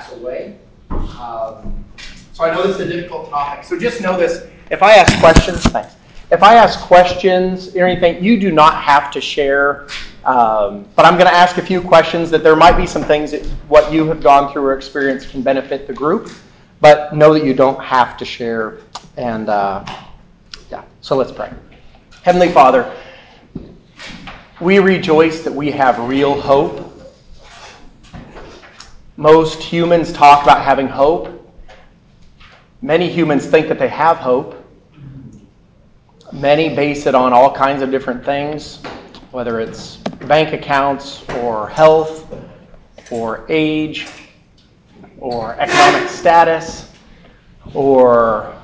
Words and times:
pass 0.00 0.12
away. 0.12 0.56
Um, 0.90 1.84
so 2.32 2.44
I 2.44 2.54
know 2.54 2.66
this 2.66 2.76
is 2.76 2.80
a 2.80 2.88
difficult 2.88 3.30
topic. 3.30 3.64
So 3.64 3.78
just 3.78 4.00
know 4.00 4.16
this. 4.16 4.46
If 4.70 4.82
I 4.82 4.94
ask 4.94 5.18
questions, 5.20 5.62
thanks. 5.64 5.94
If 6.30 6.42
I 6.42 6.54
ask 6.54 6.78
questions 6.80 7.74
or 7.74 7.86
anything, 7.86 8.22
you 8.22 8.38
do 8.38 8.52
not 8.52 8.74
have 8.82 9.10
to 9.12 9.20
share. 9.20 9.88
Um, 10.24 10.86
but 10.94 11.04
I'm 11.04 11.14
going 11.14 11.26
to 11.26 11.34
ask 11.34 11.58
a 11.58 11.62
few 11.62 11.82
questions 11.82 12.30
that 12.30 12.42
there 12.42 12.54
might 12.54 12.76
be 12.76 12.86
some 12.86 13.02
things 13.02 13.32
that 13.32 13.44
what 13.68 13.92
you 13.92 14.06
have 14.06 14.22
gone 14.22 14.52
through 14.52 14.62
or 14.62 14.74
experienced 14.74 15.30
can 15.30 15.42
benefit 15.42 15.86
the 15.86 15.92
group. 15.92 16.30
But 16.80 17.14
know 17.14 17.34
that 17.34 17.44
you 17.44 17.52
don't 17.52 17.82
have 17.82 18.16
to 18.18 18.24
share. 18.24 18.78
And 19.16 19.48
uh, 19.48 19.84
yeah, 20.70 20.84
so 21.00 21.16
let's 21.16 21.32
pray. 21.32 21.52
Heavenly 22.22 22.50
Father, 22.52 22.94
we 24.60 24.78
rejoice 24.78 25.42
that 25.42 25.52
we 25.52 25.70
have 25.72 25.98
real 26.08 26.40
hope. 26.40 26.89
Most 29.20 29.62
humans 29.62 30.14
talk 30.14 30.44
about 30.44 30.64
having 30.64 30.88
hope. 30.88 31.28
Many 32.80 33.06
humans 33.06 33.44
think 33.44 33.68
that 33.68 33.78
they 33.78 33.88
have 33.88 34.16
hope. 34.16 34.56
Many 36.32 36.74
base 36.74 37.04
it 37.04 37.14
on 37.14 37.34
all 37.34 37.54
kinds 37.54 37.82
of 37.82 37.90
different 37.90 38.24
things, 38.24 38.78
whether 39.30 39.60
it's 39.60 39.98
bank 40.26 40.54
accounts 40.54 41.22
or 41.42 41.68
health 41.68 42.34
or 43.10 43.44
age 43.50 44.06
or 45.18 45.52
economic 45.60 46.08
status 46.08 46.90
or, 47.74 48.56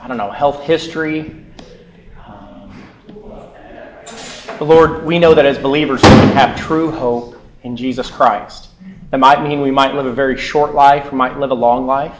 I 0.00 0.08
don't 0.08 0.16
know, 0.16 0.30
health 0.30 0.62
history. 0.62 1.44
Um, 2.26 2.88
Lord, 4.62 5.04
we 5.04 5.18
know 5.18 5.34
that 5.34 5.44
as 5.44 5.58
believers 5.58 6.02
we 6.02 6.08
can 6.08 6.34
have 6.34 6.58
true 6.58 6.90
hope 6.90 7.31
in 7.62 7.76
Jesus 7.76 8.10
Christ. 8.10 8.68
That 9.10 9.18
might 9.18 9.42
mean 9.42 9.60
we 9.60 9.70
might 9.70 9.94
live 9.94 10.06
a 10.06 10.12
very 10.12 10.36
short 10.36 10.74
life, 10.74 11.12
we 11.12 11.18
might 11.18 11.38
live 11.38 11.50
a 11.50 11.54
long 11.54 11.86
life, 11.86 12.16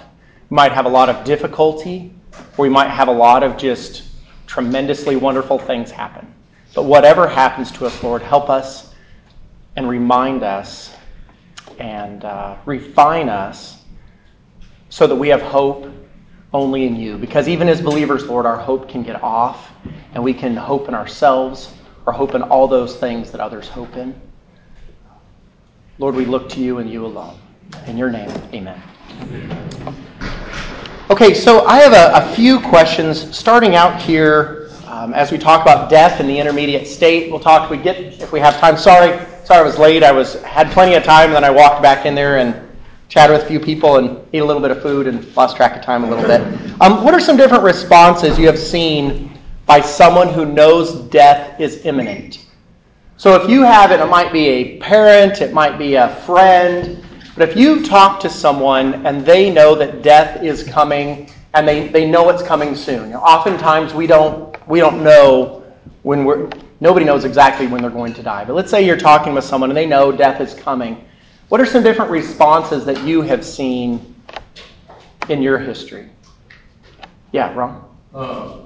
we 0.51 0.55
might 0.55 0.73
have 0.73 0.87
a 0.87 0.91
lot 0.91 1.09
of 1.09 1.25
difficulty, 1.25 2.13
or 2.57 2.63
we 2.63 2.69
might 2.69 2.91
have 2.91 3.09
a 3.09 3.13
lot 3.13 3.43
of 3.43 3.57
just 3.57 4.05
tremendously 4.47 5.17
wonderful 5.17 5.59
things 5.59 5.91
happen. 5.91 6.33
But 6.75 6.85
whatever 6.85 7.27
happens 7.27 7.71
to 7.73 7.87
us, 7.87 8.03
Lord, 8.03 8.23
help 8.23 8.49
us 8.51 8.95
and 9.77 9.89
remind 9.89 10.43
us 10.43 10.95
and 11.79 12.25
uh, 12.25 12.57
refine 12.65 13.29
us 13.29 13.83
so 14.91 15.07
that 15.07 15.17
we 15.17 15.29
have 15.29 15.43
hope 15.43 15.91
only 16.53 16.87
in 16.87 16.97
you. 16.97 17.17
Because 17.17 17.49
even 17.49 17.69
as 17.69 17.81
believers, 17.81 18.27
Lord, 18.27 18.47
our 18.47 18.59
hope 18.59 18.89
can 18.89 19.03
get 19.03 19.23
off 19.23 19.71
and 20.15 20.23
we 20.23 20.35
can 20.35 20.55
hope 20.55 20.89
in 20.89 20.95
ourselves 20.95 21.73
or 22.05 22.13
hope 22.13 22.35
in 22.35 22.43
all 22.43 22.69
those 22.69 22.97
things 22.97 23.31
that 23.31 23.41
others 23.41 23.69
hope 23.69 23.97
in. 23.97 24.15
Lord, 25.99 26.15
we 26.15 26.25
look 26.25 26.49
to 26.51 26.61
you 26.61 26.79
and 26.79 26.91
you 26.91 27.05
alone. 27.05 27.39
In 27.87 27.99
your 27.99 28.11
name, 28.11 28.31
amen. 28.55 28.81
Okay, 31.11 31.35
so 31.35 31.67
I 31.67 31.79
have 31.81 31.93
a, 31.93 32.25
a 32.25 32.35
few 32.35 32.61
questions 32.61 33.37
starting 33.37 33.75
out 33.75 34.01
here 34.01 34.71
um, 34.87 35.13
as 35.13 35.31
we 35.31 35.37
talk 35.37 35.61
about 35.61 35.91
death 35.91 36.21
in 36.21 36.27
the 36.27 36.39
intermediate 36.39 36.87
state. 36.87 37.31
We'll 37.31 37.41
talk 37.41 37.69
we 37.71 37.77
get 37.77 37.99
if 37.99 38.33
we 38.33 38.41
have 38.41 38.57
time. 38.59 38.79
Sorry, 38.79 39.19
sorry 39.45 39.61
I 39.61 39.63
was 39.63 39.79
late. 39.79 40.03
I 40.03 40.13
was 40.13 40.41
had 40.43 40.71
plenty 40.71 40.95
of 40.95 41.05
time, 41.05 41.27
and 41.27 41.37
then 41.37 41.45
I 41.45 41.51
walked 41.51 41.83
back 41.83 42.07
in 42.07 42.15
there 42.15 42.39
and 42.39 42.69
chatted 43.09 43.35
with 43.37 43.45
a 43.45 43.47
few 43.47 43.61
people 43.61 43.97
and 43.99 44.19
ate 44.33 44.41
a 44.41 44.45
little 44.45 44.63
bit 44.63 44.71
of 44.71 44.81
food 44.81 45.07
and 45.07 45.37
lost 45.37 45.57
track 45.57 45.77
of 45.77 45.83
time 45.83 46.05
a 46.05 46.09
little 46.09 46.25
bit. 46.25 46.41
Um, 46.81 47.05
what 47.05 47.13
are 47.13 47.21
some 47.21 47.37
different 47.37 47.63
responses 47.65 48.39
you 48.39 48.47
have 48.47 48.59
seen 48.59 49.39
by 49.67 49.83
someone 49.83 50.29
who 50.29 50.47
knows 50.47 50.95
death 51.11 51.61
is 51.61 51.85
imminent? 51.85 52.42
So 53.17 53.41
if 53.41 53.49
you 53.49 53.63
have 53.63 53.93
it, 53.93 54.01
it 54.01 54.07
might 54.07 54.33
be 54.33 54.49
a 54.49 54.79
parent, 54.79 55.41
it 55.41 55.53
might 55.53 55.79
be 55.79 55.95
a 55.95 56.15
friend, 56.27 57.03
but 57.37 57.49
if 57.49 57.57
you 57.57 57.85
talk 57.85 58.21
to 58.21 58.29
someone 58.29 59.07
and 59.07 59.25
they 59.25 59.49
know 59.51 59.75
that 59.75 60.03
death 60.03 60.43
is 60.43 60.63
coming 60.63 61.31
and 61.55 61.67
they, 61.67 61.89
they 61.89 62.11
know 62.11 62.29
it's 62.29 62.43
coming 62.43 62.75
soon, 62.75 63.15
oftentimes 63.15 63.95
we 63.95 64.07
don't 64.07 64.53
we 64.69 64.81
don't 64.81 65.03
know 65.03 65.65
when 66.03 66.25
we're 66.25 66.51
nobody 66.81 67.05
knows 67.05 67.25
exactly 67.25 67.67
when 67.67 67.81
they're 67.81 67.91
going 67.91 68.13
to 68.15 68.23
die. 68.23 68.45
But 68.45 68.55
let's 68.55 68.71
say 68.71 68.85
you're 68.85 68.97
talking 68.97 69.35
with 69.35 69.45
someone 69.45 69.71
and 69.71 69.77
they 69.77 69.87
know 69.87 70.13
death 70.13 70.41
is 70.41 70.53
coming. 70.53 71.05
What 71.49 71.61
are 71.61 71.67
some 71.67 71.83
different 71.83 72.11
responses 72.11 72.85
that 72.87 73.03
you 73.05 73.23
have 73.23 73.45
seen 73.45 74.15
in 75.29 75.43
your 75.43 75.59
history? 75.59 76.09
Yeah, 77.31 77.55
Ron? 77.55 77.85
Uh, 78.15 78.59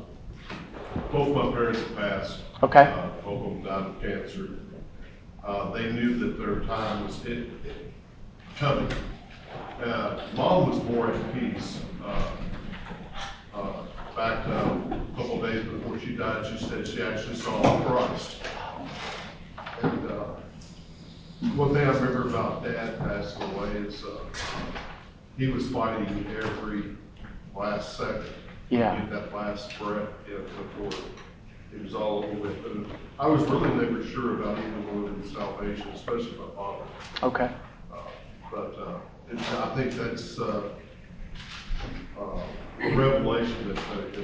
both 1.12 1.34
my 1.34 1.52
parents 1.52 1.80
passed. 1.96 2.40
Okay. 2.62 2.80
Uh, 2.80 3.08
both 3.24 3.46
of 3.46 3.52
them 3.54 3.62
died 3.64 3.86
of 3.86 4.00
cancer. 4.00 4.48
Uh, 5.44 5.70
they 5.72 5.92
knew 5.92 6.18
that 6.18 6.38
their 6.38 6.60
time 6.60 7.04
was 7.06 7.24
it, 7.24 7.48
it 7.64 7.92
coming. 8.56 8.90
Uh, 9.82 10.20
mom 10.34 10.70
was 10.70 10.82
more 10.84 11.10
at 11.12 11.34
peace. 11.34 11.80
Uh, 12.04 12.30
uh, 13.54 13.72
back 14.16 14.46
uh, 14.48 14.50
a 14.90 15.16
couple 15.16 15.40
days 15.42 15.64
before 15.64 15.98
she 16.00 16.16
died, 16.16 16.46
she 16.46 16.64
said 16.64 16.86
she 16.86 17.02
actually 17.02 17.36
saw 17.36 17.60
Christ. 17.84 18.38
And 19.82 20.10
uh, 20.10 20.24
one 21.54 21.74
thing 21.74 21.86
I 21.86 21.92
remember 21.92 22.28
about 22.28 22.64
Dad 22.64 22.98
passing 22.98 23.42
away 23.42 23.68
is 23.72 24.02
uh, 24.02 24.18
he 25.36 25.48
was 25.48 25.68
fighting 25.68 26.26
every 26.42 26.96
last 27.54 27.98
second 27.98 28.24
Yeah. 28.70 28.94
to 28.94 29.00
get 29.02 29.10
that 29.10 29.34
last 29.34 29.78
breath 29.78 30.08
in 30.26 30.42
before 30.42 30.98
it 31.76 31.82
was 31.84 31.94
all 31.94 32.24
over 32.24 32.34
with. 32.34 32.64
And 32.66 32.86
I 33.18 33.26
was 33.26 33.42
really 33.44 33.68
never 33.74 34.02
sure 34.04 34.40
about 34.40 34.58
either 34.58 34.80
one 34.92 35.04
of 35.04 35.22
them 35.22 35.30
salvation, 35.32 35.88
especially 35.88 36.36
my 36.38 36.54
father. 36.54 36.84
Okay. 37.22 37.50
Uh, 37.92 37.96
But 38.50 38.74
uh, 38.78 38.98
it's, 39.30 39.52
I 39.52 39.74
think 39.74 39.92
that's 39.92 40.38
uh, 40.38 40.68
uh, 42.18 42.22
a 42.82 42.94
revelation 42.96 43.68
that 43.68 43.78
uh, 43.78 44.00
if 44.12 44.18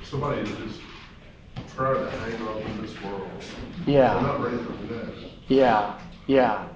if 0.00 0.08
somebody 0.08 0.40
is 0.42 0.48
just 0.58 0.80
trying 1.76 2.04
to 2.04 2.10
hang 2.10 2.48
on 2.48 2.62
in 2.62 2.82
this 2.82 3.00
world, 3.02 3.28
they're 3.84 3.94
Yeah. 3.94 4.20
not 4.20 4.40
ready 4.42 4.56
for 4.58 4.72
the 4.72 4.94
next. 4.96 5.24
Yeah. 5.48 5.98
Yeah. 6.26 6.68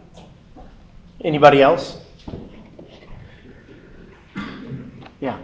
Anybody 1.24 1.62
else? 1.62 1.98
Yeah. 5.20 5.38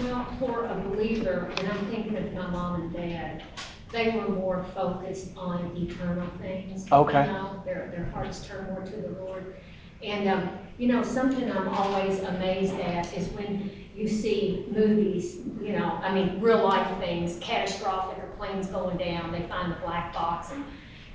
Well, 0.00 0.24
for 0.38 0.64
a 0.66 0.74
believer, 0.88 1.50
and 1.58 1.68
I'm 1.68 1.86
thinking 1.86 2.16
of 2.16 2.32
my 2.34 2.50
mom 2.50 2.82
and 2.82 2.92
dad, 2.92 3.42
they 3.90 4.10
were 4.10 4.28
more 4.28 4.64
focused 4.74 5.28
on 5.36 5.76
eternal 5.76 6.28
things. 6.40 6.90
Okay. 6.90 7.24
You 7.26 7.32
know, 7.32 7.62
their, 7.64 7.88
their 7.94 8.04
hearts 8.06 8.46
turn 8.46 8.66
more 8.66 8.82
to 8.82 8.96
the 8.96 9.08
Lord. 9.20 9.56
And, 10.02 10.28
um, 10.28 10.50
you 10.78 10.86
know, 10.88 11.02
something 11.02 11.50
I'm 11.50 11.68
always 11.68 12.20
amazed 12.20 12.78
at 12.80 13.12
is 13.16 13.28
when 13.30 13.70
you 13.94 14.06
see 14.08 14.66
movies, 14.70 15.38
you 15.60 15.76
know, 15.76 15.98
I 16.02 16.14
mean, 16.14 16.40
real 16.40 16.62
life 16.62 16.98
things, 16.98 17.36
catastrophic 17.40 18.22
or 18.22 18.28
planes 18.36 18.68
going 18.68 18.96
down, 18.96 19.32
they 19.32 19.42
find 19.42 19.72
the 19.72 19.76
black 19.76 20.12
box 20.12 20.52
and, 20.52 20.64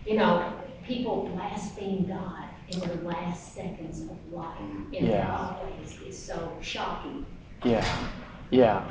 you 0.06 0.18
know, 0.18 0.52
people 0.86 1.30
blaspheme 1.34 2.06
God 2.06 2.44
in 2.68 2.80
their 2.82 2.96
last 3.04 3.56
seconds 3.56 4.02
of 4.02 4.34
life. 4.34 4.58
And 4.60 4.92
Yeah. 4.92 5.24
it 5.24 5.30
always 5.30 5.98
is 6.06 6.22
so 6.22 6.52
shocking. 6.62 7.26
Yeah. 7.64 7.86
Yeah. 8.52 8.88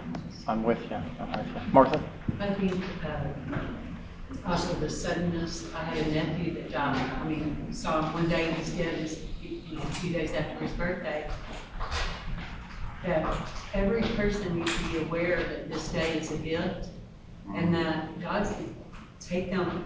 I'm 0.49 0.65
with 0.65 0.81
you. 0.91 0.97
I'm 1.21 1.31
with 1.33 1.47
you. 1.47 1.73
Martha? 1.73 2.03
I 2.41 2.53
think, 2.55 2.83
uh, 3.07 4.49
also 4.49 4.75
the 4.75 4.91
suddenness, 4.91 5.73
I 5.75 5.85
had 5.85 6.07
a 6.07 6.13
nephew 6.13 6.55
that 6.55 6.73
died, 6.73 7.11
I 7.21 7.25
mean, 7.25 7.69
saw 7.73 8.03
him 8.03 8.13
one 8.13 8.29
day, 8.29 8.51
he's 8.53 8.71
dead, 8.71 8.95
his- 8.95 9.21
you 9.43 9.77
know, 9.77 9.83
a 9.83 9.87
few 9.97 10.13
days 10.13 10.33
after 10.33 10.65
his 10.65 10.73
birthday. 10.73 11.29
That 13.05 13.25
every 13.75 14.03
person 14.03 14.59
needs 14.59 14.77
to 14.77 14.85
be 14.89 14.99
aware 14.99 15.37
that 15.43 15.71
this 15.71 15.89
day 15.91 16.19
is 16.19 16.33
a 16.33 16.39
gift, 16.39 16.89
and 17.55 17.75
that 17.75 18.21
God's 18.21 18.51
gonna 18.51 18.65
take 19.21 19.51
them 19.51 19.85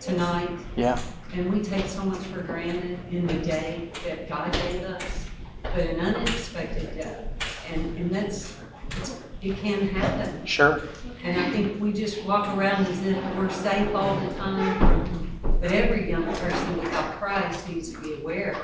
tonight, 0.00 0.50
Yeah. 0.76 0.98
and 1.34 1.52
we 1.52 1.60
take 1.60 1.86
so 1.86 2.04
much 2.04 2.18
for 2.18 2.42
granted 2.42 2.98
in 3.10 3.26
the 3.26 3.34
day 3.34 3.90
that 4.06 4.28
God 4.28 4.52
gave 4.52 4.82
us, 4.84 5.26
but 5.62 5.78
an 5.78 6.00
unexpected 6.00 6.94
death, 6.96 7.27
and, 7.72 7.98
and 7.98 8.10
that's, 8.10 8.54
it's, 8.96 9.20
it 9.42 9.56
can 9.58 9.88
happen. 9.88 10.44
Sure. 10.46 10.82
And 11.22 11.40
I 11.40 11.50
think 11.50 11.80
we 11.80 11.92
just 11.92 12.24
walk 12.24 12.56
around 12.56 12.86
as 12.86 13.06
if 13.06 13.36
we're 13.36 13.50
safe 13.50 13.94
all 13.94 14.18
the 14.20 14.34
time. 14.34 15.40
But 15.60 15.72
every 15.72 16.08
young 16.08 16.24
person 16.24 16.78
without 16.78 17.14
Christ 17.14 17.68
needs 17.68 17.90
to 17.92 17.98
be 18.00 18.14
aware 18.14 18.56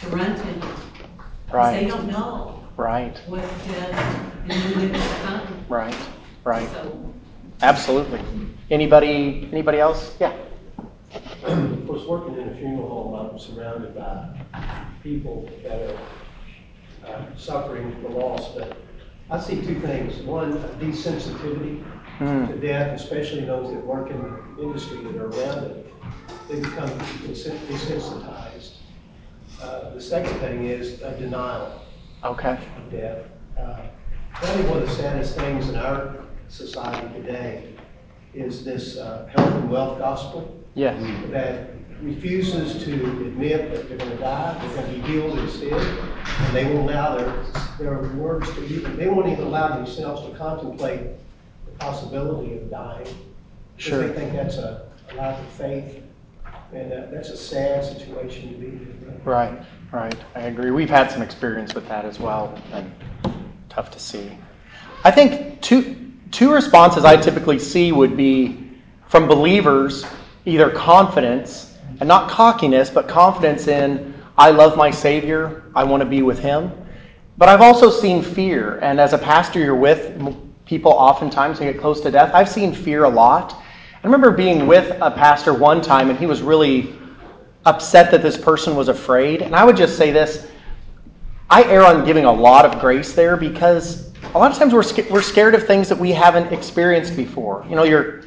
to 0.00 0.08
run 0.08 0.34
to 0.34 0.42
Him. 0.42 0.60
Because 1.46 1.72
they 1.74 1.86
don't 1.86 2.06
know 2.08 2.60
Right. 2.76 3.16
what 3.26 3.40
death 3.40 4.32
and 4.48 4.76
when 4.76 4.94
it's 4.94 5.14
coming. 5.22 5.64
Right. 5.68 5.96
Right. 6.44 6.68
So, 6.70 7.14
Absolutely. 7.62 8.20
Anybody? 8.70 9.48
Anybody 9.52 9.78
else? 9.78 10.16
Yeah. 10.20 10.32
I 11.46 11.54
was 11.86 12.04
working 12.06 12.34
in 12.40 12.48
a 12.48 12.54
funeral 12.56 12.88
home, 12.88 13.30
I'm 13.30 13.38
surrounded 13.38 13.94
by 13.94 14.28
people 15.02 15.48
that 15.62 15.80
are 15.90 15.98
uh, 17.06 17.22
suffering 17.36 18.02
the 18.02 18.08
loss, 18.08 18.54
but 18.54 18.76
I 19.30 19.38
see 19.40 19.56
two 19.62 19.80
things. 19.80 20.18
One, 20.22 20.52
a 20.52 20.68
desensitivity 20.80 21.82
Mm. 22.20 22.46
to 22.46 22.56
death, 22.64 22.94
especially 22.94 23.44
those 23.44 23.72
that 23.74 23.84
work 23.84 24.08
in 24.08 24.22
the 24.22 24.62
industry 24.62 25.02
that 25.02 25.16
are 25.16 25.26
around 25.26 25.64
it. 25.64 25.92
They 26.48 26.60
become 26.60 26.88
desensitized. 27.26 28.76
Uh, 29.60 29.90
the 29.94 30.00
second 30.00 30.34
thing 30.38 30.64
is 30.64 31.02
a 31.02 31.18
denial 31.18 31.82
Okay. 32.24 32.56
of 32.76 32.90
death. 32.92 33.18
Uh, 33.58 33.76
Probably 34.32 34.64
one 34.64 34.82
of 34.82 34.88
the 34.88 34.94
saddest 34.94 35.36
things 35.36 35.68
in 35.68 35.76
our 35.76 36.24
society 36.48 37.08
today 37.20 37.68
is 38.32 38.64
this 38.64 38.96
uh, 38.96 39.28
health 39.34 39.54
and 39.54 39.70
wealth 39.70 39.98
gospel 39.98 40.63
Yes. 40.74 41.00
that 41.30 41.70
refuses 42.02 42.82
to 42.84 42.92
admit 42.92 43.70
that 43.72 43.88
they're 43.88 43.98
going 43.98 44.10
to 44.10 44.16
die, 44.16 44.58
they're 44.58 44.76
going 44.76 44.94
to 44.94 45.00
be 45.00 45.12
healed 45.12 45.38
instead, 45.38 45.72
and 45.72 46.56
they 46.56 46.64
won't 46.64 46.90
allow 46.90 47.16
their, 47.16 47.44
their 47.78 47.98
words 48.14 48.52
to 48.54 48.64
even, 48.66 48.96
they 48.96 49.08
won't 49.08 49.28
even 49.28 49.44
allow 49.44 49.74
themselves 49.74 50.28
to 50.28 50.36
contemplate 50.36 51.00
the 51.66 51.72
possibility 51.78 52.56
of 52.56 52.70
dying. 52.70 53.06
Sure. 53.76 54.06
They 54.06 54.14
think 54.14 54.32
that's 54.32 54.56
a, 54.56 54.88
a 55.10 55.14
lack 55.14 55.38
of 55.38 55.48
faith, 55.50 56.02
and 56.72 56.92
uh, 56.92 57.06
that's 57.10 57.30
a 57.30 57.36
sad 57.36 57.84
situation 57.84 58.52
to 58.52 58.58
be 58.58 58.66
in. 58.66 59.20
Right, 59.24 59.58
right. 59.92 60.16
I 60.34 60.40
agree. 60.40 60.70
We've 60.70 60.90
had 60.90 61.10
some 61.10 61.22
experience 61.22 61.74
with 61.74 61.88
that 61.88 62.04
as 62.04 62.18
well, 62.18 62.58
and 62.72 62.92
tough 63.68 63.90
to 63.92 63.98
see. 63.98 64.36
I 65.04 65.10
think 65.10 65.60
two 65.60 66.12
two 66.30 66.52
responses 66.52 67.04
I 67.04 67.16
typically 67.16 67.58
see 67.58 67.92
would 67.92 68.16
be 68.16 68.70
from 69.06 69.28
believers 69.28 70.04
either 70.44 70.70
confidence 70.70 71.76
and 72.00 72.08
not 72.08 72.30
cockiness, 72.30 72.90
but 72.90 73.08
confidence 73.08 73.68
in 73.68 74.14
I 74.36 74.50
love 74.50 74.76
my 74.76 74.90
Savior, 74.90 75.62
I 75.74 75.84
want 75.84 76.02
to 76.02 76.08
be 76.08 76.22
with 76.22 76.38
Him. 76.38 76.72
But 77.38 77.48
I've 77.48 77.60
also 77.60 77.90
seen 77.90 78.22
fear, 78.22 78.78
and 78.78 79.00
as 79.00 79.12
a 79.12 79.18
pastor, 79.18 79.60
you're 79.60 79.74
with 79.74 80.20
people 80.66 80.92
oftentimes 80.92 81.58
who 81.58 81.64
get 81.64 81.80
close 81.80 82.00
to 82.00 82.10
death. 82.10 82.32
I've 82.34 82.48
seen 82.48 82.74
fear 82.74 83.04
a 83.04 83.08
lot. 83.08 83.52
I 83.52 84.06
remember 84.06 84.30
being 84.30 84.66
with 84.66 84.96
a 85.00 85.10
pastor 85.10 85.54
one 85.54 85.80
time, 85.80 86.10
and 86.10 86.18
he 86.18 86.26
was 86.26 86.42
really 86.42 86.94
upset 87.64 88.10
that 88.10 88.22
this 88.22 88.36
person 88.36 88.76
was 88.76 88.88
afraid. 88.88 89.42
And 89.42 89.54
I 89.54 89.64
would 89.64 89.76
just 89.76 89.96
say 89.96 90.10
this 90.10 90.48
I 91.50 91.62
err 91.64 91.84
on 91.84 92.04
giving 92.04 92.24
a 92.24 92.32
lot 92.32 92.64
of 92.64 92.80
grace 92.80 93.12
there 93.12 93.36
because 93.36 94.12
a 94.34 94.38
lot 94.38 94.50
of 94.50 94.58
times 94.58 94.72
we're, 94.72 95.12
we're 95.12 95.22
scared 95.22 95.54
of 95.54 95.66
things 95.66 95.88
that 95.88 95.98
we 95.98 96.10
haven't 96.10 96.52
experienced 96.52 97.16
before. 97.16 97.64
You 97.68 97.76
know, 97.76 97.84
your, 97.84 98.22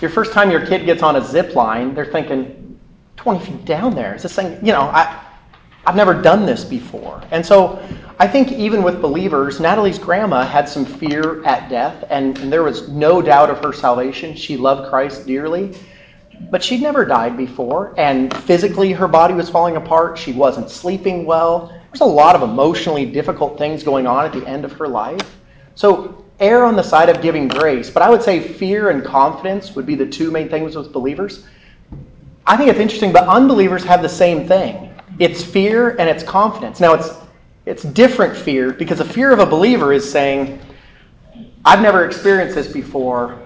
your 0.00 0.10
first 0.10 0.32
time 0.32 0.50
your 0.50 0.64
kid 0.66 0.84
gets 0.84 1.02
on 1.02 1.16
a 1.16 1.24
zip 1.24 1.54
line, 1.54 1.94
they're 1.94 2.06
thinking, 2.06 2.78
20 3.16 3.44
feet 3.44 3.64
down 3.64 3.94
there, 3.94 4.14
is 4.14 4.22
this 4.22 4.34
thing, 4.34 4.58
you 4.64 4.72
know, 4.72 4.82
I, 4.82 5.22
I've 5.86 5.96
never 5.96 6.14
done 6.20 6.46
this 6.46 6.64
before. 6.64 7.22
And 7.30 7.44
so 7.44 7.82
I 8.18 8.26
think 8.26 8.52
even 8.52 8.82
with 8.82 9.00
believers, 9.00 9.60
Natalie's 9.60 9.98
grandma 9.98 10.44
had 10.44 10.68
some 10.68 10.84
fear 10.84 11.44
at 11.44 11.68
death, 11.68 12.04
and, 12.10 12.36
and 12.38 12.52
there 12.52 12.62
was 12.62 12.88
no 12.88 13.22
doubt 13.22 13.50
of 13.50 13.64
her 13.64 13.72
salvation. 13.72 14.34
She 14.34 14.56
loved 14.56 14.90
Christ 14.90 15.26
dearly. 15.26 15.76
But 16.50 16.62
she'd 16.62 16.82
never 16.82 17.04
died 17.04 17.36
before, 17.36 17.94
and 17.96 18.34
physically 18.44 18.92
her 18.92 19.08
body 19.08 19.32
was 19.32 19.48
falling 19.48 19.76
apart. 19.76 20.18
She 20.18 20.32
wasn't 20.32 20.70
sleeping 20.70 21.24
well. 21.24 21.72
There's 21.90 22.02
a 22.02 22.04
lot 22.04 22.36
of 22.36 22.42
emotionally 22.42 23.06
difficult 23.06 23.56
things 23.56 23.82
going 23.82 24.06
on 24.06 24.26
at 24.26 24.32
the 24.32 24.46
end 24.46 24.64
of 24.64 24.72
her 24.72 24.86
life. 24.86 25.38
So 25.74 26.25
err 26.40 26.64
on 26.64 26.76
the 26.76 26.82
side 26.82 27.08
of 27.08 27.22
giving 27.22 27.48
grace. 27.48 27.90
But 27.90 28.02
I 28.02 28.10
would 28.10 28.22
say 28.22 28.40
fear 28.40 28.90
and 28.90 29.04
confidence 29.04 29.74
would 29.74 29.86
be 29.86 29.94
the 29.94 30.06
two 30.06 30.30
main 30.30 30.48
things 30.48 30.76
with 30.76 30.92
believers. 30.92 31.44
I 32.46 32.56
think 32.56 32.70
it's 32.70 32.78
interesting, 32.78 33.12
but 33.12 33.26
unbelievers 33.26 33.82
have 33.84 34.02
the 34.02 34.08
same 34.08 34.46
thing. 34.46 34.94
It's 35.18 35.42
fear 35.42 35.90
and 35.98 36.08
it's 36.08 36.22
confidence. 36.22 36.78
Now 36.80 36.94
it's 36.94 37.10
it's 37.66 37.82
different 37.82 38.36
fear 38.36 38.72
because 38.72 38.98
the 38.98 39.04
fear 39.04 39.32
of 39.32 39.40
a 39.40 39.46
believer 39.46 39.92
is 39.92 40.08
saying, 40.08 40.60
I've 41.64 41.82
never 41.82 42.04
experienced 42.04 42.54
this 42.54 42.68
before, 42.68 43.40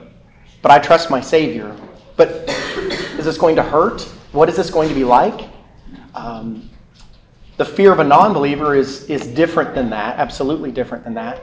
but 0.61 0.71
I 0.71 0.79
trust 0.79 1.11
my 1.11 1.23
Savior. 1.23 1.75
But 2.17 2.31
is 3.19 3.25
this 3.25 3.39
going 3.39 3.57
to 3.57 3.63
hurt? 3.63 4.03
What 4.33 4.51
is 4.51 4.57
this 4.57 4.69
going 4.69 4.91
to 4.91 4.95
be 4.95 5.05
like? 5.05 5.49
Um, 6.15 6.69
the 7.57 7.65
fear 7.65 7.93
of 7.93 7.99
a 7.99 8.05
non 8.05 8.35
believer 8.35 8.75
is, 8.75 9.05
is 9.05 9.27
different 9.27 9.75
than 9.75 9.89
that, 9.91 10.19
absolutely 10.19 10.71
different 10.71 11.03
than 11.03 11.15
that. 11.15 11.41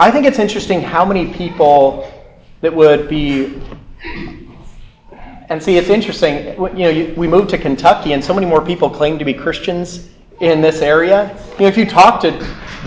I 0.00 0.10
think 0.10 0.24
it's 0.24 0.38
interesting 0.38 0.80
how 0.80 1.04
many 1.04 1.30
people 1.30 2.10
that 2.62 2.74
would 2.74 3.06
be. 3.06 3.60
And 5.50 5.62
see, 5.62 5.76
it's 5.76 5.90
interesting. 5.90 6.56
You 6.74 6.92
know, 6.92 7.14
we 7.18 7.28
moved 7.28 7.50
to 7.50 7.58
Kentucky, 7.58 8.14
and 8.14 8.24
so 8.24 8.32
many 8.32 8.46
more 8.46 8.64
people 8.64 8.88
claim 8.88 9.18
to 9.18 9.26
be 9.26 9.34
Christians 9.34 10.08
in 10.40 10.62
this 10.62 10.80
area. 10.80 11.36
You 11.58 11.64
know, 11.64 11.66
if 11.66 11.76
you 11.76 11.84
talk 11.84 12.18
to 12.22 12.30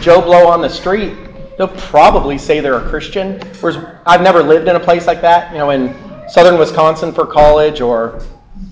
Joe 0.01 0.21
Blow 0.21 0.48
on 0.48 0.60
the 0.60 0.69
street, 0.69 1.13
they'll 1.56 1.68
probably 1.68 2.39
say 2.39 2.62
they're 2.62 2.80
a 2.80 2.89
Christian. 2.89 3.39
Whereas 3.60 3.77
I've 4.07 4.24
never 4.24 4.42
lived 4.42 4.68
in 4.68 4.75
a 4.75 4.80
place 4.80 5.06
like 5.06 5.21
that. 5.21 5.51
You 5.51 5.60
know, 5.60 5.69
in 5.69 5.95
southern 6.27 6.57
Wisconsin 6.57 7.13
for 7.13 7.27
college 7.27 7.80
or 7.80 8.24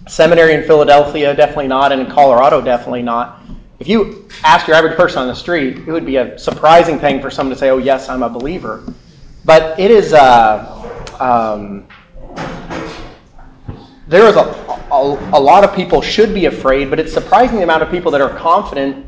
seminary 0.07 0.55
in 0.55 0.63
Philadelphia, 0.63 1.35
definitely 1.35 1.67
not, 1.67 1.91
and 1.91 2.01
in 2.01 2.07
Colorado, 2.07 2.59
definitely 2.59 3.03
not. 3.03 3.43
If 3.81 3.87
you 3.87 4.27
ask 4.43 4.67
your 4.67 4.77
average 4.77 4.95
person 4.95 5.23
on 5.23 5.27
the 5.27 5.33
street, 5.33 5.79
it 5.79 5.91
would 5.91 6.05
be 6.05 6.17
a 6.17 6.37
surprising 6.37 6.99
thing 6.99 7.19
for 7.19 7.31
someone 7.31 7.55
to 7.55 7.59
say, 7.59 7.71
"Oh, 7.71 7.79
yes, 7.79 8.09
I'm 8.09 8.21
a 8.21 8.29
believer." 8.29 8.83
But 9.43 9.79
it 9.79 9.89
is. 9.89 10.13
Uh, 10.13 11.17
um, 11.19 11.87
there 14.07 14.27
is 14.27 14.35
a, 14.35 14.41
a, 14.91 15.29
a 15.33 15.41
lot 15.41 15.63
of 15.63 15.73
people 15.73 15.99
should 15.99 16.31
be 16.31 16.45
afraid, 16.45 16.91
but 16.91 16.99
it's 16.99 17.11
surprising 17.11 17.57
the 17.57 17.63
amount 17.63 17.81
of 17.81 17.89
people 17.89 18.11
that 18.11 18.21
are 18.21 18.29
confident 18.29 19.03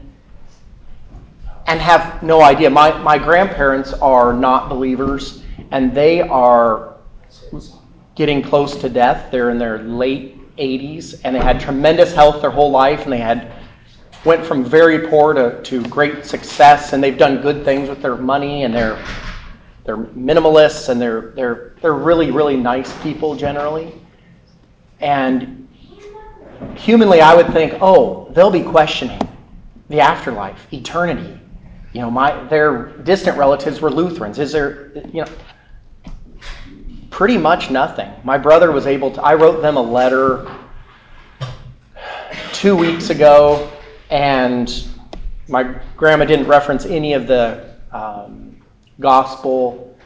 and 1.68 1.80
have 1.80 2.24
no 2.24 2.42
idea. 2.42 2.68
My, 2.72 2.98
my 2.98 3.20
grandparents 3.20 3.94
are 3.94 4.34
not 4.34 4.70
believers, 4.70 5.44
and 5.70 5.94
they 5.94 6.22
are 6.22 6.96
getting 8.16 8.42
close 8.42 8.76
to 8.78 8.90
death. 8.90 9.30
They're 9.30 9.52
in 9.52 9.60
their 9.60 9.78
late 9.84 10.58
80s, 10.58 11.22
and 11.24 11.36
they 11.36 11.42
had 11.42 11.60
tremendous 11.60 12.16
health 12.16 12.42
their 12.42 12.50
whole 12.50 12.72
life, 12.72 13.04
and 13.04 13.14
they 13.14 13.20
had 13.20 13.52
went 14.26 14.46
from 14.46 14.64
very 14.64 15.08
poor 15.08 15.34
to, 15.34 15.62
to 15.64 15.84
great 15.88 16.26
success, 16.26 16.94
and 16.94 17.04
they've 17.04 17.18
done 17.18 17.42
good 17.42 17.66
things 17.66 17.90
with 17.90 18.02
their 18.02 18.16
money, 18.16 18.64
and 18.64 18.74
they're 18.74 19.04
they're 19.86 19.98
minimalists, 19.98 20.90
and 20.90 21.02
they're 21.02 21.32
they're 21.36 21.76
they're 21.82 21.94
really 21.94 22.32
really 22.32 22.56
nice 22.56 22.96
people 23.02 23.36
generally. 23.36 23.94
And 25.00 25.68
humanly, 26.76 27.22
I 27.22 27.36
would 27.36 27.52
think, 27.52 27.74
oh, 27.82 28.32
they'll 28.34 28.52
be 28.52 28.64
questioning 28.64 29.20
the 29.90 30.00
afterlife, 30.00 30.72
eternity. 30.72 31.40
You 31.92 32.02
know, 32.02 32.10
my 32.10 32.44
their 32.46 32.88
distant 33.04 33.38
relatives 33.38 33.82
were 33.82 33.92
Lutherans. 33.92 34.40
Is 34.40 34.52
there, 34.52 34.92
you 35.14 35.26
know, 35.26 35.28
pretty 37.10 37.38
much 37.38 37.70
nothing. 37.70 38.12
My 38.24 38.38
brother 38.38 38.72
was 38.72 38.88
able 38.88 39.12
to. 39.12 39.22
I 39.22 39.36
wrote 39.36 39.62
them 39.62 39.78
a 39.78 39.82
letter 39.82 40.50
two 42.54 42.76
weeks 42.76 43.10
ago, 43.10 43.70
and 44.14 44.88
my 45.48 45.76
grandma 45.98 46.24
didn't 46.24 46.46
reference 46.46 46.86
any 46.86 47.14
of 47.14 47.26
the 47.26 47.74
um, 47.92 48.62
gospel 49.00 49.98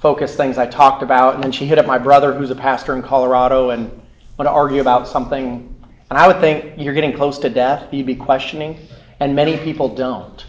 focused 0.00 0.36
things 0.36 0.58
I 0.58 0.66
talked 0.66 1.04
about. 1.04 1.36
And 1.36 1.44
then 1.44 1.52
she 1.52 1.64
hit 1.64 1.78
up 1.78 1.86
my 1.86 1.96
brother, 1.96 2.34
who's 2.34 2.50
a 2.50 2.56
pastor 2.56 2.96
in 2.96 3.02
Colorado, 3.02 3.70
and 3.70 3.88
want 4.36 4.48
to 4.48 4.50
argue 4.50 4.80
about 4.80 5.06
something. 5.06 5.72
And 6.10 6.18
I 6.18 6.26
would 6.26 6.40
think 6.40 6.74
you're 6.76 6.94
getting 6.94 7.12
close 7.12 7.38
to 7.38 7.48
death, 7.48 7.94
you'd 7.94 8.06
be 8.06 8.16
questioning, 8.16 8.76
and 9.20 9.36
many 9.36 9.56
people 9.58 9.88
don't. 9.88 10.44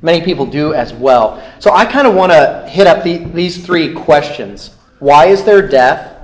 Many 0.00 0.24
people 0.24 0.46
do 0.46 0.74
as 0.74 0.94
well. 0.94 1.42
So 1.58 1.72
I 1.72 1.84
kind 1.84 2.06
of 2.06 2.14
want 2.14 2.30
to 2.30 2.68
hit 2.70 2.86
up 2.86 3.02
the, 3.02 3.18
these 3.18 3.66
three 3.66 3.92
questions. 3.92 4.76
Why 5.00 5.26
is 5.26 5.42
there 5.42 5.66
death? 5.66 6.14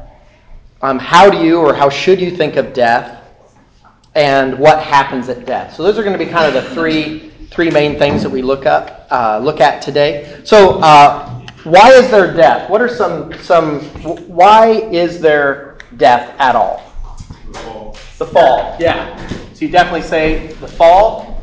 Um, 0.80 1.00
how 1.00 1.28
do 1.28 1.38
you 1.38 1.58
or 1.58 1.74
how 1.74 1.90
should 1.90 2.20
you 2.20 2.30
think 2.30 2.54
of 2.54 2.72
death? 2.72 3.23
And 4.14 4.58
what 4.58 4.80
happens 4.80 5.28
at 5.28 5.44
death? 5.44 5.74
So 5.74 5.82
those 5.82 5.98
are 5.98 6.02
going 6.04 6.16
to 6.18 6.24
be 6.24 6.30
kind 6.30 6.46
of 6.46 6.54
the 6.54 6.74
three 6.74 7.30
three 7.50 7.70
main 7.70 7.96
things 7.98 8.22
that 8.22 8.30
we 8.30 8.42
look 8.42 8.66
up 8.66 9.06
uh, 9.10 9.38
look 9.42 9.60
at 9.60 9.80
today. 9.80 10.40
So 10.44 10.80
uh, 10.80 11.40
why 11.64 11.90
is 11.92 12.10
there 12.10 12.32
death? 12.32 12.68
What 12.68 12.80
are 12.80 12.88
some 12.88 13.32
some 13.42 13.80
why 14.28 14.70
is 14.70 15.20
there 15.20 15.78
death 15.96 16.34
at 16.38 16.56
all? 16.56 16.92
The 17.46 17.58
fall. 17.58 17.98
The 18.18 18.26
fall, 18.26 18.76
yeah. 18.80 19.28
So 19.54 19.64
you 19.64 19.68
definitely 19.68 20.02
say 20.02 20.48
the 20.54 20.68
fall. 20.68 21.42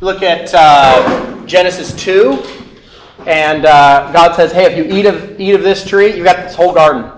Look 0.00 0.22
at 0.22 0.50
uh, 0.52 1.46
Genesis 1.46 1.94
2, 1.94 2.42
and 3.26 3.66
uh, 3.66 4.10
God 4.12 4.34
says, 4.34 4.50
hey, 4.50 4.64
if 4.64 4.76
you 4.76 4.98
eat 4.98 5.06
of, 5.06 5.40
eat 5.40 5.54
of 5.54 5.62
this 5.62 5.86
tree, 5.86 6.16
you 6.16 6.24
got 6.24 6.38
this 6.38 6.56
whole 6.56 6.72
garden. 6.72 7.12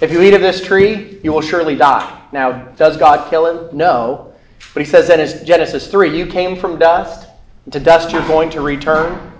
If 0.00 0.10
you 0.10 0.22
eat 0.22 0.32
of 0.32 0.40
this 0.40 0.64
tree, 0.64 1.20
you 1.22 1.30
will 1.30 1.42
surely 1.42 1.76
die. 1.76 2.21
Now, 2.32 2.62
does 2.76 2.96
God 2.96 3.28
kill 3.28 3.46
him? 3.46 3.76
No. 3.76 4.32
But 4.74 4.82
he 4.82 4.88
says 4.88 5.10
in 5.10 5.46
Genesis 5.46 5.88
3, 5.88 6.16
you 6.16 6.26
came 6.26 6.56
from 6.56 6.78
dust, 6.78 7.28
and 7.64 7.72
to 7.72 7.80
dust 7.80 8.10
you're 8.10 8.26
going 8.26 8.48
to 8.50 8.62
return. 8.62 9.32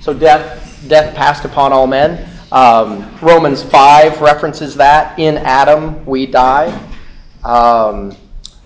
So 0.00 0.14
death, 0.14 0.84
death 0.88 1.14
passed 1.14 1.44
upon 1.44 1.72
all 1.72 1.86
men. 1.86 2.28
Um, 2.52 3.16
Romans 3.20 3.62
5 3.62 4.20
references 4.20 4.76
that. 4.76 5.18
In 5.18 5.38
Adam 5.38 6.04
we 6.06 6.26
die. 6.26 6.68
Um, 7.42 8.14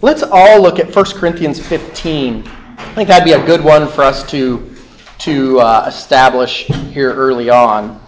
let's 0.03 0.23
all 0.23 0.61
look 0.61 0.79
at 0.79 0.95
1 0.95 1.05
Corinthians 1.13 1.65
15. 1.65 2.47
I 2.47 2.95
think 2.95 3.09
that'd 3.09 3.25
be 3.25 3.33
a 3.33 3.47
good 3.47 3.65
one 3.65 3.89
for 3.89 4.03
us 4.03 4.29
to, 4.31 4.75
to 5.19 5.61
uh, 5.61 5.85
establish 5.89 6.67
here 6.67 7.15
early 7.15 7.49
on. 7.49 8.01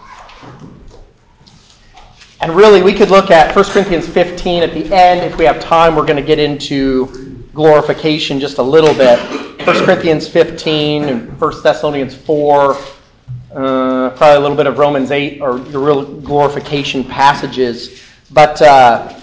And 2.41 2.55
really, 2.55 2.81
we 2.81 2.93
could 2.93 3.09
look 3.09 3.31
at 3.31 3.53
1 3.53 3.65
Corinthians 3.65 4.07
15 4.07 4.63
at 4.63 4.73
the 4.73 4.85
end. 4.95 5.29
If 5.29 5.37
we 5.37 5.43
have 5.43 5.59
time, 5.59 5.93
we're 5.93 6.05
going 6.05 6.15
to 6.15 6.23
get 6.23 6.39
into 6.39 7.45
glorification 7.53 8.39
just 8.39 8.59
a 8.59 8.63
little 8.63 8.93
bit. 8.93 9.19
1 9.67 9.85
Corinthians 9.85 10.25
15 10.25 11.03
and 11.03 11.41
1 11.41 11.63
Thessalonians 11.63 12.15
4, 12.15 12.71
uh, 12.75 14.09
probably 14.11 14.37
a 14.37 14.39
little 14.39 14.55
bit 14.55 14.67
of 14.67 14.77
Romans 14.77 15.11
8 15.11 15.41
or 15.41 15.59
the 15.59 15.77
real 15.77 16.05
glorification 16.05 17.03
passages. 17.03 18.01
But 18.31 18.61
uh, 18.61 19.19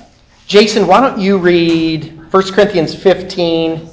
Jason, 0.46 0.86
why 0.86 1.00
don't 1.00 1.18
you 1.18 1.38
read 1.38 2.30
1 2.30 2.52
Corinthians 2.52 2.94
15, 2.94 3.88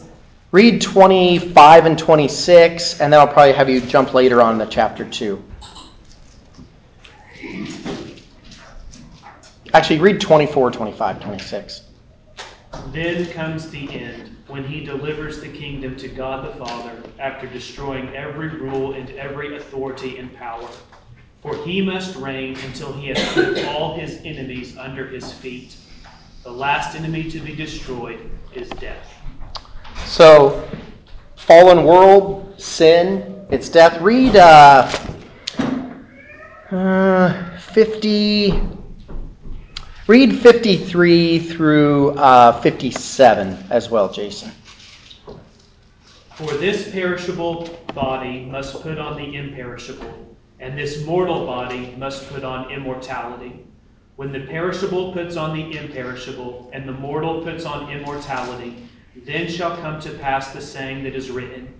read 0.51 0.81
25 0.81 1.85
and 1.85 1.97
26, 1.97 2.99
and 2.99 3.13
then 3.13 3.21
I'll 3.21 3.27
probably 3.27 3.53
have 3.53 3.69
you 3.69 3.79
jump 3.79 4.13
later 4.13 4.41
on 4.41 4.59
to 4.59 4.65
chapter 4.65 5.05
2. 5.05 5.41
Actually, 9.73 9.99
read 9.99 10.21
24, 10.21 10.69
25, 10.69 11.19
26. 11.19 11.81
Then 12.91 13.25
comes 13.31 13.71
the 13.71 13.91
end, 13.91 14.37
when 14.47 14.63
he 14.63 14.83
delivers 14.83 15.41
the 15.41 15.47
kingdom 15.47 15.95
to 15.95 16.07
God 16.07 16.45
the 16.45 16.63
Father, 16.63 17.01
after 17.17 17.47
destroying 17.47 18.15
every 18.15 18.49
rule 18.49 18.93
and 18.93 19.09
every 19.11 19.57
authority 19.57 20.17
and 20.19 20.31
power. 20.35 20.69
For 21.41 21.55
he 21.65 21.81
must 21.81 22.15
reign 22.17 22.55
until 22.65 22.93
he 22.93 23.07
has 23.07 23.33
put 23.33 23.65
all 23.65 23.97
his 23.97 24.19
enemies 24.23 24.77
under 24.77 25.07
his 25.07 25.33
feet. 25.33 25.75
The 26.43 26.51
last 26.51 26.95
enemy 26.95 27.29
to 27.31 27.39
be 27.39 27.55
destroyed 27.55 28.29
is 28.53 28.69
death. 28.69 29.11
So, 30.05 30.69
fallen 31.35 31.83
world, 31.83 32.53
sin, 32.61 33.47
it's 33.49 33.69
death. 33.69 33.99
Read 34.01 34.35
uh, 34.35 34.91
uh, 36.69 37.57
50. 37.57 38.82
Read 40.05 40.37
53 40.39 41.39
through 41.39 42.09
uh, 42.17 42.59
57 42.59 43.57
as 43.69 43.89
well, 43.89 44.11
Jason. 44.11 44.51
For 46.35 46.53
this 46.55 46.91
perishable 46.91 47.69
body 47.93 48.43
must 48.43 48.81
put 48.81 48.99
on 48.99 49.15
the 49.15 49.37
imperishable, 49.37 50.35
and 50.59 50.77
this 50.77 51.05
mortal 51.05 51.45
body 51.45 51.95
must 51.97 52.27
put 52.27 52.43
on 52.43 52.69
immortality. 52.69 53.65
When 54.17 54.33
the 54.33 54.41
perishable 54.41 55.13
puts 55.13 55.37
on 55.37 55.55
the 55.55 55.77
imperishable, 55.77 56.69
and 56.73 56.85
the 56.85 56.91
mortal 56.91 57.41
puts 57.41 57.63
on 57.63 57.89
immortality, 57.89 58.89
then 59.15 59.47
shall 59.47 59.77
come 59.77 60.01
to 60.01 60.09
pass 60.17 60.51
the 60.51 60.59
saying 60.59 61.05
that 61.05 61.15
is 61.15 61.31
written 61.31 61.73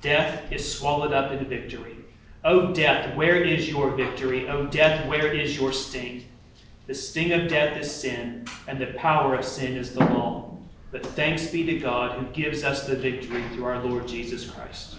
Death 0.00 0.50
is 0.50 0.78
swallowed 0.78 1.12
up 1.12 1.32
in 1.32 1.44
victory. 1.44 1.96
O 2.44 2.72
death, 2.72 3.14
where 3.14 3.44
is 3.44 3.68
your 3.68 3.90
victory? 3.90 4.48
O 4.48 4.64
death, 4.68 5.06
where 5.06 5.30
is 5.34 5.54
your 5.54 5.74
sting? 5.74 6.24
The 6.88 6.94
sting 6.94 7.32
of 7.32 7.48
death 7.48 7.78
is 7.78 7.90
sin, 7.90 8.46
and 8.66 8.80
the 8.80 8.86
power 8.94 9.34
of 9.34 9.44
sin 9.44 9.76
is 9.76 9.92
the 9.92 10.00
law. 10.00 10.56
But 10.90 11.04
thanks 11.04 11.48
be 11.48 11.62
to 11.66 11.78
God 11.78 12.18
who 12.18 12.24
gives 12.32 12.64
us 12.64 12.86
the 12.86 12.96
victory 12.96 13.44
through 13.52 13.66
our 13.66 13.84
Lord 13.84 14.08
Jesus 14.08 14.48
Christ. 14.48 14.96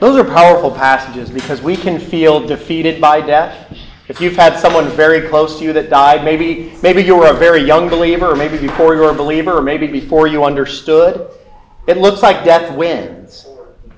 Those 0.00 0.18
are 0.18 0.24
powerful 0.24 0.72
passages 0.72 1.30
because 1.30 1.62
we 1.62 1.76
can 1.76 2.00
feel 2.00 2.44
defeated 2.44 3.00
by 3.00 3.20
death. 3.20 3.78
If 4.08 4.20
you've 4.20 4.34
had 4.34 4.58
someone 4.58 4.88
very 4.88 5.28
close 5.28 5.56
to 5.60 5.64
you 5.64 5.72
that 5.74 5.88
died, 5.88 6.24
maybe, 6.24 6.76
maybe 6.82 7.00
you 7.00 7.14
were 7.14 7.28
a 7.28 7.32
very 7.32 7.62
young 7.62 7.88
believer, 7.88 8.32
or 8.32 8.34
maybe 8.34 8.58
before 8.58 8.96
you 8.96 9.02
were 9.02 9.10
a 9.10 9.14
believer, 9.14 9.56
or 9.56 9.62
maybe 9.62 9.86
before 9.86 10.26
you 10.26 10.42
understood, 10.42 11.30
it 11.86 11.98
looks 11.98 12.24
like 12.24 12.44
death 12.44 12.76
wins. 12.76 13.46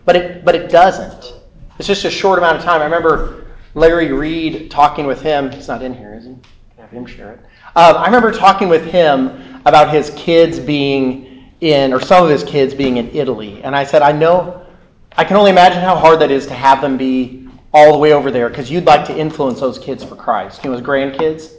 But 0.05 0.17
it, 0.17 0.45
but 0.45 0.55
it 0.55 0.69
doesn't. 0.69 1.33
It's 1.79 1.89
just 1.89 2.05
a 2.05 2.11
short 2.11 2.39
amount 2.39 2.59
of 2.59 2.63
time. 2.63 2.83
I 2.83 2.85
remember 2.85 3.47
Larry 3.75 4.13
Reed 4.13 4.71
talking 4.71 5.07
with 5.07 5.23
him. 5.23 5.51
He's 5.51 5.69
not 5.69 5.83
in 5.83 5.95
here, 5.95 6.13
share 7.05 7.33
it. 7.33 7.41
Um, 7.77 7.97
I 7.97 8.07
remember 8.07 8.33
talking 8.33 8.69
with 8.69 8.87
him 8.87 9.61
about 9.67 9.93
his 9.93 10.11
kids 10.17 10.59
being 10.59 11.53
in, 11.61 11.93
or 11.93 12.01
some 12.01 12.25
of 12.25 12.31
his 12.31 12.45
kids 12.45 12.73
being 12.75 12.97
in 12.97 13.11
Italy. 13.11 13.63
And 13.63 13.75
I 13.75 13.85
said, 13.85 14.03
I 14.03 14.13
know, 14.13 14.65
I 15.17 15.25
can 15.25 15.37
only 15.37 15.51
imagine 15.51 15.83
how 15.83 15.97
hard 15.97 16.21
that 16.21 16.31
is 16.31 16.47
to 16.47 16.55
have 16.55 16.81
them 16.81 16.97
be 16.97 17.49
all 17.75 17.93
the 17.93 17.99
way 17.99 18.13
over 18.13 18.31
there 18.31 18.49
because 18.49 18.71
you'd 18.71 18.85
like 18.85 19.05
to 19.07 19.17
influence 19.17 19.61
those 19.61 19.79
kids 19.79 20.03
for 20.05 20.17
Christ, 20.17 20.65
you 20.65 20.71
know, 20.71 20.77
his 20.77 20.87
grandkids. 20.87 21.53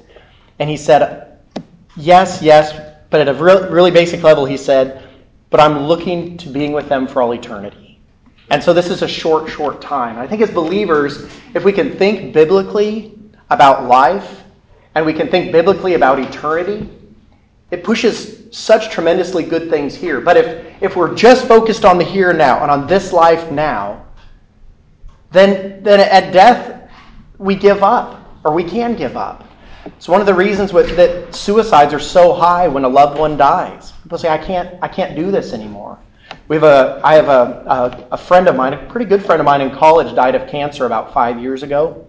And 0.60 0.70
he 0.70 0.77
said, 0.77 1.38
Yes, 1.96 2.41
yes, 2.41 2.96
but 3.10 3.22
at 3.22 3.27
a 3.27 3.34
real, 3.34 3.70
really 3.70 3.91
basic 3.91 4.24
level, 4.24 4.46
he 4.46 4.58
said, 4.58 5.08
But 5.50 5.60
I'm 5.60 5.84
looking 5.84 6.38
to 6.38 6.50
being 6.50 6.72
with 6.72 6.89
them 6.89 7.08
for 7.08 7.22
all 7.22 7.34
eternity. 7.34 8.00
And 8.50 8.63
so 8.63 8.74
this 8.74 8.89
is 8.89 9.01
a 9.01 9.08
short, 9.08 9.50
short 9.50 9.82
time. 9.82 10.17
I 10.17 10.27
think 10.27 10.41
as 10.41 10.50
believers, 10.50 11.29
if 11.53 11.63
we 11.63 11.74
can 11.74 11.98
think 11.98 12.34
biblically 12.34 13.17
about 13.50 13.86
life, 13.86 14.44
and 14.98 15.06
we 15.06 15.13
can 15.13 15.30
think 15.30 15.51
biblically 15.51 15.94
about 15.94 16.20
eternity, 16.20 16.89
it 17.70 17.84
pushes 17.84 18.48
such 18.51 18.89
tremendously 18.89 19.44
good 19.44 19.70
things 19.70 19.94
here. 19.94 20.20
But 20.20 20.38
if, 20.38 20.82
if 20.82 20.96
we're 20.96 21.13
just 21.13 21.48
focused 21.48 21.86
on 21.86 21.98
the 21.98 22.04
here 22.04 22.30
and 22.30 22.38
now 22.39 22.63
and 22.63 22.72
on 22.72 22.88
this 22.88 23.13
life 23.13 23.51
now, 23.51 24.06
then, 25.32 25.84
then 25.84 26.00
at 26.00 26.34
death, 26.34 26.89
we 27.38 27.56
give 27.56 27.84
up, 27.84 28.42
or 28.44 28.54
we 28.54 28.63
can 28.63 28.96
give 28.96 29.16
up. 29.16 29.44
It's 29.86 30.08
one 30.08 30.20
of 30.20 30.25
the 30.25 30.34
reasons 30.34 30.74
with, 30.74 30.96
that 30.96 31.36
suicides 31.36 31.94
are 31.94 32.00
so 32.00 32.34
high 32.34 32.68
when 32.68 32.84
a 32.84 32.89
loved 32.89 33.20
one 33.20 33.38
dies. 33.38 33.92
People 34.04 34.18
say, 34.18 34.30
I 34.30 34.38
can't, 34.38 34.82
I 34.82 34.88
can't 34.88 35.16
do 35.16 35.30
this 35.30 35.54
anymore. 35.54 36.00
We 36.48 36.56
have 36.56 36.63
a, 36.63 37.01
I 37.04 37.13
have 37.16 37.27
a, 37.27 38.08
a, 38.12 38.13
a 38.13 38.18
friend 38.18 38.48
of 38.48 38.56
mine, 38.56 38.74
a 38.74 38.86
pretty 38.89 39.06
good 39.06 39.24
friend 39.24 39.39
of 39.39 39.46
mine 39.46 39.62
in 39.62 39.70
college, 39.70 40.16
died 40.16 40.34
of 40.34 40.50
cancer 40.50 40.86
about 40.86 41.13
five 41.13 41.39
years 41.39 41.62
ago. 41.62 42.08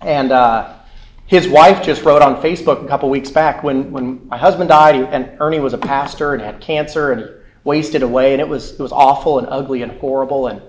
And 0.00 0.32
uh, 0.32 0.78
his 1.26 1.48
wife 1.48 1.82
just 1.82 2.02
wrote 2.02 2.22
on 2.22 2.40
Facebook 2.42 2.84
a 2.84 2.88
couple 2.88 3.08
weeks 3.08 3.30
back 3.30 3.62
when, 3.62 3.90
when 3.90 4.26
my 4.28 4.36
husband 4.36 4.68
died, 4.68 4.96
and 4.96 5.30
Ernie 5.40 5.58
was 5.58 5.72
a 5.72 5.78
pastor 5.78 6.34
and 6.34 6.42
had 6.42 6.60
cancer 6.60 7.12
and 7.12 7.22
he 7.22 7.26
wasted 7.64 8.02
away, 8.02 8.32
and 8.32 8.40
it 8.40 8.48
was 8.48 8.72
it 8.72 8.80
was 8.80 8.92
awful 8.92 9.38
and 9.38 9.48
ugly 9.50 9.82
and 9.82 9.92
horrible. 9.92 10.48
And 10.48 10.62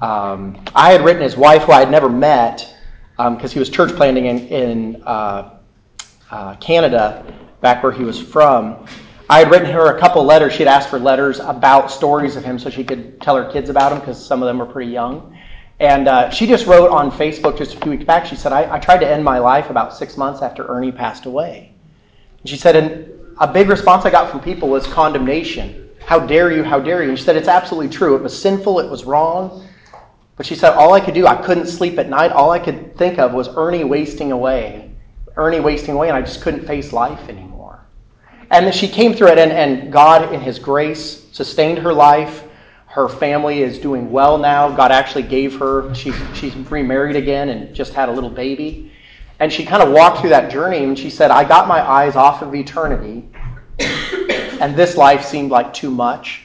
um, 0.00 0.62
I 0.74 0.92
had 0.92 1.04
written 1.04 1.22
his 1.22 1.36
wife, 1.36 1.64
who 1.64 1.72
I 1.72 1.80
had 1.80 1.90
never 1.90 2.08
met, 2.08 2.74
because 3.16 3.44
um, 3.44 3.50
he 3.50 3.58
was 3.58 3.68
church 3.68 3.94
planting 3.94 4.26
in, 4.26 4.48
in 4.48 5.02
uh, 5.04 5.58
uh, 6.30 6.56
Canada, 6.56 7.24
back 7.60 7.82
where 7.82 7.92
he 7.92 8.04
was 8.04 8.18
from. 8.18 8.86
I 9.28 9.40
had 9.40 9.50
written 9.50 9.70
her 9.70 9.94
a 9.96 10.00
couple 10.00 10.24
letters. 10.24 10.54
She 10.54 10.60
had 10.60 10.68
asked 10.68 10.88
for 10.88 10.98
letters 10.98 11.38
about 11.38 11.90
stories 11.90 12.34
of 12.34 12.42
him 12.42 12.58
so 12.58 12.70
she 12.70 12.82
could 12.82 13.20
tell 13.20 13.36
her 13.36 13.50
kids 13.52 13.68
about 13.68 13.92
him 13.92 14.00
because 14.00 14.24
some 14.24 14.42
of 14.42 14.46
them 14.46 14.58
were 14.58 14.66
pretty 14.66 14.90
young. 14.90 15.36
And 15.80 16.08
uh, 16.08 16.28
she 16.28 16.46
just 16.46 16.66
wrote 16.66 16.90
on 16.90 17.10
Facebook 17.10 17.56
just 17.56 17.74
a 17.74 17.80
few 17.80 17.90
weeks 17.90 18.04
back, 18.04 18.26
she 18.26 18.36
said, 18.36 18.52
I, 18.52 18.74
I 18.74 18.78
tried 18.78 18.98
to 18.98 19.08
end 19.08 19.24
my 19.24 19.38
life 19.38 19.70
about 19.70 19.96
six 19.96 20.18
months 20.18 20.42
after 20.42 20.66
Ernie 20.66 20.92
passed 20.92 21.24
away. 21.24 21.72
And 22.40 22.50
she 22.50 22.58
said, 22.58 22.76
and 22.76 23.08
a 23.38 23.50
big 23.50 23.70
response 23.70 24.04
I 24.04 24.10
got 24.10 24.30
from 24.30 24.40
people 24.40 24.68
was 24.68 24.86
condemnation. 24.86 25.88
How 26.04 26.18
dare 26.18 26.52
you? 26.52 26.62
How 26.62 26.80
dare 26.80 27.02
you? 27.02 27.08
And 27.08 27.18
she 27.18 27.24
said, 27.24 27.36
it's 27.36 27.48
absolutely 27.48 27.88
true. 27.88 28.14
It 28.14 28.22
was 28.22 28.38
sinful. 28.38 28.78
It 28.80 28.90
was 28.90 29.04
wrong. 29.04 29.66
But 30.36 30.44
she 30.44 30.54
said, 30.54 30.74
all 30.74 30.92
I 30.92 31.00
could 31.00 31.14
do, 31.14 31.26
I 31.26 31.36
couldn't 31.36 31.66
sleep 31.66 31.98
at 31.98 32.10
night. 32.10 32.30
All 32.30 32.50
I 32.50 32.58
could 32.58 32.94
think 32.98 33.18
of 33.18 33.32
was 33.32 33.48
Ernie 33.48 33.84
wasting 33.84 34.32
away. 34.32 34.90
Ernie 35.34 35.60
wasting 35.60 35.94
away, 35.94 36.08
and 36.08 36.16
I 36.16 36.20
just 36.20 36.42
couldn't 36.42 36.66
face 36.66 36.92
life 36.92 37.26
anymore. 37.30 37.80
And 38.50 38.66
then 38.66 38.72
she 38.74 38.88
came 38.88 39.14
through 39.14 39.28
it, 39.28 39.38
and, 39.38 39.52
and 39.52 39.90
God, 39.90 40.34
in 40.34 40.40
His 40.40 40.58
grace, 40.58 41.26
sustained 41.32 41.78
her 41.78 41.92
life 41.92 42.44
her 42.90 43.08
family 43.08 43.62
is 43.62 43.78
doing 43.78 44.10
well 44.10 44.36
now. 44.36 44.68
God 44.68 44.90
actually 44.90 45.22
gave 45.22 45.56
her, 45.60 45.94
she's, 45.94 46.16
she's 46.34 46.54
remarried 46.56 47.14
again 47.14 47.50
and 47.50 47.72
just 47.72 47.94
had 47.94 48.08
a 48.08 48.12
little 48.12 48.30
baby. 48.30 48.90
And 49.38 49.52
she 49.52 49.64
kind 49.64 49.80
of 49.80 49.92
walked 49.92 50.18
through 50.18 50.30
that 50.30 50.50
journey 50.50 50.78
and 50.78 50.98
she 50.98 51.08
said, 51.08 51.30
I 51.30 51.44
got 51.44 51.68
my 51.68 51.80
eyes 51.80 52.16
off 52.16 52.42
of 52.42 52.52
eternity, 52.52 53.28
and 54.60 54.74
this 54.74 54.96
life 54.96 55.24
seemed 55.24 55.52
like 55.52 55.72
too 55.72 55.90
much. 55.90 56.42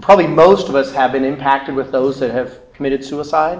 Probably 0.00 0.28
most 0.28 0.68
of 0.68 0.76
us 0.76 0.92
have 0.92 1.10
been 1.10 1.24
impacted 1.24 1.74
with 1.74 1.90
those 1.90 2.20
that 2.20 2.30
have 2.30 2.72
committed 2.72 3.04
suicide. 3.04 3.58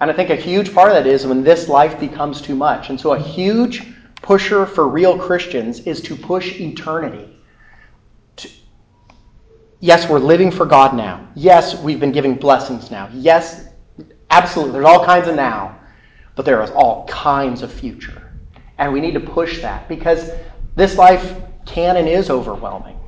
And 0.00 0.10
I 0.10 0.14
think 0.14 0.28
a 0.28 0.36
huge 0.36 0.74
part 0.74 0.90
of 0.90 0.94
that 0.94 1.06
is 1.06 1.26
when 1.26 1.42
this 1.42 1.68
life 1.68 1.98
becomes 1.98 2.42
too 2.42 2.54
much. 2.54 2.90
And 2.90 3.00
so 3.00 3.14
a 3.14 3.18
huge 3.18 3.82
pusher 4.20 4.66
for 4.66 4.86
real 4.86 5.18
Christians 5.18 5.80
is 5.80 6.02
to 6.02 6.14
push 6.14 6.60
eternity 6.60 7.35
Yes, 9.80 10.08
we're 10.08 10.18
living 10.18 10.50
for 10.50 10.64
God 10.64 10.94
now. 10.94 11.28
Yes, 11.34 11.80
we've 11.80 12.00
been 12.00 12.12
giving 12.12 12.34
blessings 12.34 12.90
now. 12.90 13.10
Yes, 13.12 13.68
absolutely. 14.30 14.72
There's 14.72 14.86
all 14.86 15.04
kinds 15.04 15.28
of 15.28 15.34
now, 15.34 15.78
but 16.34 16.44
there 16.44 16.62
is 16.62 16.70
all 16.70 17.06
kinds 17.06 17.62
of 17.62 17.72
future. 17.72 18.32
And 18.78 18.92
we 18.92 19.00
need 19.00 19.14
to 19.14 19.20
push 19.20 19.60
that 19.60 19.88
because 19.88 20.30
this 20.74 20.96
life 20.96 21.36
can 21.66 21.96
and 21.96 22.08
is 22.08 22.30
overwhelming. 22.30 22.98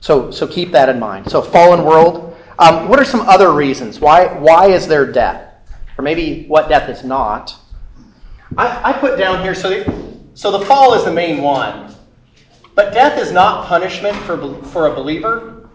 So, 0.00 0.30
so 0.30 0.46
keep 0.46 0.72
that 0.72 0.88
in 0.88 0.98
mind. 0.98 1.30
So, 1.30 1.42
fallen 1.42 1.84
world. 1.84 2.36
Um, 2.58 2.88
what 2.88 2.98
are 2.98 3.04
some 3.04 3.20
other 3.22 3.52
reasons? 3.52 4.00
Why, 4.00 4.26
why 4.26 4.66
is 4.66 4.86
there 4.86 5.10
death? 5.10 5.52
Or 5.98 6.02
maybe 6.02 6.46
what 6.46 6.68
death 6.68 6.88
is 6.88 7.04
not? 7.04 7.54
I, 8.56 8.90
I 8.90 8.92
put 8.94 9.18
down 9.18 9.42
here, 9.42 9.54
so 9.54 9.84
so 10.34 10.50
the 10.50 10.64
fall 10.64 10.94
is 10.94 11.04
the 11.04 11.12
main 11.12 11.42
one. 11.42 11.94
But 12.74 12.94
death 12.94 13.18
is 13.18 13.32
not 13.32 13.66
punishment 13.66 14.16
for, 14.18 14.54
for 14.64 14.86
a 14.86 14.94
believer. 14.94 15.68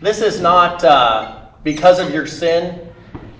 This 0.00 0.22
is 0.22 0.40
not 0.40 0.82
uh, 0.82 1.48
because 1.62 1.98
of 1.98 2.10
your 2.10 2.26
sin, 2.26 2.88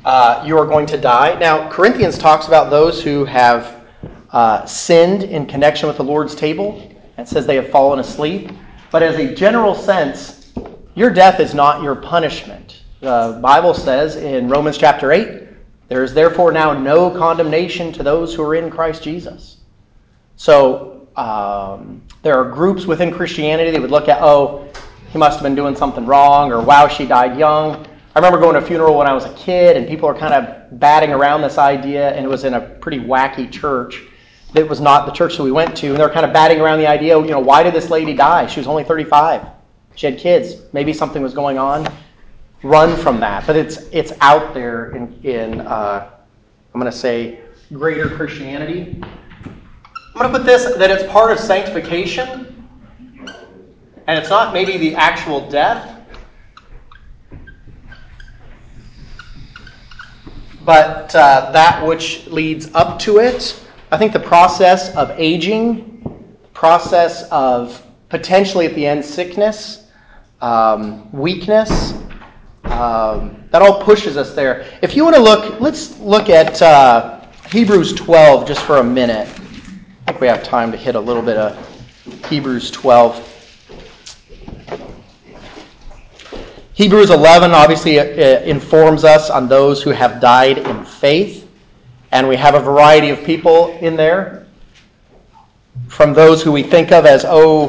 uh, 0.04 0.44
you 0.46 0.58
are 0.58 0.66
going 0.66 0.84
to 0.86 0.98
die. 0.98 1.38
Now, 1.38 1.70
Corinthians 1.70 2.18
talks 2.18 2.48
about 2.48 2.68
those 2.68 3.02
who 3.02 3.24
have 3.24 3.82
uh, 4.30 4.66
sinned 4.66 5.22
in 5.22 5.46
connection 5.46 5.88
with 5.88 5.96
the 5.96 6.04
Lord's 6.04 6.34
table. 6.34 6.94
It 7.16 7.28
says 7.28 7.46
they 7.46 7.56
have 7.56 7.70
fallen 7.70 7.98
asleep. 7.98 8.50
But 8.90 9.02
as 9.02 9.16
a 9.16 9.34
general 9.34 9.74
sense, 9.74 10.52
your 10.94 11.10
death 11.10 11.40
is 11.40 11.54
not 11.54 11.82
your 11.82 11.94
punishment. 11.96 12.82
The 13.00 13.38
Bible 13.40 13.72
says 13.72 14.16
in 14.16 14.48
Romans 14.48 14.76
chapter 14.76 15.12
8, 15.12 15.49
there 15.90 16.04
is 16.04 16.14
therefore 16.14 16.52
now 16.52 16.72
no 16.72 17.10
condemnation 17.10 17.92
to 17.92 18.04
those 18.04 18.32
who 18.32 18.44
are 18.44 18.54
in 18.54 18.70
Christ 18.70 19.02
Jesus. 19.02 19.56
So 20.36 21.08
um, 21.16 22.02
there 22.22 22.36
are 22.36 22.48
groups 22.48 22.86
within 22.86 23.12
Christianity 23.12 23.72
that 23.72 23.80
would 23.80 23.90
look 23.90 24.08
at, 24.08 24.22
oh, 24.22 24.68
he 25.10 25.18
must 25.18 25.40
have 25.40 25.42
been 25.42 25.56
doing 25.56 25.74
something 25.74 26.06
wrong, 26.06 26.52
or 26.52 26.62
wow, 26.62 26.86
she 26.86 27.06
died 27.06 27.36
young. 27.36 27.84
I 28.14 28.18
remember 28.20 28.38
going 28.38 28.54
to 28.54 28.60
a 28.60 28.64
funeral 28.64 28.96
when 28.96 29.08
I 29.08 29.12
was 29.12 29.24
a 29.24 29.34
kid, 29.34 29.76
and 29.76 29.88
people 29.88 30.08
were 30.08 30.14
kind 30.14 30.32
of 30.32 30.78
batting 30.78 31.10
around 31.10 31.42
this 31.42 31.58
idea, 31.58 32.10
and 32.10 32.24
it 32.24 32.28
was 32.28 32.44
in 32.44 32.54
a 32.54 32.60
pretty 32.60 33.00
wacky 33.00 33.50
church 33.50 34.00
that 34.54 34.68
was 34.68 34.80
not 34.80 35.06
the 35.06 35.12
church 35.12 35.36
that 35.38 35.42
we 35.42 35.50
went 35.50 35.76
to, 35.78 35.88
and 35.88 35.96
they 35.96 36.04
were 36.04 36.12
kind 36.12 36.24
of 36.24 36.32
batting 36.32 36.60
around 36.60 36.78
the 36.78 36.86
idea, 36.86 37.18
you 37.18 37.32
know, 37.32 37.40
why 37.40 37.64
did 37.64 37.74
this 37.74 37.90
lady 37.90 38.14
die? 38.14 38.46
She 38.46 38.60
was 38.60 38.68
only 38.68 38.84
35. 38.84 39.44
She 39.96 40.06
had 40.06 40.18
kids. 40.18 40.54
Maybe 40.72 40.92
something 40.92 41.20
was 41.20 41.34
going 41.34 41.58
on. 41.58 41.88
Run 42.62 42.96
from 42.96 43.20
that. 43.20 43.46
But 43.46 43.56
it's 43.56 43.78
it's 43.90 44.12
out 44.20 44.52
there 44.52 44.94
in 44.94 45.18
in 45.22 45.60
uh, 45.62 46.10
I'm 46.74 46.80
going 46.80 46.92
to 46.92 46.96
say 46.96 47.40
greater 47.72 48.08
Christianity. 48.08 49.00
I'm 49.02 50.12
going 50.14 50.30
to 50.30 50.38
put 50.38 50.44
this 50.44 50.76
that 50.76 50.90
it's 50.90 51.10
part 51.10 51.32
of 51.32 51.38
sanctification, 51.38 52.68
and 54.06 54.18
it's 54.18 54.28
not 54.28 54.52
maybe 54.52 54.76
the 54.76 54.94
actual 54.94 55.48
death. 55.48 55.96
But 60.64 61.14
uh, 61.14 61.50
that 61.52 61.86
which 61.86 62.26
leads 62.26 62.72
up 62.74 62.98
to 63.00 63.18
it, 63.18 63.58
I 63.90 63.96
think 63.96 64.12
the 64.12 64.20
process 64.20 64.94
of 64.94 65.10
aging, 65.12 66.36
process 66.52 67.22
of 67.30 67.82
potentially 68.10 68.66
at 68.66 68.74
the 68.74 68.86
end 68.86 69.04
sickness, 69.04 69.88
um, 70.42 71.10
weakness, 71.12 71.94
um, 72.80 73.44
that 73.50 73.60
all 73.60 73.82
pushes 73.82 74.16
us 74.16 74.34
there. 74.34 74.66
If 74.80 74.96
you 74.96 75.04
want 75.04 75.14
to 75.16 75.22
look, 75.22 75.60
let's 75.60 75.98
look 75.98 76.30
at 76.30 76.62
uh, 76.62 77.20
Hebrews 77.52 77.92
12 77.92 78.48
just 78.48 78.62
for 78.62 78.78
a 78.78 78.84
minute. 78.84 79.28
I 79.28 80.12
think 80.12 80.20
we 80.20 80.26
have 80.28 80.42
time 80.42 80.72
to 80.72 80.78
hit 80.78 80.94
a 80.94 81.00
little 81.00 81.22
bit 81.22 81.36
of 81.36 82.26
Hebrews 82.28 82.70
12. 82.70 83.26
Hebrews 86.72 87.10
11 87.10 87.50
obviously 87.50 88.00
uh, 88.00 88.40
informs 88.40 89.04
us 89.04 89.28
on 89.28 89.46
those 89.46 89.82
who 89.82 89.90
have 89.90 90.18
died 90.18 90.56
in 90.56 90.82
faith. 90.86 91.46
And 92.12 92.26
we 92.26 92.36
have 92.36 92.54
a 92.54 92.60
variety 92.60 93.10
of 93.10 93.22
people 93.24 93.76
in 93.80 93.94
there. 93.94 94.46
From 95.88 96.14
those 96.14 96.42
who 96.42 96.50
we 96.50 96.62
think 96.62 96.92
of 96.92 97.04
as, 97.04 97.26
oh, 97.28 97.68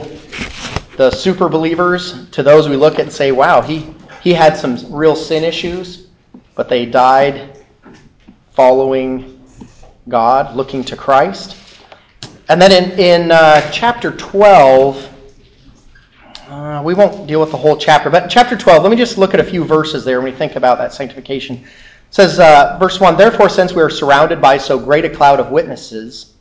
the 0.96 1.12
super 1.12 1.50
believers, 1.50 2.30
to 2.30 2.44
those 2.44 2.70
we 2.70 2.78
look 2.78 2.94
at 2.94 3.02
and 3.02 3.12
say, 3.12 3.34
wow, 3.34 3.62
he, 3.62 3.94
he 4.22 4.34
had 4.34 4.56
some 4.56 4.78
real 4.92 5.16
sin 5.16 5.44
issues, 5.44 6.08
but 6.56 6.70
they 6.70 6.86
died 6.86 7.58
following 8.54 9.44
God, 10.08 10.56
looking 10.56 10.84
to 10.86 10.96
Christ. 10.96 11.58
And 12.48 12.62
then 12.62 12.72
in, 12.72 13.00
in 13.00 13.32
uh, 13.32 13.70
chapter 13.72 14.12
12, 14.12 15.10
uh, 16.50 16.82
we 16.84 16.94
won't 16.94 17.26
deal 17.28 17.40
with 17.40 17.50
the 17.50 17.58
whole 17.58 17.78
chapter, 17.78 18.10
but 18.10 18.28
chapter 18.28 18.58
12, 18.58 18.84
let 18.84 18.90
me 18.92 18.98
just 18.98 19.18
look 19.18 19.34
at 19.34 19.40
a 19.40 19.44
few 19.44 19.64
verses 19.64 20.04
there 20.04 20.20
when 20.22 20.32
we 20.32 20.38
think 20.38 20.56
about 20.56 20.78
that 20.78 20.94
sanctification. 20.94 21.56
It 21.56 21.64
says, 22.12 22.40
uh, 22.40 22.78
verse 22.80 23.00
1 23.00 23.18
Therefore, 23.18 23.50
since 23.50 23.74
we 23.74 23.82
are 23.82 23.90
surrounded 23.90 24.42
by 24.42 24.58
so 24.58 24.78
great 24.78 25.06
a 25.06 25.10
cloud 25.10 25.40
of 25.40 25.50
witnesses, 25.50 26.34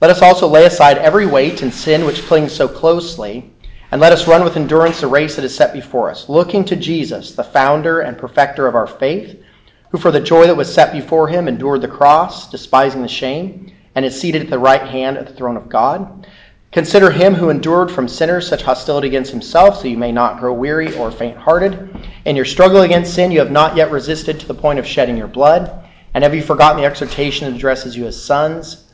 let 0.00 0.10
us 0.10 0.22
also 0.22 0.46
lay 0.46 0.66
aside 0.66 0.98
every 0.98 1.26
weight 1.26 1.62
and 1.62 1.74
sin 1.74 2.04
which 2.06 2.22
clings 2.26 2.52
so 2.52 2.68
closely, 2.68 3.50
and 3.96 4.02
let 4.02 4.12
us 4.12 4.28
run 4.28 4.44
with 4.44 4.58
endurance 4.58 5.00
the 5.00 5.06
race 5.06 5.36
that 5.36 5.44
is 5.46 5.56
set 5.56 5.72
before 5.72 6.10
us, 6.10 6.28
looking 6.28 6.66
to 6.66 6.76
Jesus, 6.76 7.32
the 7.32 7.42
founder 7.42 8.00
and 8.00 8.18
perfecter 8.18 8.66
of 8.66 8.74
our 8.74 8.86
faith, 8.86 9.42
who 9.90 9.96
for 9.96 10.10
the 10.10 10.20
joy 10.20 10.46
that 10.46 10.54
was 10.54 10.70
set 10.70 10.92
before 10.92 11.28
him 11.28 11.48
endured 11.48 11.80
the 11.80 11.88
cross, 11.88 12.50
despising 12.50 13.00
the 13.00 13.08
shame, 13.08 13.72
and 13.94 14.04
is 14.04 14.20
seated 14.20 14.42
at 14.42 14.50
the 14.50 14.58
right 14.58 14.82
hand 14.82 15.16
of 15.16 15.26
the 15.26 15.32
throne 15.32 15.56
of 15.56 15.70
God. 15.70 16.26
Consider 16.72 17.10
him 17.10 17.32
who 17.32 17.48
endured 17.48 17.90
from 17.90 18.06
sinners 18.06 18.46
such 18.46 18.60
hostility 18.60 19.08
against 19.08 19.30
himself, 19.30 19.80
so 19.80 19.88
you 19.88 19.96
may 19.96 20.12
not 20.12 20.40
grow 20.40 20.52
weary 20.52 20.94
or 20.98 21.10
faint 21.10 21.38
hearted. 21.38 21.88
In 22.26 22.36
your 22.36 22.44
struggle 22.44 22.82
against 22.82 23.14
sin, 23.14 23.32
you 23.32 23.38
have 23.38 23.50
not 23.50 23.76
yet 23.76 23.90
resisted 23.90 24.38
to 24.40 24.46
the 24.46 24.52
point 24.52 24.78
of 24.78 24.86
shedding 24.86 25.16
your 25.16 25.26
blood. 25.26 25.88
And 26.12 26.22
have 26.22 26.34
you 26.34 26.42
forgotten 26.42 26.82
the 26.82 26.86
exhortation 26.86 27.48
that 27.48 27.56
addresses 27.56 27.96
you 27.96 28.06
as 28.06 28.22
sons? 28.22 28.85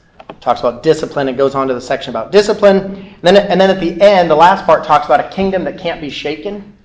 Talks 0.42 0.58
about 0.58 0.82
discipline 0.82 1.28
It 1.28 1.36
goes 1.36 1.54
on 1.54 1.68
to 1.68 1.74
the 1.74 1.80
section 1.80 2.10
about 2.10 2.32
discipline. 2.32 3.14
And 3.22 3.22
then, 3.22 3.36
and 3.36 3.60
then 3.60 3.70
at 3.70 3.78
the 3.78 4.02
end, 4.02 4.28
the 4.28 4.34
last 4.34 4.66
part 4.66 4.82
talks 4.82 5.06
about 5.06 5.20
a 5.20 5.28
kingdom 5.28 5.62
that 5.64 5.78
can't 5.78 6.00
be 6.00 6.10
shaken. 6.10 6.76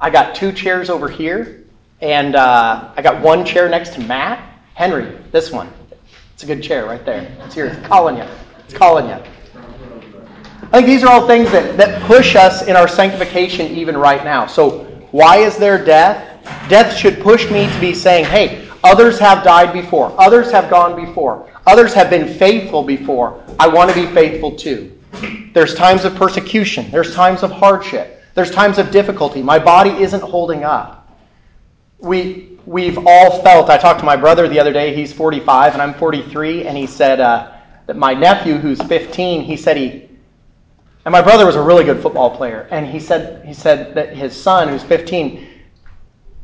I 0.00 0.08
got 0.08 0.34
two 0.34 0.50
chairs 0.50 0.88
over 0.88 1.06
here, 1.06 1.64
and 2.00 2.34
uh, 2.34 2.92
I 2.96 3.02
got 3.02 3.22
one 3.22 3.44
chair 3.44 3.68
next 3.68 3.92
to 3.94 4.00
Matt. 4.00 4.42
Henry, 4.72 5.14
this 5.30 5.52
one. 5.52 5.70
It's 6.32 6.42
a 6.42 6.46
good 6.46 6.62
chair 6.62 6.86
right 6.86 7.04
there. 7.04 7.30
It's 7.44 7.54
here. 7.54 7.66
It's 7.66 7.86
calling 7.86 8.16
you. 8.16 8.24
It's 8.64 8.72
calling 8.72 9.06
you. 9.06 9.22
I 10.62 10.68
think 10.72 10.86
these 10.86 11.04
are 11.04 11.08
all 11.08 11.26
things 11.26 11.52
that, 11.52 11.76
that 11.76 12.02
push 12.04 12.34
us 12.34 12.66
in 12.66 12.76
our 12.76 12.88
sanctification 12.88 13.66
even 13.72 13.96
right 13.96 14.24
now. 14.24 14.46
So, 14.46 14.84
why 15.10 15.36
is 15.36 15.58
there 15.58 15.82
death? 15.84 16.42
Death 16.70 16.96
should 16.96 17.20
push 17.20 17.50
me 17.50 17.70
to 17.70 17.80
be 17.80 17.92
saying, 17.92 18.24
hey, 18.24 18.65
others 18.86 19.18
have 19.18 19.44
died 19.44 19.72
before, 19.72 20.14
others 20.18 20.50
have 20.50 20.70
gone 20.70 20.96
before, 20.96 21.48
others 21.66 21.92
have 21.94 22.10
been 22.10 22.32
faithful 22.38 22.82
before. 22.82 23.42
I 23.58 23.68
want 23.68 23.90
to 23.90 23.96
be 23.96 24.06
faithful 24.14 24.56
too. 24.56 24.92
There's 25.52 25.74
times 25.74 26.04
of 26.04 26.14
persecution, 26.14 26.90
there's 26.90 27.14
times 27.14 27.42
of 27.42 27.50
hardship, 27.50 28.22
there's 28.34 28.50
times 28.50 28.78
of 28.78 28.90
difficulty. 28.90 29.42
My 29.42 29.58
body 29.58 29.90
isn't 29.90 30.22
holding 30.22 30.64
up. 30.64 31.10
We, 31.98 32.58
we've 32.66 32.98
all 33.06 33.42
felt, 33.42 33.70
I 33.70 33.78
talked 33.78 34.00
to 34.00 34.06
my 34.06 34.16
brother 34.16 34.48
the 34.48 34.58
other 34.58 34.72
day, 34.72 34.94
he's 34.94 35.12
45 35.12 35.72
and 35.72 35.82
I'm 35.82 35.94
43, 35.94 36.66
and 36.66 36.76
he 36.76 36.86
said 36.86 37.20
uh, 37.20 37.52
that 37.86 37.96
my 37.96 38.12
nephew, 38.12 38.58
who's 38.58 38.80
15, 38.82 39.42
he 39.42 39.56
said 39.56 39.76
he 39.76 40.06
and 41.06 41.12
my 41.12 41.22
brother 41.22 41.46
was 41.46 41.54
a 41.54 41.62
really 41.62 41.84
good 41.84 42.02
football 42.02 42.36
player, 42.36 42.66
and 42.72 42.84
he 42.84 42.98
said 42.98 43.46
he 43.46 43.54
said 43.54 43.94
that 43.94 44.16
his 44.16 44.34
son, 44.34 44.68
who's 44.68 44.82
15, 44.82 45.45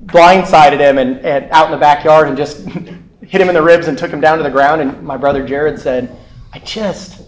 blindsided 0.07 0.79
him 0.79 0.99
and, 0.99 1.19
and 1.21 1.51
out 1.51 1.67
in 1.67 1.73
the 1.73 1.79
backyard 1.79 2.29
and 2.29 2.37
just 2.37 2.59
hit 3.23 3.41
him 3.41 3.49
in 3.49 3.55
the 3.55 3.63
ribs 3.63 3.89
and 3.89 3.97
took 3.97 4.11
him 4.11 4.21
down 4.21 4.39
to 4.39 4.45
the 4.45 4.51
ground. 4.51 4.81
And 4.81 5.03
my 5.03 5.17
brother 5.17 5.47
Jared 5.47 5.81
said, 5.81 6.17
"I 6.53 6.59
just, 6.61 7.23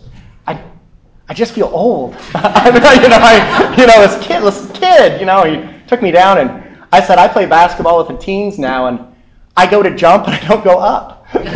I, 0.47 0.63
I 1.29 1.35
just 1.35 1.53
feel 1.55 1.71
old. 1.73 2.15
I 2.35 3.01
you 3.03 3.09
know, 3.09 3.19
I, 3.21 3.75
you 3.79 3.87
know, 3.87 4.07
this 4.07 4.27
kid, 4.27 4.43
this 4.43 4.71
kid, 4.79 5.21
you 5.21 5.27
know, 5.27 5.45
he 5.45 5.87
took 5.87 6.03
me 6.03 6.11
down, 6.11 6.39
and 6.39 6.79
I 6.93 7.01
said 7.01 7.19
I 7.19 7.29
play 7.29 7.47
basketball 7.47 7.99
with 7.99 8.09
the 8.09 8.17
teens 8.17 8.59
now, 8.59 8.87
and 8.87 9.01
I 9.57 9.71
go 9.71 9.83
to 9.83 9.95
jump 9.95 10.27
and 10.27 10.35
I 10.35 10.49
don't 10.49 10.65
go 10.65 10.79
up. 10.79 11.27
like, 11.35 11.55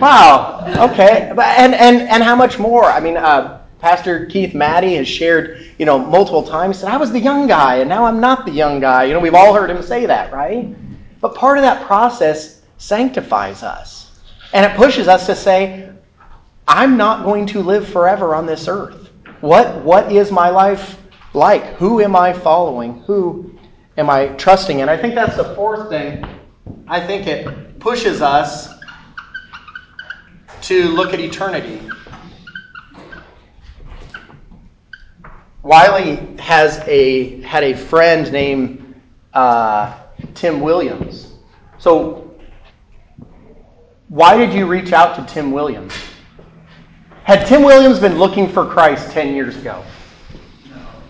wow, 0.00 0.90
okay. 0.90 1.30
And, 1.30 1.74
and, 1.74 2.02
and 2.02 2.22
how 2.22 2.36
much 2.36 2.58
more? 2.58 2.84
I 2.84 3.00
mean, 3.00 3.16
uh, 3.16 3.59
Pastor 3.80 4.26
Keith 4.26 4.54
Maddie 4.54 4.96
has 4.96 5.08
shared, 5.08 5.66
you 5.78 5.86
know, 5.86 5.98
multiple 5.98 6.42
times, 6.42 6.78
said, 6.78 6.90
I 6.90 6.98
was 6.98 7.10
the 7.10 7.20
young 7.20 7.46
guy, 7.46 7.76
and 7.76 7.88
now 7.88 8.04
I'm 8.04 8.20
not 8.20 8.44
the 8.44 8.52
young 8.52 8.78
guy. 8.78 9.04
You 9.04 9.14
know, 9.14 9.20
we've 9.20 9.34
all 9.34 9.54
heard 9.54 9.70
him 9.70 9.82
say 9.82 10.06
that, 10.06 10.32
right? 10.32 10.74
But 11.20 11.34
part 11.34 11.56
of 11.56 11.62
that 11.62 11.86
process 11.86 12.60
sanctifies 12.76 13.62
us. 13.62 14.20
And 14.52 14.66
it 14.66 14.76
pushes 14.76 15.08
us 15.08 15.26
to 15.26 15.34
say, 15.34 15.90
I'm 16.68 16.96
not 16.96 17.24
going 17.24 17.46
to 17.46 17.62
live 17.62 17.88
forever 17.88 18.34
on 18.34 18.46
this 18.46 18.68
earth. 18.68 19.10
What, 19.40 19.82
what 19.82 20.12
is 20.12 20.30
my 20.30 20.50
life 20.50 20.98
like? 21.32 21.64
Who 21.74 22.00
am 22.00 22.14
I 22.14 22.32
following? 22.32 23.00
Who 23.02 23.58
am 23.96 24.10
I 24.10 24.28
trusting? 24.28 24.82
And 24.82 24.90
I 24.90 24.96
think 24.96 25.14
that's 25.14 25.36
the 25.36 25.54
fourth 25.54 25.88
thing. 25.88 26.24
I 26.86 27.04
think 27.04 27.26
it 27.26 27.78
pushes 27.80 28.20
us 28.20 28.68
to 30.62 30.88
look 30.88 31.14
at 31.14 31.20
eternity. 31.20 31.80
Wiley 35.62 36.36
has 36.38 36.82
a 36.86 37.40
had 37.42 37.64
a 37.64 37.74
friend 37.74 38.30
named 38.32 38.94
uh, 39.34 39.98
Tim 40.34 40.60
Williams. 40.60 41.32
So, 41.78 42.34
why 44.08 44.36
did 44.36 44.52
you 44.54 44.66
reach 44.66 44.92
out 44.92 45.16
to 45.16 45.32
Tim 45.32 45.52
Williams? 45.52 45.92
Had 47.24 47.46
Tim 47.46 47.62
Williams 47.62 47.98
been 47.98 48.18
looking 48.18 48.48
for 48.48 48.64
Christ 48.66 49.10
ten 49.10 49.34
years 49.34 49.56
ago? 49.56 49.84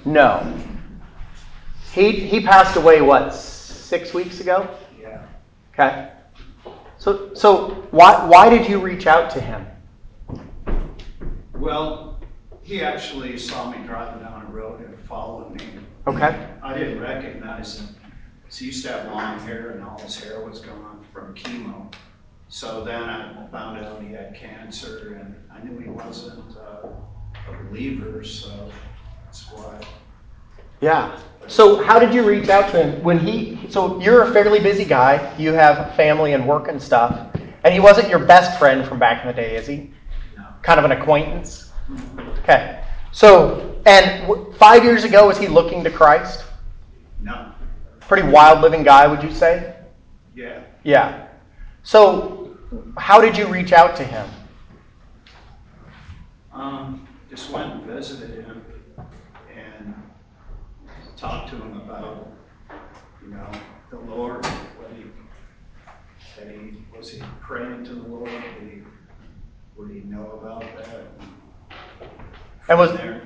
No. 0.04 0.42
No. 0.44 0.56
He 1.92 2.12
he 2.12 2.40
passed 2.40 2.76
away 2.76 3.00
what 3.00 3.34
six 3.34 4.14
weeks 4.14 4.40
ago? 4.40 4.68
Yeah. 5.00 5.22
Okay. 5.72 6.10
So, 7.00 7.32
so 7.32 7.88
why, 7.90 8.26
why 8.26 8.50
did 8.50 8.68
you 8.68 8.78
reach 8.78 9.06
out 9.06 9.30
to 9.30 9.40
him? 9.40 9.66
Well, 11.54 12.20
he 12.62 12.82
actually 12.82 13.38
saw 13.38 13.70
me 13.70 13.78
driving 13.86 14.22
down 14.22 14.39
a 14.50 14.52
road 14.52 14.80
and 14.80 14.98
followed 15.08 15.54
me. 15.54 15.66
Okay. 16.06 16.48
I 16.62 16.76
didn't 16.76 17.00
recognize 17.00 17.78
him. 17.78 17.88
He 18.50 18.66
used 18.66 18.84
to 18.84 18.92
have 18.92 19.06
long 19.06 19.38
hair, 19.40 19.70
and 19.70 19.84
all 19.84 19.98
his 19.98 20.16
hair 20.22 20.44
was 20.44 20.60
gone 20.60 21.04
from 21.12 21.34
chemo. 21.34 21.92
So 22.48 22.82
then 22.84 23.02
I 23.02 23.46
found 23.52 23.84
out 23.84 24.02
he 24.02 24.12
had 24.12 24.34
cancer 24.34 25.20
and 25.20 25.36
I 25.52 25.64
knew 25.64 25.78
he 25.78 25.88
wasn't 25.88 26.56
uh, 26.56 26.88
a 27.48 27.64
believer, 27.68 28.24
so 28.24 28.50
that's 29.24 29.52
why. 29.52 29.80
Yeah. 30.80 31.16
So 31.46 31.80
how 31.80 32.00
did 32.00 32.12
you 32.12 32.24
reach 32.24 32.48
out 32.48 32.72
to 32.72 32.82
him 32.82 33.04
when 33.04 33.20
he? 33.20 33.70
So 33.70 34.00
you're 34.00 34.22
a 34.22 34.32
fairly 34.32 34.58
busy 34.58 34.84
guy. 34.84 35.32
You 35.38 35.52
have 35.52 35.94
family 35.94 36.32
and 36.32 36.46
work 36.46 36.66
and 36.66 36.82
stuff, 36.82 37.28
and 37.62 37.72
he 37.72 37.78
wasn't 37.78 38.08
your 38.08 38.18
best 38.18 38.58
friend 38.58 38.84
from 38.84 38.98
back 38.98 39.22
in 39.22 39.28
the 39.28 39.34
day, 39.34 39.54
is 39.54 39.68
he? 39.68 39.92
No. 40.36 40.44
Kind 40.62 40.80
of 40.80 40.84
an 40.84 40.92
acquaintance. 40.92 41.70
Okay. 42.40 42.82
So 43.12 43.69
and 43.86 44.54
five 44.56 44.84
years 44.84 45.04
ago, 45.04 45.28
was 45.28 45.38
he 45.38 45.46
looking 45.46 45.82
to 45.84 45.90
Christ? 45.90 46.44
No. 47.20 47.52
Pretty 48.00 48.28
wild 48.28 48.60
living 48.60 48.82
guy, 48.82 49.06
would 49.06 49.22
you 49.22 49.32
say? 49.32 49.74
Yeah. 50.34 50.62
Yeah. 50.82 51.26
So 51.82 52.56
how 52.96 53.20
did 53.20 53.36
you 53.36 53.46
reach 53.46 53.72
out 53.72 53.96
to 53.96 54.04
him? 54.04 54.28
Um, 56.52 57.08
just 57.28 57.50
went 57.50 57.72
and 57.72 57.82
visited 57.84 58.44
him 58.44 58.64
and 59.56 59.94
talked 61.16 61.50
to 61.50 61.56
him 61.56 61.80
about, 61.80 62.32
you 63.22 63.30
know, 63.30 63.50
the 63.90 63.98
Lord, 63.98 64.44
what 64.44 64.90
he, 64.96 65.04
that 66.36 66.54
he, 66.54 66.76
was 66.96 67.10
he 67.10 67.22
praying 67.40 67.84
to 67.84 67.94
the 67.94 68.08
Lord? 68.08 68.30
Did 68.30 68.70
he, 68.70 68.82
would 69.76 69.90
he 69.90 70.00
know 70.00 70.40
about 70.42 70.64
that? 70.76 72.08
And 72.68 72.78
was 72.78 72.92
There. 72.92 73.22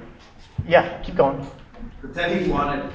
Yeah. 0.66 1.03
Keep 1.03 1.16
going. 1.16 1.46
But 2.00 2.14
then 2.14 2.42
he 2.42 2.50
wanted, 2.50 2.92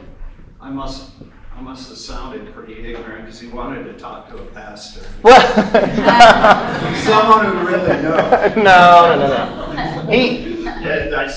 I 0.61 0.69
must, 0.69 1.11
I 1.55 1.61
must 1.61 1.89
have 1.89 1.97
sounded 1.97 2.53
pretty 2.53 2.93
ignorant 2.93 3.25
because 3.25 3.39
he 3.39 3.47
wanted 3.47 3.83
to 3.85 3.93
talk 3.93 4.29
to 4.29 4.37
a 4.37 4.45
pastor. 4.47 5.01
Well. 5.23 5.41
Someone 7.03 7.45
who 7.45 7.67
really 7.67 8.01
knows. 8.01 8.55
no, 8.55 8.63
no, 8.63 9.17
no, 9.17 10.03
no. 10.03 10.11
He 10.11 10.63
Yeah, 10.63 11.09
I 11.17 11.27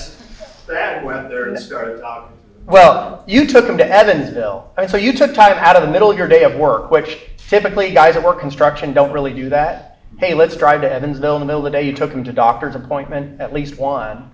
Thad 0.65 1.03
went 1.03 1.29
there 1.29 1.49
and 1.49 1.59
started 1.59 1.99
talking 1.99 2.37
to 2.37 2.43
him. 2.59 2.65
Well, 2.65 3.23
you 3.27 3.45
took 3.45 3.65
him 3.65 3.77
to 3.77 3.85
Evansville. 3.85 4.71
I 4.77 4.81
mean, 4.81 4.89
so 4.89 4.97
you 4.97 5.13
took 5.13 5.33
time 5.33 5.57
out 5.57 5.75
of 5.75 5.83
the 5.83 5.91
middle 5.91 6.09
of 6.09 6.17
your 6.17 6.27
day 6.27 6.43
of 6.43 6.55
work, 6.55 6.89
which 6.89 7.19
typically 7.49 7.91
guys 7.91 8.15
that 8.15 8.23
work 8.23 8.39
construction 8.39 8.93
don't 8.93 9.11
really 9.11 9.33
do 9.33 9.49
that. 9.49 9.99
Hey, 10.19 10.33
let's 10.33 10.55
drive 10.55 10.81
to 10.81 10.91
Evansville 10.91 11.35
in 11.35 11.39
the 11.41 11.45
middle 11.45 11.65
of 11.65 11.71
the 11.71 11.77
day. 11.77 11.85
You 11.85 11.93
took 11.93 12.11
him 12.11 12.23
to 12.23 12.31
doctor's 12.31 12.75
appointment, 12.75 13.41
at 13.41 13.51
least 13.51 13.77
one. 13.77 14.31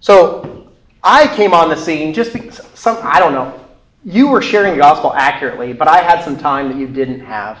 So 0.00 0.72
I 1.06 1.28
came 1.36 1.54
on 1.54 1.68
the 1.68 1.76
scene 1.76 2.12
just 2.12 2.32
because 2.32 2.60
some 2.74 2.98
I 3.00 3.20
don't 3.20 3.32
know. 3.32 3.64
You 4.04 4.26
were 4.26 4.42
sharing 4.42 4.72
the 4.72 4.78
gospel 4.78 5.12
accurately, 5.14 5.72
but 5.72 5.86
I 5.86 5.98
had 6.02 6.22
some 6.24 6.36
time 6.36 6.68
that 6.68 6.76
you 6.76 6.88
didn't 6.88 7.20
have. 7.20 7.60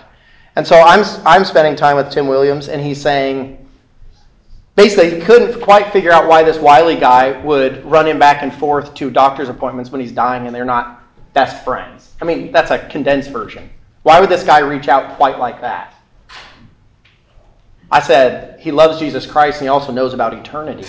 And 0.56 0.66
so 0.66 0.80
I'm 0.80 1.04
I'm 1.24 1.44
spending 1.44 1.76
time 1.76 1.96
with 1.96 2.10
Tim 2.10 2.26
Williams 2.26 2.68
and 2.68 2.82
he's 2.82 3.00
saying 3.00 3.64
basically 4.74 5.14
he 5.14 5.20
couldn't 5.20 5.62
quite 5.62 5.92
figure 5.92 6.10
out 6.10 6.26
why 6.26 6.42
this 6.42 6.58
Wiley 6.58 6.96
guy 6.96 7.40
would 7.44 7.84
run 7.84 8.08
him 8.08 8.18
back 8.18 8.42
and 8.42 8.52
forth 8.52 8.94
to 8.94 9.10
doctor's 9.10 9.48
appointments 9.48 9.92
when 9.92 10.00
he's 10.00 10.12
dying 10.12 10.46
and 10.46 10.54
they're 10.54 10.64
not 10.64 11.04
best 11.32 11.64
friends. 11.64 12.14
I 12.20 12.24
mean, 12.24 12.50
that's 12.50 12.72
a 12.72 12.88
condensed 12.88 13.30
version. 13.30 13.70
Why 14.02 14.18
would 14.18 14.28
this 14.28 14.42
guy 14.42 14.58
reach 14.58 14.88
out 14.88 15.16
quite 15.16 15.38
like 15.38 15.60
that? 15.60 15.94
I 17.92 18.00
said 18.00 18.58
he 18.58 18.72
loves 18.72 18.98
Jesus 18.98 19.24
Christ 19.24 19.58
and 19.58 19.66
he 19.66 19.68
also 19.68 19.92
knows 19.92 20.14
about 20.14 20.34
eternity. 20.34 20.88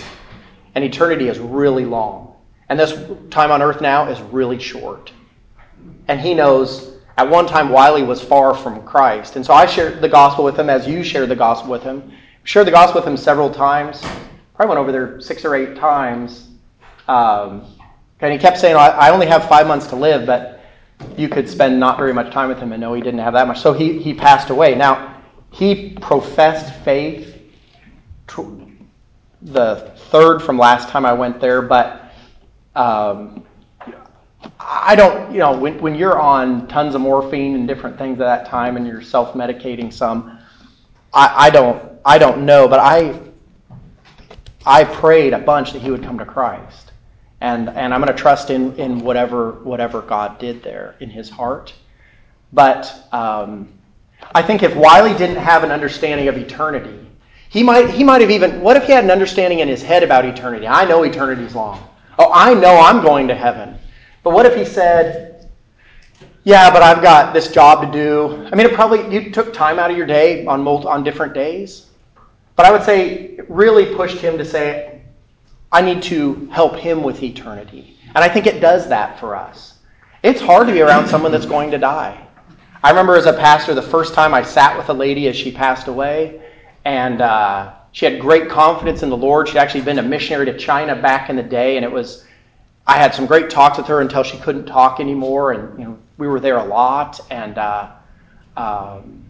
And 0.73 0.83
eternity 0.83 1.27
is 1.27 1.37
really 1.37 1.85
long. 1.85 2.26
And 2.69 2.79
this 2.79 2.93
time 3.29 3.51
on 3.51 3.61
earth 3.61 3.81
now 3.81 4.09
is 4.09 4.19
really 4.21 4.59
short. 4.59 5.11
And 6.07 6.19
he 6.19 6.33
knows 6.33 6.97
at 7.17 7.29
one 7.29 7.47
time 7.47 7.69
Wiley 7.69 8.03
was 8.03 8.21
far 8.21 8.53
from 8.53 8.83
Christ. 8.83 9.35
And 9.35 9.45
so 9.45 9.53
I 9.53 9.65
shared 9.65 10.01
the 10.01 10.09
gospel 10.09 10.43
with 10.43 10.57
him 10.57 10.69
as 10.69 10.87
you 10.87 11.03
shared 11.03 11.29
the 11.29 11.35
gospel 11.35 11.71
with 11.71 11.83
him. 11.83 12.11
Shared 12.43 12.67
the 12.67 12.71
gospel 12.71 13.01
with 13.01 13.07
him 13.07 13.17
several 13.17 13.49
times. 13.49 14.01
Probably 14.55 14.75
went 14.75 14.79
over 14.79 14.91
there 14.91 15.19
six 15.21 15.43
or 15.45 15.55
eight 15.55 15.75
times. 15.77 16.49
Um, 17.07 17.65
and 18.19 18.33
he 18.33 18.39
kept 18.39 18.57
saying, 18.57 18.75
I 18.75 19.09
only 19.09 19.27
have 19.27 19.47
five 19.47 19.67
months 19.67 19.87
to 19.87 19.95
live, 19.95 20.25
but 20.25 20.61
you 21.15 21.29
could 21.29 21.47
spend 21.47 21.79
not 21.79 21.97
very 21.97 22.13
much 22.13 22.33
time 22.33 22.49
with 22.49 22.59
him 22.59 22.71
and 22.71 22.81
know 22.81 22.93
he 22.93 23.01
didn't 23.01 23.19
have 23.19 23.33
that 23.33 23.47
much. 23.47 23.59
So 23.59 23.73
he, 23.73 23.99
he 23.99 24.13
passed 24.13 24.49
away. 24.49 24.75
Now, 24.75 25.21
he 25.51 25.91
professed 26.01 26.73
faith 26.83 27.35
the 29.41 29.93
third 30.09 30.41
from 30.41 30.57
last 30.57 30.89
time 30.89 31.05
I 31.05 31.13
went 31.13 31.39
there, 31.39 31.61
but 31.61 32.06
um, 32.77 33.43
I 34.59 34.95
don't, 34.95 35.31
you 35.31 35.39
know, 35.39 35.57
when, 35.57 35.79
when 35.81 35.95
you're 35.95 36.19
on 36.19 36.67
tons 36.67 36.93
of 36.93 37.01
morphine 37.01 37.55
and 37.55 37.67
different 37.67 37.97
things 37.97 38.19
at 38.21 38.25
that 38.25 38.45
time 38.47 38.77
and 38.77 38.85
you're 38.85 39.01
self 39.01 39.33
medicating 39.33 39.91
some, 39.91 40.39
I, 41.13 41.47
I 41.47 41.49
don't, 41.49 41.91
I 42.05 42.17
don't 42.19 42.45
know, 42.45 42.67
but 42.67 42.79
I, 42.79 43.19
I 44.65 44.83
prayed 44.83 45.33
a 45.33 45.39
bunch 45.39 45.73
that 45.73 45.81
he 45.81 45.89
would 45.89 46.03
come 46.03 46.19
to 46.19 46.25
Christ, 46.25 46.91
and 47.41 47.69
and 47.69 47.93
I'm 47.93 48.01
going 48.01 48.15
to 48.15 48.21
trust 48.21 48.49
in 48.49 48.75
in 48.75 48.99
whatever 48.99 49.53
whatever 49.63 50.01
God 50.01 50.37
did 50.39 50.61
there 50.61 50.95
in 50.99 51.09
his 51.09 51.29
heart, 51.29 51.73
but 52.53 53.07
um, 53.11 53.69
I 54.35 54.41
think 54.41 54.63
if 54.63 54.75
Wiley 54.75 55.17
didn't 55.17 55.37
have 55.37 55.63
an 55.63 55.71
understanding 55.71 56.27
of 56.27 56.37
eternity, 56.37 57.07
he 57.49 57.63
might 57.63 57.89
he 57.89 58.03
might 58.03 58.21
have 58.21 58.29
even 58.29 58.61
what 58.61 58.75
if 58.75 58.85
he 58.85 58.91
had 58.91 59.05
an 59.05 59.11
understanding 59.11 59.59
in 59.59 59.67
his 59.67 59.81
head 59.81 60.03
about 60.03 60.25
eternity? 60.25 60.67
I 60.67 60.85
know 60.85 61.03
eternity's 61.03 61.55
long. 61.55 61.87
Oh, 62.17 62.31
I 62.33 62.53
know 62.53 62.77
I'm 62.79 63.01
going 63.03 63.27
to 63.27 63.35
heaven. 63.35 63.77
But 64.23 64.33
what 64.33 64.45
if 64.45 64.55
he 64.55 64.65
said, 64.65 65.49
"Yeah, 66.43 66.71
but 66.71 66.81
I've 66.81 67.01
got 67.01 67.33
this 67.33 67.49
job 67.51 67.81
to 67.81 67.91
do." 67.91 68.47
I 68.51 68.55
mean, 68.55 68.65
it 68.65 68.73
probably 68.73 69.13
you 69.13 69.31
took 69.31 69.53
time 69.53 69.79
out 69.79 69.91
of 69.91 69.97
your 69.97 70.07
day 70.07 70.45
on 70.45 70.63
multi, 70.63 70.87
on 70.87 71.03
different 71.03 71.33
days. 71.33 71.85
But 72.55 72.65
I 72.65 72.71
would 72.71 72.83
say 72.83 73.35
it 73.37 73.49
really 73.49 73.95
pushed 73.95 74.17
him 74.17 74.37
to 74.37 74.45
say, 74.45 75.01
"I 75.71 75.81
need 75.81 76.01
to 76.03 76.47
help 76.51 76.75
him 76.75 77.03
with 77.03 77.21
eternity." 77.21 77.97
And 78.15 78.23
I 78.23 78.29
think 78.29 78.47
it 78.47 78.59
does 78.59 78.89
that 78.89 79.19
for 79.19 79.35
us. 79.35 79.75
It's 80.23 80.41
hard 80.41 80.67
to 80.67 80.73
be 80.73 80.81
around 80.81 81.07
someone 81.07 81.31
that's 81.31 81.45
going 81.45 81.69
to 81.71 81.77
die. 81.77 82.17
I 82.83 82.89
remember 82.89 83.15
as 83.15 83.27
a 83.27 83.33
pastor, 83.33 83.73
the 83.75 83.81
first 83.81 84.13
time 84.13 84.33
I 84.33 84.41
sat 84.41 84.75
with 84.77 84.89
a 84.89 84.93
lady 84.93 85.27
as 85.27 85.35
she 85.35 85.51
passed 85.51 85.87
away, 85.87 86.41
and 86.85 87.21
uh, 87.21 87.73
she 87.97 88.05
had 88.05 88.19
great 88.19 88.47
confidence 88.47 89.01
in 89.01 89.09
the 89.09 89.17
Lord. 89.17 89.47
She'd 89.47 89.57
actually 89.57 89.81
been 89.81 89.97
a 89.97 90.03
missionary 90.03 90.45
to 90.45 90.55
China 90.55 90.95
back 90.95 91.31
in 91.31 91.35
the 91.35 91.41
day, 91.41 91.77
and 91.77 91.83
it 91.83 91.91
was 91.91 92.25
I 92.85 92.93
had 92.93 93.15
some 93.15 93.25
great 93.25 93.49
talks 93.49 93.79
with 93.79 93.87
her 93.87 94.01
until 94.01 94.21
she 94.21 94.37
couldn't 94.37 94.67
talk 94.67 94.99
anymore, 94.99 95.53
and 95.53 95.79
you 95.79 95.85
know 95.85 95.97
we 96.19 96.27
were 96.27 96.39
there 96.39 96.57
a 96.57 96.63
lot, 96.63 97.19
and 97.31 97.57
uh, 97.57 97.89
um, 98.55 99.25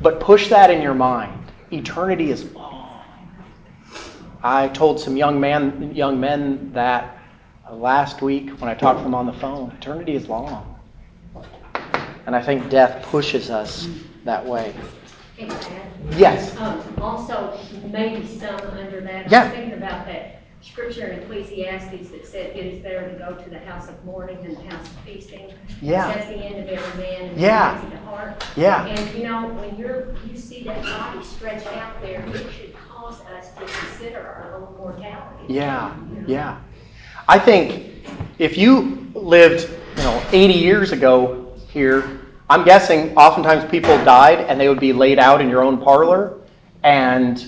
but 0.00 0.20
push 0.20 0.48
that 0.48 0.70
in 0.70 0.80
your 0.80 0.94
mind. 0.94 1.52
Eternity 1.70 2.30
is 2.30 2.50
long. 2.54 3.04
I 4.42 4.68
told 4.68 4.98
some 4.98 5.18
young 5.18 5.38
man, 5.38 5.94
young 5.94 6.18
men 6.18 6.72
that 6.72 7.18
last 7.70 8.22
week 8.22 8.48
when 8.58 8.70
I 8.70 8.74
talked 8.74 9.00
to 9.00 9.04
them 9.04 9.14
on 9.14 9.26
the 9.26 9.34
phone. 9.34 9.70
Eternity 9.72 10.14
is 10.14 10.30
long. 10.30 10.80
And 12.24 12.34
I 12.34 12.40
think 12.40 12.70
death 12.70 13.04
pushes 13.04 13.50
us 13.50 13.86
that 14.26 14.44
way. 14.44 14.74
Yes. 16.16 16.56
Um, 16.58 16.82
also, 17.00 17.58
maybe 17.90 18.26
some 18.26 18.56
under 18.60 19.00
that, 19.02 19.30
Yeah. 19.30 19.44
I'm 19.44 19.50
thinking 19.50 19.74
about 19.74 20.06
that 20.06 20.42
scripture 20.62 21.06
in 21.06 21.20
Ecclesiastes 21.20 22.10
that 22.10 22.26
said, 22.26 22.56
it 22.56 22.66
is 22.66 22.82
better 22.82 23.08
to 23.10 23.18
go 23.18 23.34
to 23.34 23.50
the 23.50 23.58
house 23.60 23.88
of 23.88 24.02
mourning 24.04 24.42
than 24.42 24.54
the 24.54 24.70
house 24.74 24.86
of 24.86 24.96
feasting. 25.04 25.52
Yeah. 25.80 26.08
That's 26.08 26.28
the 26.28 26.36
end 26.36 26.56
of 26.58 26.68
every 26.68 27.02
man 27.02 27.22
and 27.30 27.40
Yeah. 27.40 27.80
the 27.90 27.98
heart. 27.98 28.44
Yeah. 28.56 28.86
And, 28.86 29.16
you 29.18 29.24
know, 29.24 29.48
when 29.48 29.76
you're, 29.76 30.14
you 30.28 30.36
see 30.36 30.64
that 30.64 30.82
body 30.82 31.22
stretched 31.24 31.66
out 31.68 32.00
there, 32.02 32.24
it 32.26 32.46
should 32.52 32.74
cause 32.88 33.20
us 33.38 33.50
to 33.52 33.60
consider 33.64 34.20
our 34.20 34.56
own 34.56 34.76
mortality. 34.76 35.44
Yeah. 35.52 35.94
Yeah. 36.26 36.58
I 37.28 37.38
think 37.38 38.06
if 38.38 38.56
you 38.56 39.06
lived, 39.14 39.68
you 39.96 40.02
know, 40.02 40.22
80 40.32 40.54
years 40.54 40.92
ago 40.92 41.54
here, 41.68 42.20
I'm 42.48 42.64
guessing 42.64 43.16
oftentimes 43.16 43.68
people 43.70 43.96
died 44.04 44.40
and 44.40 44.60
they 44.60 44.68
would 44.68 44.78
be 44.78 44.92
laid 44.92 45.18
out 45.18 45.40
in 45.40 45.48
your 45.48 45.62
own 45.62 45.78
parlor, 45.78 46.38
and 46.84 47.44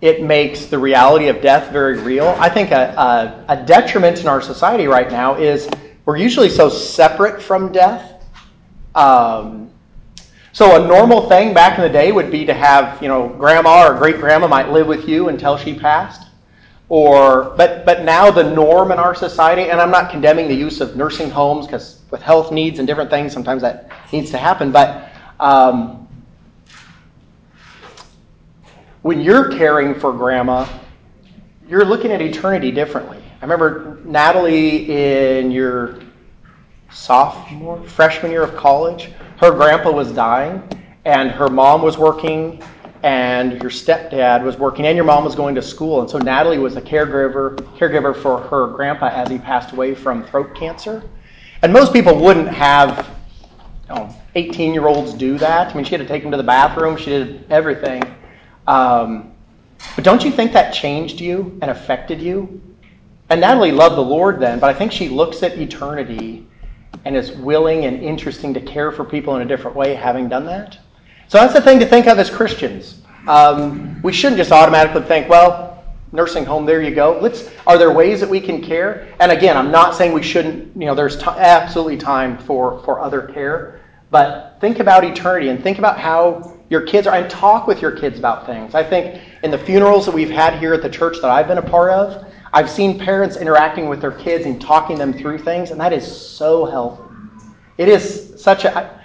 it 0.00 0.22
makes 0.22 0.66
the 0.66 0.78
reality 0.78 1.28
of 1.28 1.42
death 1.42 1.70
very 1.70 2.00
real. 2.00 2.28
I 2.38 2.48
think 2.48 2.70
a, 2.70 2.94
a, 2.96 3.44
a 3.48 3.66
detriment 3.66 4.20
in 4.20 4.28
our 4.28 4.40
society 4.40 4.86
right 4.86 5.10
now 5.10 5.34
is 5.34 5.68
we're 6.06 6.16
usually 6.16 6.48
so 6.48 6.70
separate 6.70 7.42
from 7.42 7.72
death. 7.72 8.24
Um, 8.94 9.70
so 10.52 10.82
a 10.82 10.88
normal 10.88 11.28
thing 11.28 11.52
back 11.52 11.78
in 11.78 11.82
the 11.84 11.90
day 11.90 12.10
would 12.10 12.30
be 12.30 12.46
to 12.46 12.54
have, 12.54 13.00
you 13.02 13.08
know, 13.08 13.28
grandma 13.28 13.86
or 13.86 13.94
great 13.94 14.16
grandma 14.16 14.48
might 14.48 14.70
live 14.70 14.86
with 14.86 15.06
you 15.06 15.28
until 15.28 15.58
she 15.58 15.78
passed. 15.78 16.29
Or, 16.90 17.54
but 17.56 17.86
but 17.86 18.02
now 18.02 18.30
the 18.30 18.42
norm 18.42 18.92
in 18.92 18.98
our 18.98 19.14
society, 19.14 19.70
and 19.70 19.80
I'm 19.80 19.90
not 19.90 20.10
condemning 20.10 20.48
the 20.48 20.54
use 20.54 20.82
of 20.82 20.96
nursing 20.96 21.30
homes 21.30 21.66
because 21.66 22.00
with 22.10 22.20
health 22.20 22.52
needs 22.52 22.78
and 22.78 22.86
different 22.86 23.08
things, 23.08 23.32
sometimes 23.32 23.62
that 23.62 23.90
needs 24.12 24.30
to 24.32 24.38
happen. 24.38 24.70
But 24.72 25.08
um, 25.38 26.06
when 29.00 29.20
you're 29.20 29.56
caring 29.56 29.98
for 29.98 30.12
grandma, 30.12 30.68
you're 31.66 31.86
looking 31.86 32.12
at 32.12 32.20
eternity 32.20 32.70
differently. 32.70 33.22
I 33.40 33.44
remember 33.44 34.00
Natalie 34.04 35.38
in 35.38 35.50
your 35.50 36.00
sophomore, 36.90 37.82
freshman 37.84 38.30
year 38.30 38.42
of 38.42 38.54
college 38.56 39.10
her 39.40 39.50
grandpa 39.52 39.90
was 39.90 40.12
dying, 40.12 40.62
and 41.06 41.30
her 41.30 41.48
mom 41.48 41.80
was 41.80 41.96
working, 41.96 42.62
and 43.02 43.60
your 43.62 43.70
stepdad 43.70 44.42
was 44.42 44.58
working, 44.58 44.86
and 44.86 44.96
your 44.96 45.04
mom 45.04 45.24
was 45.24 45.34
going 45.34 45.54
to 45.54 45.62
school. 45.62 46.00
And 46.00 46.10
so 46.10 46.18
Natalie 46.18 46.58
was 46.58 46.76
a 46.76 46.82
caregiver, 46.82 47.56
caregiver 47.78 48.14
for 48.14 48.40
her 48.40 48.66
grandpa 48.68 49.08
as 49.08 49.28
he 49.28 49.38
passed 49.38 49.72
away 49.72 49.94
from 49.94 50.24
throat 50.24 50.54
cancer. 50.54 51.02
And 51.62 51.72
most 51.72 51.92
people 51.92 52.18
wouldn't 52.18 52.48
have 52.48 53.08
18 54.34 54.72
year 54.72 54.86
olds 54.86 55.14
do 55.14 55.38
that. 55.38 55.72
I 55.72 55.74
mean, 55.74 55.84
she 55.84 55.92
had 55.92 56.00
to 56.00 56.06
take 56.06 56.22
him 56.22 56.30
to 56.30 56.36
the 56.36 56.42
bathroom, 56.42 56.96
she 56.96 57.10
did 57.10 57.50
everything. 57.50 58.02
Um, 58.66 59.32
but 59.96 60.04
don't 60.04 60.24
you 60.24 60.30
think 60.30 60.52
that 60.52 60.72
changed 60.72 61.20
you 61.20 61.58
and 61.62 61.70
affected 61.70 62.20
you? 62.20 62.60
And 63.30 63.40
Natalie 63.40 63.72
loved 63.72 63.96
the 63.96 64.02
Lord 64.02 64.40
then, 64.40 64.58
but 64.58 64.74
I 64.74 64.78
think 64.78 64.92
she 64.92 65.08
looks 65.08 65.42
at 65.42 65.58
eternity 65.58 66.46
and 67.04 67.16
is 67.16 67.32
willing 67.32 67.84
and 67.84 68.02
interesting 68.02 68.52
to 68.54 68.60
care 68.60 68.92
for 68.92 69.04
people 69.04 69.36
in 69.36 69.42
a 69.42 69.44
different 69.44 69.76
way 69.76 69.94
having 69.94 70.28
done 70.28 70.44
that. 70.46 70.78
So 71.30 71.38
that's 71.38 71.52
the 71.52 71.60
thing 71.60 71.78
to 71.78 71.86
think 71.86 72.08
of 72.08 72.18
as 72.18 72.28
Christians. 72.28 73.02
Um, 73.28 74.02
we 74.02 74.12
shouldn't 74.12 74.36
just 74.36 74.50
automatically 74.50 75.02
think, 75.02 75.28
well, 75.28 75.84
nursing 76.10 76.44
home, 76.44 76.66
there 76.66 76.82
you 76.82 76.92
go. 76.92 77.20
Let's. 77.22 77.48
Are 77.68 77.78
there 77.78 77.92
ways 77.92 78.18
that 78.18 78.28
we 78.28 78.40
can 78.40 78.60
care? 78.60 79.14
And 79.20 79.30
again, 79.30 79.56
I'm 79.56 79.70
not 79.70 79.94
saying 79.94 80.12
we 80.12 80.24
shouldn't. 80.24 80.76
You 80.76 80.86
know, 80.86 80.94
there's 80.96 81.16
t- 81.16 81.26
absolutely 81.28 81.98
time 81.98 82.36
for 82.36 82.82
for 82.82 82.98
other 82.98 83.22
care, 83.28 83.80
but 84.10 84.56
think 84.60 84.80
about 84.80 85.04
eternity 85.04 85.50
and 85.50 85.62
think 85.62 85.78
about 85.78 86.00
how 86.00 86.58
your 86.68 86.80
kids 86.80 87.06
are, 87.06 87.14
and 87.14 87.30
talk 87.30 87.68
with 87.68 87.80
your 87.80 87.92
kids 87.92 88.18
about 88.18 88.44
things. 88.44 88.74
I 88.74 88.82
think 88.82 89.22
in 89.44 89.52
the 89.52 89.58
funerals 89.58 90.06
that 90.06 90.14
we've 90.16 90.30
had 90.30 90.58
here 90.58 90.74
at 90.74 90.82
the 90.82 90.90
church 90.90 91.18
that 91.22 91.30
I've 91.30 91.46
been 91.46 91.58
a 91.58 91.62
part 91.62 91.92
of, 91.92 92.26
I've 92.52 92.68
seen 92.68 92.98
parents 92.98 93.36
interacting 93.36 93.88
with 93.88 94.00
their 94.00 94.18
kids 94.18 94.46
and 94.46 94.60
talking 94.60 94.98
them 94.98 95.12
through 95.12 95.38
things, 95.38 95.70
and 95.70 95.80
that 95.80 95.92
is 95.92 96.04
so 96.04 96.64
healthy. 96.64 97.04
It 97.78 97.88
is 97.88 98.34
such 98.36 98.64
a, 98.64 99.00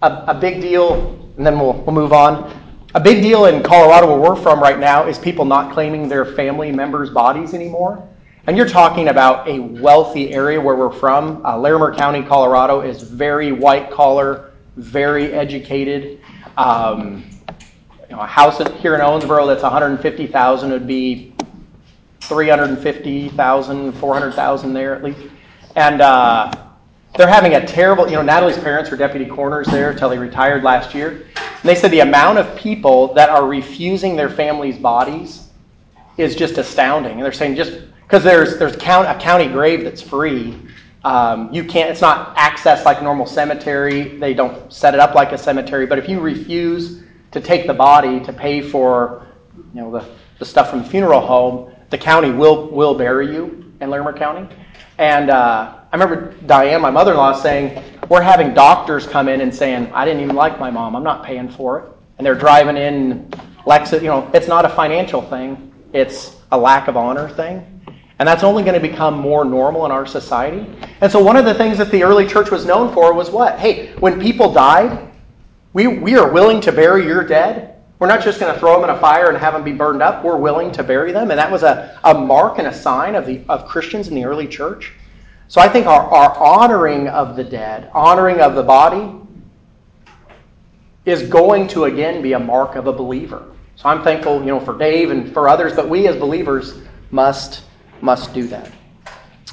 a, 0.00 0.24
a 0.28 0.34
big 0.34 0.62
deal, 0.62 1.25
and 1.36 1.46
then 1.46 1.58
we'll, 1.58 1.74
we'll 1.74 1.94
move 1.94 2.12
on. 2.12 2.52
A 2.94 3.00
big 3.00 3.22
deal 3.22 3.44
in 3.44 3.62
Colorado, 3.62 4.06
where 4.06 4.30
we're 4.30 4.42
from 4.42 4.60
right 4.60 4.78
now, 4.78 5.06
is 5.06 5.18
people 5.18 5.44
not 5.44 5.72
claiming 5.72 6.08
their 6.08 6.24
family 6.24 6.72
members' 6.72 7.10
bodies 7.10 7.52
anymore. 7.52 8.06
And 8.46 8.56
you're 8.56 8.68
talking 8.68 9.08
about 9.08 9.46
a 9.48 9.58
wealthy 9.58 10.32
area 10.32 10.60
where 10.60 10.76
we're 10.76 10.92
from. 10.92 11.44
Uh, 11.44 11.58
Larimer 11.58 11.94
County, 11.94 12.22
Colorado, 12.22 12.80
is 12.80 13.02
very 13.02 13.52
white 13.52 13.90
collar, 13.90 14.52
very 14.76 15.32
educated. 15.32 16.20
Um, 16.56 17.24
you 18.08 18.14
know, 18.16 18.22
a 18.22 18.26
house 18.26 18.58
here 18.80 18.94
in 18.94 19.00
Owensboro 19.00 19.46
that's 19.46 19.62
150,000 19.62 20.70
would 20.70 20.86
be 20.86 21.34
350,000, 22.20 23.92
400,000 23.92 24.72
there 24.72 24.94
at 24.94 25.02
least. 25.02 25.20
And 25.74 26.00
uh, 26.00 26.65
they're 27.16 27.28
having 27.28 27.54
a 27.54 27.66
terrible, 27.66 28.06
you 28.06 28.16
know, 28.16 28.22
Natalie's 28.22 28.58
parents 28.58 28.90
were 28.90 28.96
deputy 28.96 29.26
coroners 29.26 29.66
there 29.68 29.90
until 29.90 30.08
they 30.08 30.18
retired 30.18 30.62
last 30.62 30.94
year. 30.94 31.26
And 31.36 31.64
they 31.64 31.74
said 31.74 31.90
the 31.90 32.00
amount 32.00 32.38
of 32.38 32.56
people 32.56 33.14
that 33.14 33.30
are 33.30 33.46
refusing 33.46 34.16
their 34.16 34.28
families' 34.28 34.78
bodies 34.78 35.48
is 36.16 36.36
just 36.36 36.58
astounding. 36.58 37.12
And 37.12 37.22
they're 37.22 37.32
saying 37.32 37.56
just 37.56 37.72
because 38.02 38.22
there's, 38.22 38.58
there's 38.58 38.76
count, 38.76 39.08
a 39.08 39.20
county 39.20 39.48
grave 39.48 39.82
that's 39.82 40.02
free, 40.02 40.58
um, 41.04 41.52
you 41.52 41.64
can't, 41.64 41.90
it's 41.90 42.00
not 42.00 42.36
accessed 42.36 42.84
like 42.84 43.02
normal 43.02 43.26
cemetery. 43.26 44.18
They 44.18 44.34
don't 44.34 44.72
set 44.72 44.92
it 44.94 45.00
up 45.00 45.14
like 45.14 45.32
a 45.32 45.38
cemetery. 45.38 45.86
But 45.86 45.98
if 45.98 46.08
you 46.08 46.20
refuse 46.20 47.02
to 47.30 47.40
take 47.40 47.66
the 47.66 47.74
body 47.74 48.20
to 48.20 48.32
pay 48.32 48.60
for, 48.60 49.26
you 49.74 49.80
know, 49.80 49.90
the, 49.90 50.08
the 50.38 50.44
stuff 50.44 50.70
from 50.70 50.82
the 50.82 50.88
funeral 50.88 51.20
home, 51.20 51.72
the 51.90 51.98
county 51.98 52.30
will 52.30 52.68
will 52.70 52.94
bury 52.94 53.32
you 53.32 53.72
in 53.80 53.90
Larimer 53.90 54.12
County. 54.12 54.52
And 54.98 55.30
uh, 55.30 55.78
remember 55.98 56.34
Diane, 56.46 56.80
my 56.80 56.90
mother-in-law, 56.90 57.40
saying 57.40 57.82
we're 58.08 58.22
having 58.22 58.54
doctors 58.54 59.06
come 59.06 59.28
in 59.28 59.40
and 59.40 59.54
saying 59.54 59.90
I 59.92 60.04
didn't 60.04 60.22
even 60.22 60.36
like 60.36 60.58
my 60.58 60.70
mom. 60.70 60.94
I'm 60.94 61.02
not 61.02 61.24
paying 61.24 61.48
for 61.48 61.80
it. 61.80 61.92
And 62.18 62.26
they're 62.26 62.34
driving 62.34 62.76
in 62.76 63.28
Lexus. 63.66 64.00
You 64.00 64.08
know, 64.08 64.30
it's 64.32 64.48
not 64.48 64.64
a 64.64 64.68
financial 64.68 65.22
thing. 65.22 65.72
It's 65.92 66.36
a 66.52 66.58
lack 66.58 66.88
of 66.88 66.96
honor 66.96 67.28
thing. 67.28 67.64
And 68.18 68.26
that's 68.26 68.42
only 68.42 68.62
going 68.62 68.80
to 68.80 68.88
become 68.88 69.18
more 69.18 69.44
normal 69.44 69.84
in 69.84 69.92
our 69.92 70.06
society. 70.06 70.66
And 71.02 71.12
so, 71.12 71.22
one 71.22 71.36
of 71.36 71.44
the 71.44 71.52
things 71.52 71.76
that 71.78 71.90
the 71.90 72.02
early 72.02 72.26
church 72.26 72.50
was 72.50 72.64
known 72.64 72.94
for 72.94 73.12
was 73.12 73.30
what? 73.30 73.58
Hey, 73.58 73.92
when 73.96 74.20
people 74.20 74.52
died, 74.52 75.12
we, 75.74 75.86
we 75.86 76.16
are 76.16 76.32
willing 76.32 76.60
to 76.62 76.72
bury 76.72 77.04
your 77.04 77.24
dead 77.24 77.76
we're 77.98 78.08
not 78.08 78.22
just 78.22 78.38
going 78.38 78.52
to 78.52 78.60
throw 78.60 78.74
them 78.74 78.90
in 78.90 78.94
a 78.94 79.00
fire 79.00 79.30
and 79.30 79.38
have 79.38 79.54
them 79.54 79.64
be 79.64 79.72
burned 79.72 80.02
up. 80.02 80.22
We're 80.22 80.36
willing 80.36 80.70
to 80.72 80.82
bury 80.82 81.12
them. 81.12 81.30
And 81.30 81.38
that 81.38 81.50
was 81.50 81.62
a, 81.62 81.98
a 82.04 82.12
mark 82.12 82.58
and 82.58 82.66
a 82.66 82.74
sign 82.74 83.14
of, 83.14 83.24
the, 83.24 83.42
of 83.48 83.66
Christians 83.66 84.08
in 84.08 84.14
the 84.14 84.24
early 84.24 84.46
church. 84.46 84.92
So 85.48 85.60
I 85.60 85.68
think 85.68 85.86
our, 85.86 86.02
our 86.02 86.36
honoring 86.36 87.08
of 87.08 87.36
the 87.36 87.44
dead, 87.44 87.90
honoring 87.94 88.40
of 88.40 88.54
the 88.54 88.62
body, 88.62 89.12
is 91.04 91.22
going 91.22 91.68
to 91.68 91.84
again 91.84 92.20
be 92.20 92.32
a 92.32 92.38
mark 92.38 92.74
of 92.74 92.86
a 92.88 92.92
believer. 92.92 93.52
So 93.76 93.88
I'm 93.88 94.02
thankful, 94.02 94.40
you 94.40 94.46
know, 94.46 94.60
for 94.60 94.76
Dave 94.76 95.10
and 95.10 95.32
for 95.32 95.48
others, 95.48 95.74
but 95.74 95.88
we 95.88 96.08
as 96.08 96.16
believers 96.16 96.80
must 97.10 97.62
must 98.00 98.34
do 98.34 98.46
that. 98.48 98.70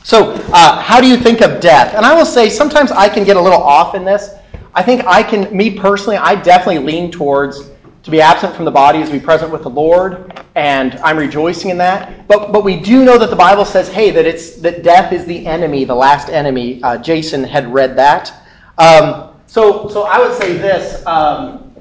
So, 0.03 0.33
uh, 0.53 0.81
how 0.81 0.99
do 0.99 1.07
you 1.07 1.15
think 1.15 1.41
of 1.41 1.61
death? 1.61 1.95
And 1.95 2.05
I 2.05 2.13
will 2.13 2.25
say 2.25 2.49
sometimes 2.49 2.91
I 2.91 3.07
can 3.07 3.23
get 3.23 3.37
a 3.37 3.41
little 3.41 3.61
off 3.61 3.95
in 3.95 4.03
this. 4.03 4.31
I 4.73 4.83
think 4.83 5.05
I 5.05 5.23
can, 5.23 5.55
me 5.55 5.77
personally, 5.77 6.17
I 6.17 6.35
definitely 6.35 6.79
lean 6.79 7.09
towards 7.09 7.69
to 8.03 8.11
be 8.11 8.19
absent 8.19 8.53
from 8.53 8.65
the 8.65 8.71
body 8.71 9.03
to 9.03 9.11
be 9.11 9.19
present 9.19 9.49
with 9.51 9.63
the 9.63 9.69
Lord, 9.69 10.42
and 10.55 10.95
I'm 10.95 11.17
rejoicing 11.17 11.69
in 11.69 11.77
that. 11.79 12.27
But 12.27 12.51
but 12.51 12.63
we 12.63 12.79
do 12.79 13.03
know 13.03 13.17
that 13.17 13.29
the 13.29 13.35
Bible 13.35 13.65
says, 13.65 13.87
hey, 13.89 14.11
that 14.11 14.25
it's 14.25 14.57
that 14.57 14.83
death 14.83 15.11
is 15.11 15.25
the 15.25 15.45
enemy, 15.45 15.83
the 15.85 15.95
last 15.95 16.29
enemy. 16.29 16.81
Uh, 16.83 16.97
Jason 16.97 17.43
had 17.43 17.71
read 17.73 17.95
that. 17.97 18.33
Um, 18.77 19.35
so 19.47 19.87
so 19.89 20.03
I 20.03 20.19
would 20.19 20.37
say 20.37 20.53
this: 20.57 21.05
um, 21.05 21.73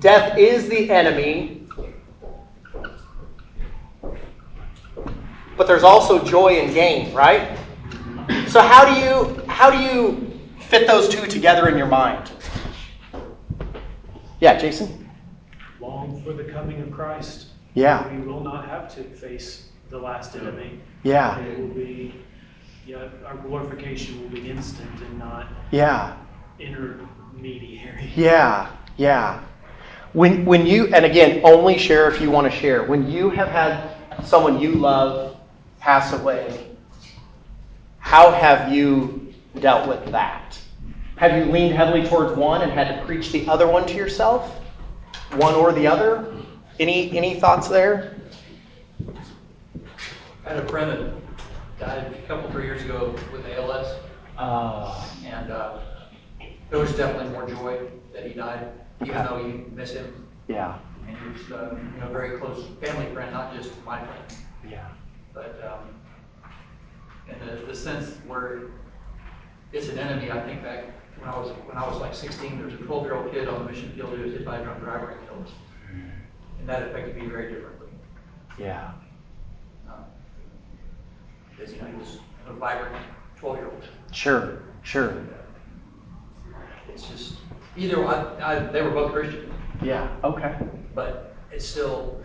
death 0.00 0.36
is 0.38 0.68
the 0.68 0.90
enemy, 0.90 1.66
but 5.56 5.66
there's 5.66 5.84
also 5.84 6.24
joy 6.24 6.60
and 6.60 6.74
gain, 6.74 7.14
right? 7.14 7.58
So 8.46 8.60
how 8.60 8.84
do 8.84 9.00
you 9.00 9.46
how 9.46 9.70
do 9.70 9.78
you 9.78 10.38
fit 10.60 10.86
those 10.86 11.08
two 11.08 11.26
together 11.26 11.68
in 11.68 11.78
your 11.78 11.86
mind? 11.86 12.30
Yeah, 14.40 14.58
Jason 14.58 15.08
long 15.80 16.22
for 16.22 16.32
the 16.32 16.44
coming 16.44 16.80
of 16.82 16.90
Christ. 16.90 17.47
Yeah. 17.78 18.12
We 18.12 18.26
will 18.26 18.40
not 18.40 18.68
have 18.68 18.92
to 18.96 19.04
face 19.04 19.68
the 19.88 19.98
last 19.98 20.34
enemy. 20.34 20.80
Yeah. 21.04 21.38
It 21.38 21.58
will 21.60 21.68
be, 21.68 22.12
yeah, 22.84 23.08
our 23.24 23.36
glorification 23.36 24.20
will 24.20 24.30
be 24.30 24.50
instant 24.50 24.90
and 25.00 25.18
not 25.18 25.46
yeah 25.70 26.16
intermediary. 26.58 28.10
Yeah, 28.16 28.70
yeah. 28.96 29.40
When 30.12 30.44
when 30.44 30.66
you 30.66 30.92
and 30.92 31.04
again, 31.04 31.40
only 31.44 31.78
share 31.78 32.10
if 32.10 32.20
you 32.20 32.30
want 32.32 32.52
to 32.52 32.58
share. 32.58 32.82
When 32.82 33.08
you 33.08 33.30
have 33.30 33.48
had 33.48 33.94
someone 34.24 34.58
you 34.60 34.72
love 34.72 35.36
pass 35.78 36.12
away, 36.12 36.66
how 38.00 38.32
have 38.32 38.72
you 38.72 39.32
dealt 39.60 39.88
with 39.88 40.04
that? 40.10 40.58
Have 41.16 41.36
you 41.36 41.52
leaned 41.52 41.76
heavily 41.76 42.08
towards 42.08 42.36
one 42.36 42.62
and 42.62 42.72
had 42.72 42.98
to 42.98 43.06
preach 43.06 43.30
the 43.30 43.46
other 43.48 43.68
one 43.68 43.86
to 43.86 43.94
yourself? 43.94 44.58
one 45.32 45.54
or 45.54 45.72
the 45.72 45.86
other? 45.86 46.34
Any 46.78 47.16
any 47.16 47.40
thoughts 47.40 47.66
there? 47.68 48.14
I 50.46 50.50
had 50.50 50.58
a 50.58 50.68
friend 50.68 50.90
that 50.90 51.12
died 51.80 52.14
a 52.14 52.26
couple 52.28 52.50
three 52.52 52.64
years 52.64 52.82
ago 52.84 53.16
with 53.32 53.44
ALS, 53.46 53.98
uh, 54.36 55.04
and 55.24 55.50
uh, 55.50 55.80
there 56.70 56.78
was 56.78 56.94
definitely 56.94 57.32
more 57.32 57.48
joy 57.48 57.88
that 58.12 58.26
he 58.26 58.32
died, 58.32 58.68
even 59.02 59.16
okay. 59.16 59.26
though 59.26 59.44
you 59.44 59.70
miss 59.74 59.92
him. 59.92 60.26
Yeah. 60.46 60.78
And 61.06 61.16
he 61.16 61.28
was, 61.30 61.52
uh, 61.52 61.76
you 61.94 62.00
know, 62.00 62.12
very 62.12 62.38
close 62.38 62.64
family 62.80 63.12
friend, 63.12 63.32
not 63.32 63.54
just 63.56 63.72
my 63.84 63.98
friend. 63.98 64.22
Yeah. 64.70 64.86
But 65.34 65.60
um, 65.66 66.50
in 67.28 67.44
the, 67.44 67.66
the 67.66 67.74
sense 67.74 68.10
where 68.26 68.62
it's 69.72 69.88
an 69.88 69.98
enemy, 69.98 70.30
I 70.30 70.40
think 70.42 70.62
back 70.62 70.84
when 71.18 71.28
I 71.28 71.36
was 71.36 71.50
when 71.66 71.76
I 71.76 71.88
was 71.88 71.98
like 72.00 72.14
16, 72.14 72.56
there 72.56 72.66
was 72.66 72.74
a 72.74 72.78
12 72.78 73.04
year 73.04 73.16
old 73.16 73.32
kid 73.32 73.48
on 73.48 73.64
the 73.64 73.70
mission 73.72 73.90
field 73.92 74.16
who 74.16 74.22
was 74.22 74.32
hit 74.32 74.44
by 74.44 74.58
a 74.58 74.62
drunk 74.62 74.80
driver 74.80 75.10
and 75.10 75.28
killed. 75.28 75.50
That 76.68 76.82
affected 76.82 77.16
me 77.16 77.26
very 77.28 77.50
differently. 77.50 77.88
Yeah. 78.58 78.90
Um, 79.88 80.04
because 81.50 81.72
you 81.72 81.80
know 81.80 81.88
he 81.88 81.94
was 81.94 82.18
a 82.46 82.52
vibrant 82.52 82.94
12 83.36 83.56
year 83.56 83.68
old. 83.68 83.88
Sure, 84.12 84.60
sure. 84.82 85.14
It's 86.92 87.08
just 87.08 87.36
either 87.74 88.06
I, 88.06 88.56
I, 88.56 88.58
they 88.70 88.82
were 88.82 88.90
both 88.90 89.12
Christian. 89.12 89.50
Yeah. 89.82 90.14
Okay. 90.22 90.56
But 90.94 91.34
it's 91.50 91.66
still 91.66 92.20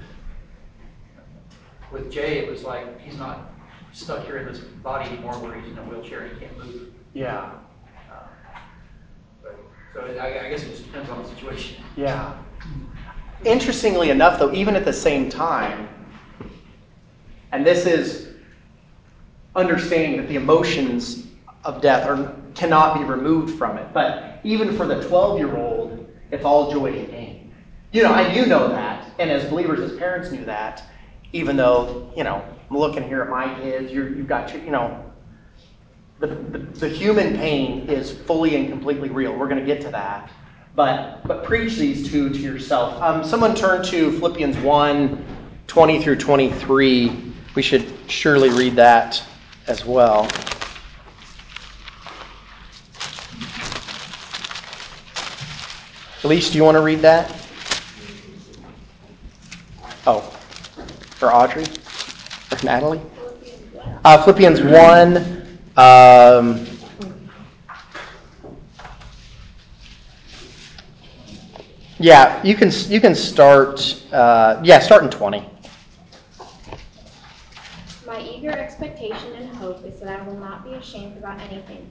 with 1.94 2.12
Jay. 2.12 2.40
It 2.40 2.52
was 2.52 2.64
like 2.64 3.00
he's 3.00 3.18
not 3.18 3.50
stuck 3.94 4.26
here 4.26 4.40
in 4.40 4.46
this 4.46 4.60
body 4.60 5.10
anymore, 5.10 5.36
where 5.36 5.58
he's 5.58 5.72
in 5.72 5.78
a 5.78 5.84
wheelchair 5.84 6.24
and 6.24 6.34
he 6.34 6.46
can't 6.46 6.58
move. 6.58 6.94
Yeah. 7.14 7.50
So 9.94 10.02
I, 10.02 10.48
I 10.48 10.50
guess 10.50 10.64
it 10.64 10.72
just 10.72 10.84
depends 10.84 11.10
on 11.10 11.24
the 11.24 11.30
situation. 11.30 11.82
Yeah. 11.96 12.34
Interestingly 13.46 14.10
enough, 14.10 14.40
though, 14.40 14.54
even 14.54 14.76
at 14.76 14.86
the 14.86 14.94
same 14.94 15.30
time, 15.30 15.90
and 17.52 17.66
this 17.66 17.86
is 17.86 18.30
understanding 19.56 20.18
that 20.18 20.28
the 20.28 20.36
emotions 20.36 21.28
of 21.64 21.82
death 21.82 22.08
are 22.08 22.36
cannot 22.56 22.98
be 22.98 23.04
removed 23.04 23.58
from 23.58 23.78
it. 23.78 23.94
But 23.94 24.40
even 24.44 24.76
for 24.78 24.86
the 24.86 25.02
12 25.08 25.38
year 25.40 25.58
old, 25.58 26.08
it's 26.32 26.46
all 26.46 26.72
joy 26.72 26.94
and 26.94 27.10
gain. 27.10 27.54
You 27.92 28.04
know, 28.04 28.14
and 28.14 28.36
you 28.36 28.46
know 28.46 28.70
that, 28.70 29.08
and 29.20 29.30
as 29.30 29.48
believers, 29.50 29.80
as 29.80 29.98
parents, 29.98 30.32
knew 30.32 30.46
that. 30.46 30.84
Even 31.32 31.56
though, 31.56 32.12
you 32.16 32.24
know, 32.24 32.44
I'm 32.70 32.78
looking 32.78 33.04
here 33.04 33.22
at 33.22 33.30
my 33.30 33.54
kids, 33.60 33.92
you 33.92 34.04
you've 34.06 34.28
got, 34.28 34.54
you 34.54 34.72
know, 34.72 35.04
the, 36.20 36.28
the, 36.28 36.60
the 36.60 36.88
human 36.88 37.36
pain 37.36 37.90
is 37.90 38.12
fully 38.12 38.56
and 38.56 38.70
completely 38.70 39.10
real. 39.10 39.36
We're 39.36 39.48
going 39.48 39.60
to 39.60 39.66
get 39.66 39.82
to 39.82 39.92
that. 39.92 40.32
But, 40.76 41.28
but 41.28 41.44
preach 41.44 41.76
these 41.76 42.10
two 42.10 42.30
to 42.30 42.40
yourself. 42.40 43.00
Um, 43.02 43.24
someone 43.24 43.54
turn 43.54 43.84
to 43.86 44.12
Philippians 44.14 44.58
1 44.58 45.26
20 45.68 46.04
through 46.04 46.16
23. 46.18 47.34
We 47.56 47.62
should 47.62 47.92
surely 48.08 48.50
read 48.50 48.76
that 48.76 49.24
as 49.68 49.86
well. 49.86 50.28
Elise, 56.24 56.50
do 56.50 56.58
you 56.58 56.64
want 56.64 56.76
to 56.76 56.82
read 56.82 57.00
that? 57.00 57.30
Oh, 60.08 60.22
for 61.18 61.34
Audrey? 61.34 61.66
For 61.66 62.66
Natalie? 62.66 63.02
Uh, 64.06 64.24
Philippians 64.24 64.62
1. 64.62 65.18
Um, 65.76 66.66
yeah, 72.04 72.44
you 72.44 72.54
can 72.56 72.70
you 72.90 73.00
can 73.00 73.16
start. 73.16 74.04
Uh, 74.12 74.60
yeah, 74.62 74.80
start 74.80 75.04
in 75.04 75.10
20. 75.10 75.50
My 78.06 78.20
eager 78.20 78.52
expectation 78.52 79.32
and 79.38 79.48
hope 79.56 79.86
is 79.86 80.02
that 80.02 80.20
I 80.20 80.22
will 80.24 80.38
not 80.38 80.66
be 80.66 80.74
ashamed 80.74 81.18
about 81.18 81.40
anything, 81.40 81.90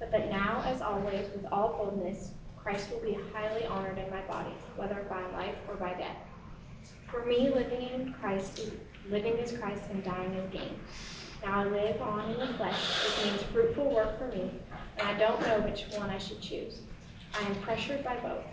but 0.00 0.10
that 0.10 0.30
now, 0.30 0.64
as 0.66 0.82
always, 0.82 1.28
with 1.30 1.46
all 1.52 1.74
boldness, 1.74 2.32
Christ 2.60 2.90
will 2.90 2.98
be 3.08 3.16
highly 3.32 3.64
honored 3.66 3.98
in 3.98 4.10
my 4.10 4.22
body, 4.22 4.50
whether 4.74 5.06
by 5.08 5.22
life 5.30 5.54
or 5.68 5.76
by 5.76 5.94
death. 5.94 6.16
For 7.08 7.24
me, 7.24 7.48
living 7.48 7.82
in 7.82 8.14
Christ 8.14 8.58
is 8.58 8.72
living 9.08 9.34
is 9.34 9.56
Christ 9.56 9.84
and 9.90 10.02
dying 10.02 10.34
is 10.34 10.50
gain. 10.52 10.74
Now 11.44 11.60
I 11.60 11.64
live 11.66 12.02
on 12.02 12.32
in 12.32 12.40
the 12.40 12.52
flesh, 12.54 12.80
which 13.04 13.26
means 13.26 13.42
fruitful 13.52 13.94
work 13.94 14.18
for 14.18 14.26
me, 14.26 14.50
and 14.98 15.06
I 15.06 15.16
don't 15.16 15.40
know 15.42 15.60
which 15.60 15.84
one 15.96 16.10
I 16.10 16.18
should 16.18 16.40
choose. 16.40 16.80
I 17.40 17.46
am 17.46 17.54
pressured 17.62 18.02
by 18.02 18.16
both. 18.16 18.44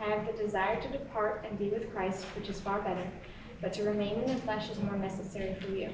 I 0.00 0.10
have 0.10 0.26
the 0.26 0.32
desire 0.32 0.80
to 0.80 0.88
depart 0.88 1.44
and 1.48 1.58
be 1.58 1.70
with 1.70 1.92
Christ, 1.92 2.24
which 2.36 2.48
is 2.48 2.60
far 2.60 2.80
better, 2.80 3.06
but 3.60 3.72
to 3.74 3.82
remain 3.82 4.14
in 4.20 4.26
the 4.26 4.40
flesh 4.42 4.70
is 4.70 4.78
more 4.78 4.96
necessary 4.96 5.54
for 5.60 5.70
you. 5.70 5.90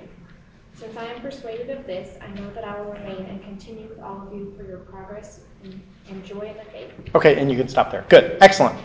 Since 0.75 0.97
I 0.97 1.05
am 1.07 1.21
persuaded 1.23 1.71
of 1.71 1.87
this, 1.87 2.19
I 2.21 2.27
know 2.39 2.53
that 2.53 2.65
I 2.65 2.81
will 2.81 2.93
remain 2.93 3.25
and 3.27 3.43
continue 3.43 3.89
with 3.89 4.01
all 4.01 4.27
of 4.27 4.35
you 4.35 4.53
for 4.57 4.65
your 4.65 4.79
progress 4.79 5.41
and, 5.63 5.81
and 6.11 6.25
joy 6.25 6.41
in 6.41 6.57
the 6.57 6.65
faith. 6.65 6.91
Okay, 7.15 7.41
and 7.41 7.51
you 7.51 7.57
can 7.57 7.69
stop 7.69 7.91
there. 7.91 8.05
Good. 8.09 8.37
Excellent. 8.41 8.77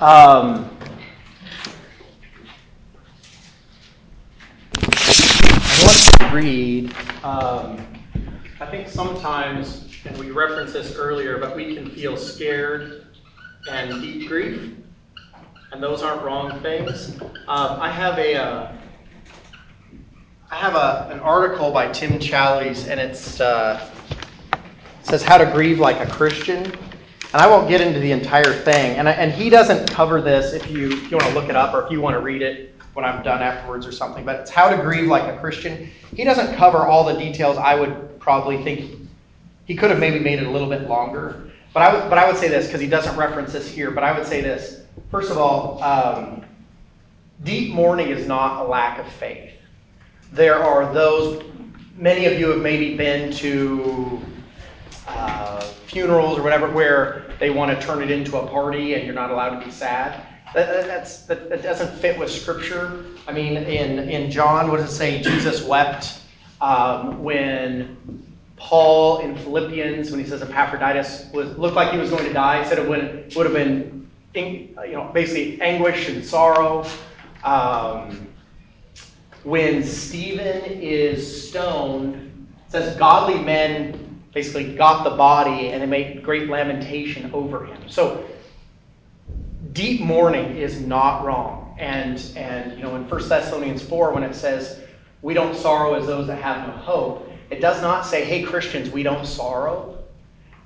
Um, 0.00 0.76
I 4.82 5.82
want 5.84 5.96
to 6.18 6.30
read. 6.34 6.94
Um, 7.22 7.86
I 8.60 8.66
think 8.66 8.88
sometimes, 8.88 9.88
and 10.04 10.18
we 10.18 10.32
referenced 10.32 10.74
this 10.74 10.96
earlier, 10.96 11.38
but 11.38 11.56
we 11.56 11.74
can 11.74 11.88
feel 11.90 12.16
scared 12.16 12.99
and 13.70 14.00
deep 14.00 14.28
grief, 14.28 14.74
and 15.72 15.82
those 15.82 16.02
aren't 16.02 16.22
wrong 16.22 16.60
things. 16.60 17.20
Um, 17.48 17.80
I 17.80 17.90
have 17.90 18.18
a. 18.18 18.34
Uh, 18.36 18.72
I 20.52 20.56
have 20.56 20.74
a, 20.74 21.08
an 21.12 21.20
article 21.20 21.70
by 21.70 21.92
Tim 21.92 22.18
Challies, 22.18 22.88
and 22.88 22.98
it's 22.98 23.40
uh, 23.40 23.88
it 24.52 24.58
says 25.02 25.22
how 25.22 25.38
to 25.38 25.46
grieve 25.46 25.78
like 25.78 26.00
a 26.00 26.10
Christian. 26.10 26.72
And 27.32 27.40
I 27.40 27.46
won't 27.46 27.68
get 27.68 27.80
into 27.80 28.00
the 28.00 28.10
entire 28.10 28.52
thing. 28.52 28.98
And, 28.98 29.06
and 29.06 29.30
he 29.30 29.50
doesn't 29.50 29.88
cover 29.88 30.20
this 30.20 30.52
if 30.52 30.68
you, 30.68 30.90
if 30.90 31.10
you 31.12 31.16
want 31.16 31.28
to 31.28 31.34
look 31.34 31.48
it 31.48 31.54
up 31.54 31.72
or 31.72 31.84
if 31.84 31.92
you 31.92 32.00
want 32.00 32.14
to 32.14 32.20
read 32.20 32.42
it 32.42 32.74
when 32.94 33.04
I'm 33.04 33.22
done 33.22 33.40
afterwards 33.40 33.86
or 33.86 33.92
something. 33.92 34.24
But 34.24 34.40
it's 34.40 34.50
how 34.50 34.68
to 34.68 34.82
grieve 34.82 35.06
like 35.06 35.32
a 35.32 35.38
Christian. 35.38 35.88
He 36.16 36.24
doesn't 36.24 36.56
cover 36.56 36.78
all 36.78 37.04
the 37.04 37.16
details. 37.16 37.56
I 37.56 37.76
would 37.76 38.18
probably 38.18 38.64
think 38.64 39.08
he 39.64 39.76
could 39.76 39.90
have 39.90 40.00
maybe 40.00 40.18
made 40.18 40.40
it 40.40 40.46
a 40.48 40.50
little 40.50 40.68
bit 40.68 40.88
longer. 40.88 41.52
But 41.72 41.82
I 41.82 41.94
would, 41.94 42.10
but 42.10 42.18
I 42.18 42.28
would 42.28 42.38
say 42.38 42.48
this 42.48 42.66
because 42.66 42.80
he 42.80 42.88
doesn't 42.88 43.16
reference 43.16 43.52
this 43.52 43.68
here. 43.68 43.90
But 43.90 44.04
I 44.04 44.16
would 44.16 44.26
say 44.26 44.40
this. 44.40 44.82
First 45.10 45.30
of 45.30 45.38
all, 45.38 45.82
um, 45.82 46.44
deep 47.44 47.72
mourning 47.72 48.08
is 48.08 48.26
not 48.26 48.64
a 48.64 48.68
lack 48.68 48.98
of 48.98 49.10
faith 49.12 49.50
there 50.32 50.62
are 50.62 50.92
those, 50.92 51.42
many 51.96 52.26
of 52.26 52.38
you 52.38 52.48
have 52.48 52.60
maybe 52.60 52.96
been 52.96 53.32
to 53.32 54.20
uh, 55.08 55.60
funerals 55.86 56.38
or 56.38 56.42
whatever 56.42 56.70
where 56.70 57.34
they 57.40 57.50
want 57.50 57.78
to 57.78 57.86
turn 57.86 58.02
it 58.02 58.10
into 58.10 58.36
a 58.38 58.46
party 58.46 58.94
and 58.94 59.04
you're 59.04 59.14
not 59.14 59.30
allowed 59.30 59.58
to 59.58 59.64
be 59.64 59.72
sad. 59.72 60.26
That, 60.54 60.86
that's, 60.86 61.22
that, 61.26 61.48
that 61.48 61.62
doesn't 61.62 61.92
fit 61.98 62.18
with 62.18 62.30
Scripture. 62.30 63.04
I 63.26 63.32
mean, 63.32 63.56
in, 63.56 64.08
in 64.08 64.30
John, 64.30 64.70
what 64.70 64.78
does 64.78 64.92
it 64.92 64.96
say? 64.96 65.22
Jesus 65.22 65.62
wept 65.62 66.20
um, 66.60 67.22
when 67.22 67.96
Paul 68.60 69.20
in 69.20 69.36
Philippians, 69.36 70.10
when 70.10 70.20
he 70.20 70.26
says 70.26 70.42
Epaphroditus 70.42 71.30
was, 71.32 71.56
looked 71.56 71.74
like 71.74 71.92
he 71.92 71.98
was 71.98 72.10
going 72.10 72.24
to 72.24 72.32
die, 72.32 72.62
He 72.62 72.68
said 72.68 72.78
it 72.78 72.86
would, 72.88 73.34
would 73.34 73.46
have 73.46 73.54
been, 73.54 74.08
you 74.34 74.92
know, 74.92 75.10
basically 75.14 75.60
anguish 75.62 76.08
and 76.08 76.22
sorrow. 76.22 76.86
Um, 77.42 78.28
when 79.44 79.82
Stephen 79.82 80.62
is 80.66 81.48
stoned, 81.48 82.48
says 82.68 82.96
godly 82.96 83.42
men 83.42 84.22
basically 84.34 84.74
got 84.74 85.04
the 85.04 85.16
body 85.16 85.68
and 85.68 85.82
they 85.82 85.86
made 85.86 86.22
great 86.22 86.48
lamentation 86.48 87.30
over 87.32 87.64
him. 87.64 87.88
So 87.88 88.28
deep 89.72 90.02
mourning 90.02 90.58
is 90.58 90.80
not 90.80 91.24
wrong. 91.24 91.74
And 91.78 92.22
and 92.36 92.76
you 92.76 92.82
know 92.82 92.94
in 92.96 93.08
1 93.08 93.28
Thessalonians 93.28 93.82
4 93.82 94.12
when 94.12 94.22
it 94.22 94.34
says 94.34 94.82
we 95.22 95.32
don't 95.32 95.56
sorrow 95.56 95.94
as 95.94 96.06
those 96.06 96.26
that 96.26 96.36
have 96.36 96.68
no 96.68 96.74
hope, 96.74 97.29
it 97.50 97.60
does 97.60 97.82
not 97.82 98.06
say, 98.06 98.24
hey 98.24 98.42
Christians, 98.42 98.90
we 98.90 99.02
don't 99.02 99.26
sorrow. 99.26 99.98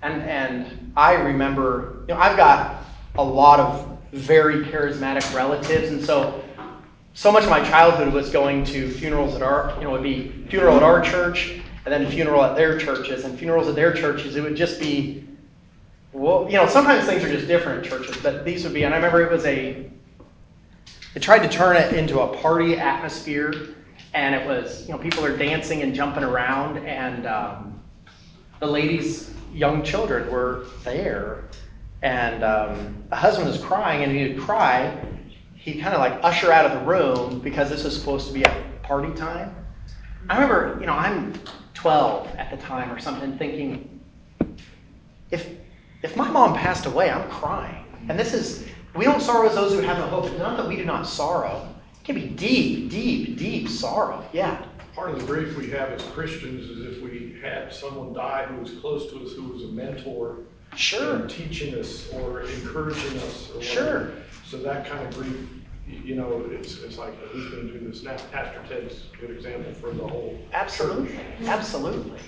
And 0.03 0.23
and 0.23 0.93
I 0.97 1.15
remember, 1.15 2.05
you 2.09 2.15
know, 2.15 2.21
I've 2.21 2.37
got 2.37 2.85
a 3.17 3.25
lot 3.25 3.59
of 3.61 3.99
very 4.13 4.65
charismatic 4.65 5.35
relatives, 5.35 5.91
and 5.91 6.05
so 6.05 6.45
so 7.15 7.31
much 7.31 7.45
of 7.45 7.51
my 7.51 7.63
childhood 7.65 8.13
was 8.13 8.31
going 8.31 8.65
to 8.65 8.91
funerals 8.91 9.37
at 9.37 9.43
our, 9.43 9.73
you 9.79 9.85
know, 9.85 9.91
it 9.91 9.93
would 9.93 10.03
be 10.03 10.31
funeral 10.49 10.77
at 10.77 10.83
our 10.83 11.01
church 11.01 11.61
and 11.87 11.93
then 11.93 12.11
funeral 12.11 12.43
at 12.43 12.57
their 12.57 12.77
churches. 12.77 13.25
And 13.25 13.39
funerals 13.39 13.69
at 13.69 13.77
their 13.77 13.93
churches, 13.93 14.35
it 14.35 14.43
would 14.43 14.57
just 14.57 14.81
be, 14.81 15.25
well, 16.13 16.47
you 16.51 16.57
know, 16.57 16.67
sometimes 16.67 17.07
things 17.07 17.23
are 17.23 17.29
just 17.29 17.47
different 17.47 17.85
at 17.85 17.91
churches, 17.91 18.17
but 18.17 18.45
these 18.45 18.65
would 18.65 18.75
be, 18.75 18.83
and 18.83 18.93
I 18.93 18.97
remember 18.97 19.23
it 19.23 19.31
was 19.31 19.45
a, 19.47 19.89
they 21.13 21.21
tried 21.21 21.41
to 21.41 21.49
turn 21.49 21.77
it 21.77 21.93
into 21.93 22.21
a 22.21 22.37
party 22.39 22.77
atmosphere, 22.77 23.53
and 24.15 24.35
it 24.35 24.47
was, 24.47 24.87
you 24.87 24.93
know, 24.93 24.99
people 24.99 25.25
are 25.25 25.37
dancing 25.37 25.83
and 25.83 25.95
jumping 25.95 26.25
around, 26.25 26.79
and 26.79 27.27
um, 27.27 27.83
the 28.61 28.67
ladies' 28.67 29.35
young 29.53 29.83
children 29.83 30.31
were 30.31 30.67
there, 30.85 31.45
and 32.03 32.45
um, 32.45 33.05
the 33.11 33.17
husband 33.17 33.49
was 33.49 33.59
crying, 33.59 34.05
and 34.05 34.13
he 34.13 34.29
would 34.29 34.41
cry, 34.41 34.97
he'd 35.57 35.81
kind 35.81 35.95
of 35.95 36.01
like 36.01 36.19
usher 36.23 36.53
out 36.53 36.65
of 36.65 36.79
the 36.79 36.87
room 36.87 37.41
because 37.41 37.69
this 37.69 37.85
was 37.85 37.97
supposed 37.97 38.29
to 38.29 38.33
be 38.33 38.43
a 38.43 38.65
party 38.83 39.13
time. 39.15 39.55
I 40.31 40.41
remember, 40.41 40.79
you 40.81 40.87
know, 40.87 40.93
I'm 40.93 41.35
12 41.75 42.37
at 42.37 42.51
the 42.51 42.57
time 42.59 42.91
or 42.91 42.99
something, 43.01 43.37
thinking, 43.37 44.01
if 45.31 45.49
if 46.03 46.17
my 46.17 46.31
mom 46.31 46.55
passed 46.55 46.85
away, 46.85 47.11
I'm 47.11 47.29
crying. 47.31 47.87
And 48.11 48.19
this 48.19 48.35
is, 48.35 48.67
we 48.95 49.07
don't 49.07 49.23
sorrow 49.23 49.49
as 49.49 49.55
those 49.55 49.73
who 49.73 49.81
have 49.81 49.97
no 49.97 50.07
hope. 50.07 50.27
It's 50.27 50.39
not 50.39 50.59
that 50.59 50.69
we 50.69 50.77
do 50.77 50.85
not 50.85 51.07
sorrow. 51.07 51.74
It 52.05 52.07
can 52.09 52.17
be 52.17 52.29
deep, 52.29 52.91
deep, 52.91 53.39
deep 53.39 53.67
sorrow. 53.67 54.23
Yeah. 54.35 54.67
Part 54.95 55.09
of 55.09 55.19
the 55.19 55.25
grief 55.25 55.57
we 55.57 55.71
have 55.71 55.89
as 55.89 56.03
Christians 56.09 56.69
is 56.69 56.99
if 56.99 57.03
we 57.03 57.41
had 57.41 57.73
someone 57.73 58.13
die 58.13 58.45
who 58.45 58.61
was 58.61 58.73
close 58.73 59.11
to 59.11 59.25
us, 59.25 59.33
who 59.33 59.45
was 59.45 59.63
a 59.63 59.69
mentor, 59.69 60.41
sure, 60.77 61.27
teaching 61.29 61.75
us 61.77 62.13
or 62.13 62.43
encouraging 62.43 63.19
us, 63.21 63.51
or 63.55 63.63
sure. 63.63 64.11
So 64.45 64.59
that 64.59 64.87
kind 64.87 65.09
of 65.09 65.15
grief 65.15 65.49
you 65.87 66.15
know, 66.15 66.47
it's, 66.51 66.83
it's 66.83 66.99
like, 66.99 67.15
who's 67.29 67.51
going 67.51 67.69
to 67.69 67.79
do 67.79 67.91
this 67.91 68.03
now? 68.03 68.17
Pastor 68.33 68.61
Ted's 68.69 69.05
a 69.13 69.17
good 69.19 69.31
example 69.31 69.73
for 69.75 69.91
the 69.91 70.07
whole. 70.07 70.39
Absolutely. 70.53 71.15
Church. 71.15 71.47
Absolutely. 71.47 72.19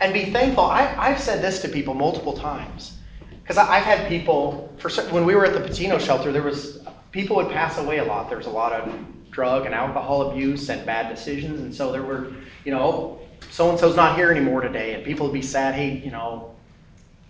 And 0.00 0.12
be 0.12 0.26
thankful. 0.26 0.64
I, 0.64 0.94
I've 0.96 1.20
said 1.20 1.42
this 1.42 1.60
to 1.62 1.68
people 1.68 1.94
multiple 1.94 2.32
times. 2.32 2.98
Because 3.42 3.56
I've 3.56 3.84
had 3.84 4.08
people, 4.08 4.72
for 4.78 4.90
when 5.10 5.24
we 5.24 5.34
were 5.34 5.44
at 5.44 5.54
the 5.54 5.60
Patino 5.60 5.98
shelter, 5.98 6.32
there 6.32 6.42
was, 6.42 6.80
people 7.10 7.36
would 7.36 7.50
pass 7.50 7.78
away 7.78 7.98
a 7.98 8.04
lot. 8.04 8.28
There 8.28 8.38
was 8.38 8.46
a 8.46 8.50
lot 8.50 8.72
of 8.72 8.94
drug 9.30 9.66
and 9.66 9.74
alcohol 9.74 10.30
abuse 10.30 10.68
and 10.68 10.84
bad 10.84 11.14
decisions. 11.14 11.60
And 11.60 11.74
so 11.74 11.92
there 11.92 12.02
were, 12.02 12.32
you 12.64 12.72
know, 12.72 13.20
so 13.50 13.70
and 13.70 13.78
so's 13.78 13.96
not 13.96 14.16
here 14.16 14.30
anymore 14.30 14.60
today. 14.60 14.94
And 14.94 15.04
people 15.04 15.26
would 15.26 15.32
be 15.32 15.42
sad, 15.42 15.74
hey, 15.74 16.02
you 16.04 16.10
know, 16.10 16.54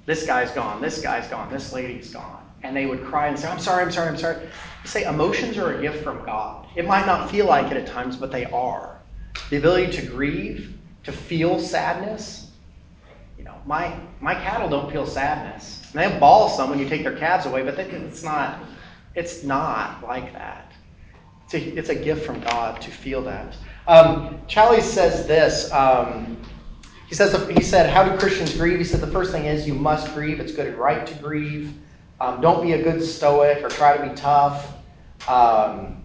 this 0.06 0.26
guy's 0.26 0.50
gone, 0.52 0.80
this 0.80 1.02
guy's 1.02 1.28
gone, 1.28 1.50
this 1.50 1.72
lady's 1.72 2.12
gone 2.12 2.38
and 2.62 2.76
they 2.76 2.86
would 2.86 3.04
cry 3.04 3.28
and 3.28 3.38
say, 3.38 3.48
I'm 3.48 3.58
sorry, 3.58 3.84
I'm 3.84 3.92
sorry, 3.92 4.08
I'm 4.08 4.16
sorry. 4.16 4.42
You 4.42 4.88
say 4.88 5.04
emotions 5.04 5.56
are 5.58 5.76
a 5.76 5.80
gift 5.80 6.02
from 6.02 6.24
God. 6.24 6.66
It 6.76 6.86
might 6.86 7.06
not 7.06 7.30
feel 7.30 7.46
like 7.46 7.70
it 7.70 7.76
at 7.76 7.86
times, 7.86 8.16
but 8.16 8.32
they 8.32 8.46
are. 8.46 8.98
The 9.50 9.56
ability 9.56 9.92
to 9.92 10.06
grieve, 10.06 10.76
to 11.04 11.12
feel 11.12 11.60
sadness, 11.60 12.50
you 13.38 13.44
know, 13.44 13.54
my 13.64 13.98
my 14.20 14.34
cattle 14.34 14.68
don't 14.68 14.90
feel 14.90 15.06
sadness. 15.06 15.82
And 15.92 16.12
they 16.12 16.18
bawl 16.18 16.48
some 16.48 16.70
when 16.70 16.78
you 16.78 16.88
take 16.88 17.04
their 17.04 17.16
calves 17.16 17.46
away, 17.46 17.62
but 17.62 17.76
they, 17.76 17.84
it's 17.84 18.24
not 18.24 18.58
it's 19.14 19.42
not 19.42 20.02
like 20.02 20.32
that. 20.32 20.72
It's 21.44 21.54
a, 21.54 21.78
it's 21.78 21.88
a 21.88 21.94
gift 21.94 22.26
from 22.26 22.40
God 22.40 22.80
to 22.82 22.90
feel 22.90 23.22
that. 23.22 23.56
Um, 23.86 24.38
says 24.48 25.26
this. 25.26 25.72
Um, 25.72 26.36
he 27.08 27.14
says 27.14 27.48
he 27.48 27.62
said, 27.62 27.88
"How 27.88 28.04
do 28.04 28.18
Christians 28.18 28.54
grieve?" 28.54 28.78
He 28.78 28.84
said 28.84 29.00
the 29.00 29.06
first 29.06 29.32
thing 29.32 29.46
is 29.46 29.66
you 29.66 29.74
must 29.74 30.12
grieve. 30.12 30.40
It's 30.40 30.52
good 30.52 30.66
and 30.66 30.76
right 30.76 31.06
to 31.06 31.14
grieve. 31.14 31.72
Um, 32.20 32.42
don't 32.42 32.62
be 32.62 32.72
a 32.72 32.82
good 32.82 33.02
stoic 33.02 33.64
or 33.64 33.70
try 33.70 33.96
to 33.96 34.08
be 34.08 34.14
tough. 34.14 34.74
Um, 35.26 36.02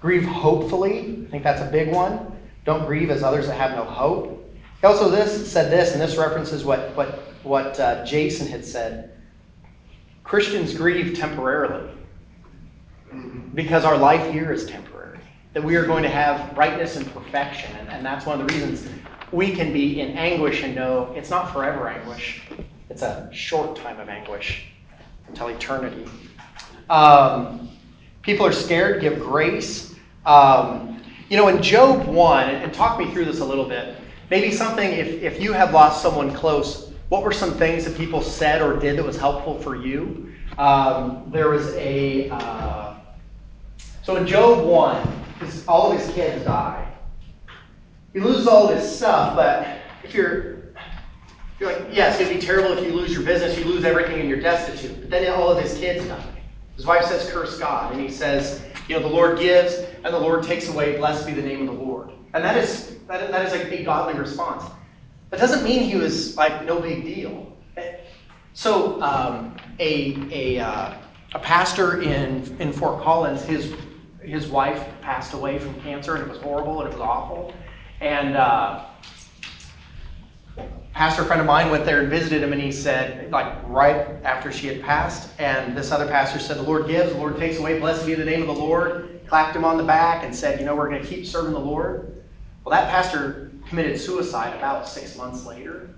grieve 0.00 0.24
hopefully. 0.24 1.24
I 1.26 1.30
think 1.30 1.44
that's 1.44 1.60
a 1.60 1.70
big 1.70 1.92
one. 1.92 2.34
Don't 2.64 2.86
grieve 2.86 3.10
as 3.10 3.22
others 3.22 3.46
that 3.48 3.56
have 3.56 3.72
no 3.72 3.84
hope. 3.84 4.50
He 4.80 4.86
also 4.86 5.10
this 5.10 5.52
said 5.52 5.70
this, 5.70 5.92
and 5.92 6.00
this 6.00 6.16
references 6.16 6.64
what 6.64 6.96
what 6.96 7.18
what 7.42 7.78
uh, 7.78 8.02
Jason 8.06 8.46
had 8.46 8.64
said. 8.64 9.10
Christians 10.24 10.72
grieve 10.72 11.18
temporarily 11.18 11.90
because 13.54 13.84
our 13.84 13.96
life 13.96 14.32
here 14.32 14.52
is 14.52 14.66
temporary. 14.66 15.18
That 15.52 15.64
we 15.64 15.76
are 15.76 15.84
going 15.84 16.04
to 16.04 16.08
have 16.08 16.54
brightness 16.54 16.96
and 16.96 17.12
perfection, 17.12 17.74
and, 17.76 17.88
and 17.88 18.06
that's 18.06 18.24
one 18.24 18.40
of 18.40 18.46
the 18.46 18.54
reasons 18.54 18.88
we 19.32 19.52
can 19.52 19.72
be 19.72 20.00
in 20.00 20.16
anguish 20.16 20.62
and 20.62 20.74
know 20.74 21.12
it's 21.16 21.30
not 21.30 21.52
forever 21.52 21.88
anguish. 21.88 22.42
It's 22.88 23.02
a 23.02 23.28
short 23.32 23.76
time 23.76 24.00
of 24.00 24.08
anguish 24.08 24.66
until 25.28 25.48
eternity. 25.48 26.10
Um, 26.88 27.68
people 28.22 28.44
are 28.44 28.52
scared, 28.52 29.00
give 29.00 29.20
grace. 29.20 29.94
Um, 30.26 31.02
you 31.28 31.36
know, 31.36 31.46
in 31.48 31.62
Job 31.62 32.06
1, 32.06 32.48
and 32.48 32.74
talk 32.74 32.98
me 32.98 33.10
through 33.12 33.24
this 33.24 33.38
a 33.38 33.44
little 33.44 33.68
bit, 33.68 33.96
maybe 34.30 34.50
something, 34.50 34.90
if, 34.90 35.22
if 35.22 35.40
you 35.40 35.52
have 35.52 35.72
lost 35.72 36.02
someone 36.02 36.34
close, 36.34 36.92
what 37.08 37.22
were 37.22 37.32
some 37.32 37.54
things 37.54 37.84
that 37.84 37.96
people 37.96 38.20
said 38.20 38.60
or 38.60 38.76
did 38.76 38.98
that 38.98 39.04
was 39.04 39.16
helpful 39.16 39.60
for 39.60 39.76
you? 39.76 40.32
Um, 40.58 41.30
there 41.32 41.48
was 41.48 41.68
a. 41.74 42.28
Uh, 42.30 42.89
so 44.02 44.16
in 44.16 44.26
Job 44.26 44.66
1, 44.66 45.06
his, 45.40 45.66
all 45.66 45.92
of 45.92 45.98
his 45.98 46.10
kids 46.14 46.44
die. 46.44 46.86
He 48.12 48.20
loses 48.20 48.46
all 48.46 48.68
of 48.68 48.76
his 48.76 48.96
stuff, 48.96 49.36
but 49.36 49.78
if 50.02 50.14
you're, 50.14 50.56
you're 51.58 51.72
like, 51.72 51.86
yes, 51.92 52.20
it'd 52.20 52.34
be 52.34 52.40
terrible 52.40 52.76
if 52.76 52.84
you 52.84 52.92
lose 52.92 53.12
your 53.12 53.22
business, 53.22 53.58
you 53.58 53.64
lose 53.64 53.84
everything 53.84 54.20
and 54.20 54.28
you're 54.28 54.40
destitute. 54.40 55.00
But 55.00 55.10
then 55.10 55.32
all 55.32 55.50
of 55.50 55.62
his 55.62 55.78
kids 55.78 56.06
die. 56.06 56.42
His 56.76 56.86
wife 56.86 57.04
says, 57.04 57.30
curse 57.30 57.58
God. 57.58 57.92
And 57.92 58.00
he 58.00 58.10
says, 58.10 58.62
you 58.88 58.96
know, 58.96 59.02
the 59.02 59.14
Lord 59.14 59.38
gives 59.38 59.74
and 60.02 60.14
the 60.14 60.18
Lord 60.18 60.42
takes 60.42 60.68
away. 60.68 60.96
Blessed 60.96 61.26
be 61.26 61.34
the 61.34 61.42
name 61.42 61.68
of 61.68 61.76
the 61.76 61.82
Lord. 61.82 62.10
And 62.32 62.42
that 62.42 62.56
is, 62.56 62.96
that, 63.06 63.30
that 63.30 63.46
is 63.46 63.52
a, 63.52 63.80
a 63.80 63.84
godly 63.84 64.18
response. 64.18 64.64
That 65.30 65.38
doesn't 65.38 65.62
mean 65.62 65.82
he 65.82 65.96
was 65.96 66.36
like 66.36 66.64
no 66.64 66.80
big 66.80 67.04
deal. 67.04 67.56
So 68.52 69.00
um, 69.02 69.56
a, 69.78 70.16
a, 70.32 70.58
uh, 70.58 70.94
a 71.34 71.38
pastor 71.38 72.02
in, 72.02 72.56
in 72.58 72.72
Fort 72.72 73.02
Collins, 73.02 73.42
his, 73.42 73.74
his 74.30 74.46
wife 74.46 74.86
passed 75.00 75.34
away 75.34 75.58
from 75.58 75.78
cancer 75.80 76.14
and 76.14 76.24
it 76.24 76.28
was 76.28 76.40
horrible 76.40 76.80
and 76.80 76.88
it 76.88 76.92
was 76.92 77.02
awful. 77.02 77.52
And 78.00 78.36
uh, 78.36 78.86
pastor 80.94 81.24
friend 81.24 81.40
of 81.40 81.46
mine 81.46 81.70
went 81.70 81.84
there 81.84 82.00
and 82.00 82.10
visited 82.10 82.42
him, 82.42 82.52
and 82.52 82.60
he 82.60 82.72
said, 82.72 83.30
like 83.30 83.56
right 83.64 84.06
after 84.24 84.52
she 84.52 84.66
had 84.66 84.82
passed, 84.82 85.30
and 85.38 85.76
this 85.76 85.92
other 85.92 86.06
pastor 86.06 86.38
said, 86.38 86.58
"The 86.58 86.62
Lord 86.62 86.86
gives, 86.86 87.12
the 87.12 87.18
Lord 87.18 87.36
takes 87.36 87.58
away. 87.58 87.78
Blessed 87.78 88.06
be 88.06 88.14
the 88.14 88.24
name 88.24 88.42
of 88.42 88.48
the 88.48 88.62
Lord." 88.62 89.20
Clapped 89.26 89.54
him 89.54 89.64
on 89.64 89.76
the 89.76 89.84
back 89.84 90.24
and 90.24 90.34
said, 90.34 90.58
"You 90.58 90.66
know, 90.66 90.74
we're 90.74 90.88
going 90.88 91.02
to 91.02 91.08
keep 91.08 91.26
serving 91.26 91.52
the 91.52 91.58
Lord." 91.58 92.22
Well, 92.64 92.72
that 92.72 92.90
pastor 92.90 93.50
committed 93.68 94.00
suicide 94.00 94.56
about 94.56 94.88
six 94.88 95.16
months 95.16 95.44
later, 95.44 95.88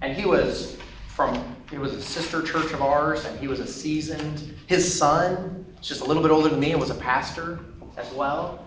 and 0.00 0.14
he 0.14 0.26
was 0.26 0.76
from 1.08 1.56
it 1.72 1.78
was 1.78 1.94
a 1.94 2.02
sister 2.02 2.42
church 2.42 2.72
of 2.72 2.82
ours, 2.82 3.24
and 3.24 3.38
he 3.40 3.48
was 3.48 3.60
a 3.60 3.66
seasoned. 3.66 4.54
His 4.66 4.96
son, 4.96 5.74
just 5.80 6.02
a 6.02 6.04
little 6.04 6.22
bit 6.22 6.30
older 6.30 6.50
than 6.50 6.60
me, 6.60 6.72
and 6.72 6.80
was 6.80 6.90
a 6.90 6.94
pastor 6.94 7.58
as 7.96 8.12
well. 8.12 8.64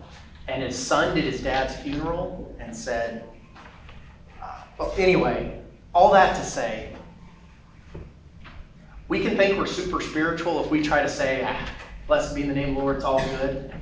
And 0.48 0.62
his 0.62 0.78
son 0.78 1.16
did 1.16 1.24
his 1.24 1.42
dad's 1.42 1.76
funeral 1.78 2.56
and 2.60 2.76
said, 2.76 3.24
uh, 4.42 4.64
well, 4.78 4.94
anyway, 4.98 5.60
all 5.94 6.12
that 6.14 6.36
to 6.36 6.44
say, 6.44 6.96
we 9.08 9.20
can 9.20 9.38
think 9.38 9.58
we're 9.58 9.66
super 9.66 10.02
spiritual 10.02 10.64
if 10.64 10.70
we 10.70 10.82
try 10.82 11.02
to 11.02 11.10
say, 11.10 11.44
ah, 11.48 11.70
blessed 12.08 12.36
be 12.36 12.44
the 12.44 12.54
name 12.54 12.70
of 12.70 12.76
the 12.76 12.82
Lord, 12.82 12.96
it's 12.98 13.06
all 13.06 13.20
good. 13.38 13.74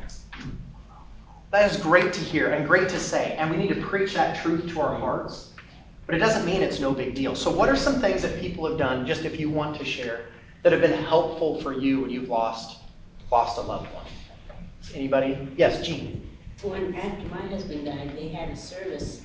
That 1.51 1.71
is 1.71 1.77
great 1.79 2.13
to 2.13 2.19
hear 2.19 2.51
and 2.51 2.67
great 2.67 2.89
to 2.89 2.99
say, 2.99 3.35
and 3.37 3.51
we 3.51 3.57
need 3.57 3.69
to 3.69 3.81
preach 3.81 4.15
that 4.15 4.41
truth 4.41 4.67
to 4.69 4.81
our 4.81 4.95
hearts. 4.95 5.51
But 6.05 6.15
it 6.15 6.19
doesn't 6.19 6.45
mean 6.45 6.61
it's 6.61 6.79
no 6.79 6.91
big 6.91 7.15
deal. 7.15 7.35
So, 7.35 7.49
what 7.49 7.69
are 7.69 7.75
some 7.75 8.01
things 8.01 8.21
that 8.23 8.39
people 8.39 8.67
have 8.67 8.77
done, 8.77 9.05
just 9.05 9.23
if 9.23 9.39
you 9.39 9.49
want 9.49 9.77
to 9.77 9.85
share, 9.85 10.25
that 10.63 10.71
have 10.73 10.81
been 10.81 11.01
helpful 11.03 11.61
for 11.61 11.71
you 11.73 12.01
when 12.01 12.09
you've 12.09 12.27
lost 12.27 12.79
lost 13.31 13.57
a 13.57 13.61
loved 13.61 13.93
one? 13.93 14.05
Anybody? 14.93 15.47
Yes, 15.57 15.86
Jean 15.86 16.23
when 16.63 16.95
after 16.95 17.27
my 17.27 17.45
husband 17.47 17.86
died, 17.86 18.15
they 18.15 18.29
had 18.29 18.49
a 18.49 18.55
service 18.55 19.21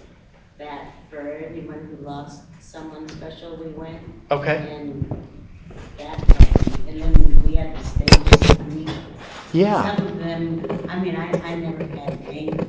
that 0.58 0.92
for 1.08 1.20
everyone 1.20 1.86
who 1.96 2.04
lost 2.04 2.42
someone 2.60 3.08
special, 3.08 3.56
we 3.56 3.68
went. 3.68 4.02
Okay. 4.30 4.56
And 4.56 5.08
that 5.98 6.18
helped. 6.18 6.78
And 6.88 7.00
then 7.00 7.42
we 7.46 7.54
had 7.54 7.76
to 7.76 7.84
stay 7.84 8.06
just 8.06 8.60
a. 8.60 8.88
Yeah. 9.52 9.96
Some 9.96 10.06
of 10.06 10.18
them, 10.18 10.86
I 10.88 10.98
mean, 10.98 11.16
I, 11.16 11.30
I 11.44 11.54
never 11.54 11.84
had 11.84 12.18
anger. 12.28 12.66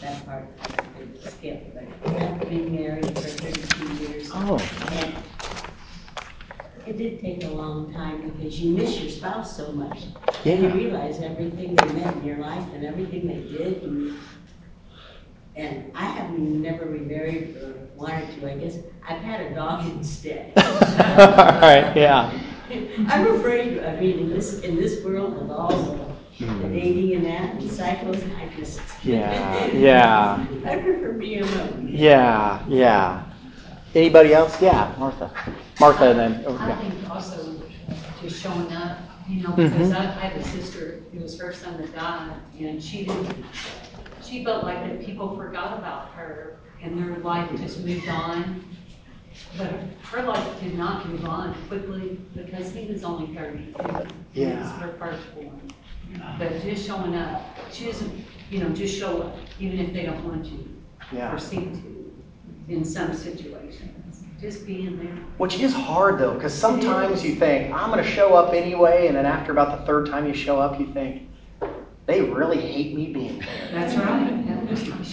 That 0.00 0.26
part 0.26 0.44
I 0.62 0.82
could 0.98 1.22
skip, 1.22 1.74
but 1.74 2.16
after 2.16 2.46
being 2.46 2.74
married 2.74 3.06
for 3.06 3.12
32 3.12 4.04
years. 4.04 4.30
Oh. 4.32 4.58
And 4.90 5.14
it 6.90 6.98
did 6.98 7.20
take 7.20 7.44
a 7.44 7.48
long 7.48 7.92
time 7.92 8.28
because 8.30 8.60
you 8.60 8.76
miss 8.76 9.00
your 9.00 9.08
spouse 9.08 9.56
so 9.56 9.70
much. 9.72 10.02
Yeah. 10.44 10.56
You 10.56 10.68
realize 10.70 11.20
everything 11.20 11.76
they 11.76 11.92
meant 11.92 12.16
in 12.16 12.24
your 12.24 12.38
life 12.38 12.66
and 12.74 12.84
everything 12.84 13.28
they 13.28 13.56
did. 13.56 13.82
And, 13.84 14.18
and 15.54 15.92
I 15.94 16.04
have 16.04 16.36
never 16.36 16.86
remarried 16.86 17.56
or 17.58 17.74
wanted 17.94 18.40
to, 18.40 18.50
I 18.50 18.56
guess. 18.56 18.78
I've 19.08 19.22
had 19.22 19.40
a 19.40 19.54
dog 19.54 19.86
instead. 19.86 20.52
all 20.56 21.60
right, 21.60 21.96
yeah. 21.96 22.36
I'm 23.08 23.36
afraid, 23.36 23.84
I 23.84 24.00
mean, 24.00 24.18
in 24.18 24.30
this, 24.30 24.60
in 24.60 24.74
this 24.74 25.04
world 25.04 25.40
with 25.40 25.50
all 25.50 25.68
the, 26.38 26.44
the 26.44 26.68
dating 26.68 27.14
and 27.14 27.26
that, 27.26 27.54
and 27.54 27.70
cycles, 27.70 28.18
I 28.36 28.48
just. 28.58 28.80
Yeah, 29.04 29.66
yeah. 29.66 30.46
I 30.64 30.76
prefer 30.76 31.12
being 31.12 31.42
alone. 31.42 31.88
Yeah, 31.88 32.64
yeah. 32.68 33.26
Anybody 33.94 34.34
else? 34.34 34.60
Yeah, 34.60 34.94
Martha. 34.98 35.32
Martha, 35.80 36.10
and 36.10 36.18
then, 36.18 36.44
oh, 36.46 36.56
I 36.58 36.68
yeah. 36.68 36.78
think 36.78 37.10
also 37.10 37.56
just 38.22 38.42
showing 38.42 38.70
up, 38.70 38.98
you 39.26 39.42
know, 39.42 39.48
Mhm. 39.50 39.70
because 39.70 39.92
I, 39.92 40.04
I 40.04 40.26
have 40.28 40.36
a 40.36 40.44
sister, 40.44 41.00
it 41.10 41.22
was 41.22 41.40
her 41.40 41.54
son 41.54 41.78
that 41.78 41.94
died, 41.94 42.34
and 42.58 42.82
she 42.82 43.06
didn't, 43.06 43.44
she 44.22 44.44
felt 44.44 44.62
like 44.64 44.86
that 44.86 45.04
people 45.06 45.34
forgot 45.36 45.78
about 45.78 46.10
her, 46.10 46.58
and 46.82 46.98
their 46.98 47.16
life 47.20 47.48
just 47.56 47.82
moved 47.82 48.06
on. 48.08 48.62
But 49.56 49.72
her 50.12 50.22
life 50.22 50.60
did 50.60 50.76
not 50.76 51.08
move 51.08 51.24
on 51.24 51.54
quickly, 51.68 52.20
because 52.36 52.72
he 52.72 52.86
was 52.92 53.02
only 53.02 53.34
thirty-two. 53.34 53.72
He 54.32 54.44
was 54.44 54.52
Yeah. 54.52 54.78
her 54.80 54.92
firstborn. 54.98 55.72
But 56.38 56.60
just 56.62 56.86
showing 56.86 57.14
up, 57.14 57.56
she 57.72 57.86
doesn't, 57.86 58.12
you 58.50 58.58
know, 58.58 58.68
just 58.70 58.98
show 58.98 59.22
up, 59.22 59.36
even 59.58 59.78
if 59.78 59.94
they 59.94 60.04
don't 60.04 60.22
want 60.24 60.44
to, 60.44 60.68
Yeah. 61.16 61.32
or 61.34 61.38
seem 61.38 61.72
to, 61.80 62.72
in 62.74 62.84
some 62.84 63.14
situations. 63.14 63.96
Just 64.40 64.66
being 64.66 64.98
there. 64.98 65.16
Which 65.36 65.60
is 65.60 65.74
hard 65.74 66.18
though, 66.18 66.34
because 66.34 66.54
sometimes 66.54 67.22
you 67.22 67.34
think, 67.34 67.74
I'm 67.74 67.90
going 67.90 68.02
to 68.02 68.10
show 68.10 68.34
up 68.34 68.54
anyway, 68.54 69.06
and 69.06 69.16
then 69.16 69.26
after 69.26 69.52
about 69.52 69.78
the 69.78 69.84
third 69.84 70.06
time 70.06 70.26
you 70.26 70.34
show 70.34 70.58
up, 70.58 70.80
you 70.80 70.92
think, 70.92 71.28
they 72.06 72.22
really 72.22 72.60
hate 72.60 72.94
me 72.94 73.12
being 73.12 73.38
there. 73.38 73.68
That's 73.70 73.96
right. 73.96 74.32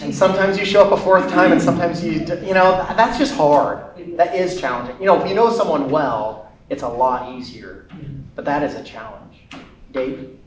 And 0.02 0.14
sometimes 0.14 0.58
you 0.58 0.64
show 0.64 0.82
up 0.82 0.92
a 0.92 0.96
fourth 0.96 1.28
time, 1.30 1.52
and 1.52 1.60
sometimes 1.60 2.02
you, 2.02 2.12
you 2.12 2.54
know, 2.54 2.86
that's 2.96 3.18
just 3.18 3.34
hard. 3.34 3.84
That 4.16 4.34
is 4.34 4.58
challenging. 4.60 4.98
You 4.98 5.06
know, 5.06 5.20
if 5.22 5.28
you 5.28 5.34
know 5.34 5.50
someone 5.50 5.90
well, 5.90 6.50
it's 6.70 6.82
a 6.82 6.88
lot 6.88 7.34
easier. 7.36 7.88
But 8.34 8.44
that 8.46 8.62
is 8.62 8.74
a 8.74 8.82
challenge. 8.82 9.42
Dave? 9.92 10.38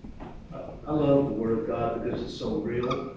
Uh, 0.53 0.71
I 0.87 0.91
love 0.91 1.25
the 1.25 1.33
Word 1.33 1.59
of 1.59 1.67
God 1.67 2.03
because 2.03 2.21
it's 2.21 2.33
so 2.33 2.57
real, 2.57 3.15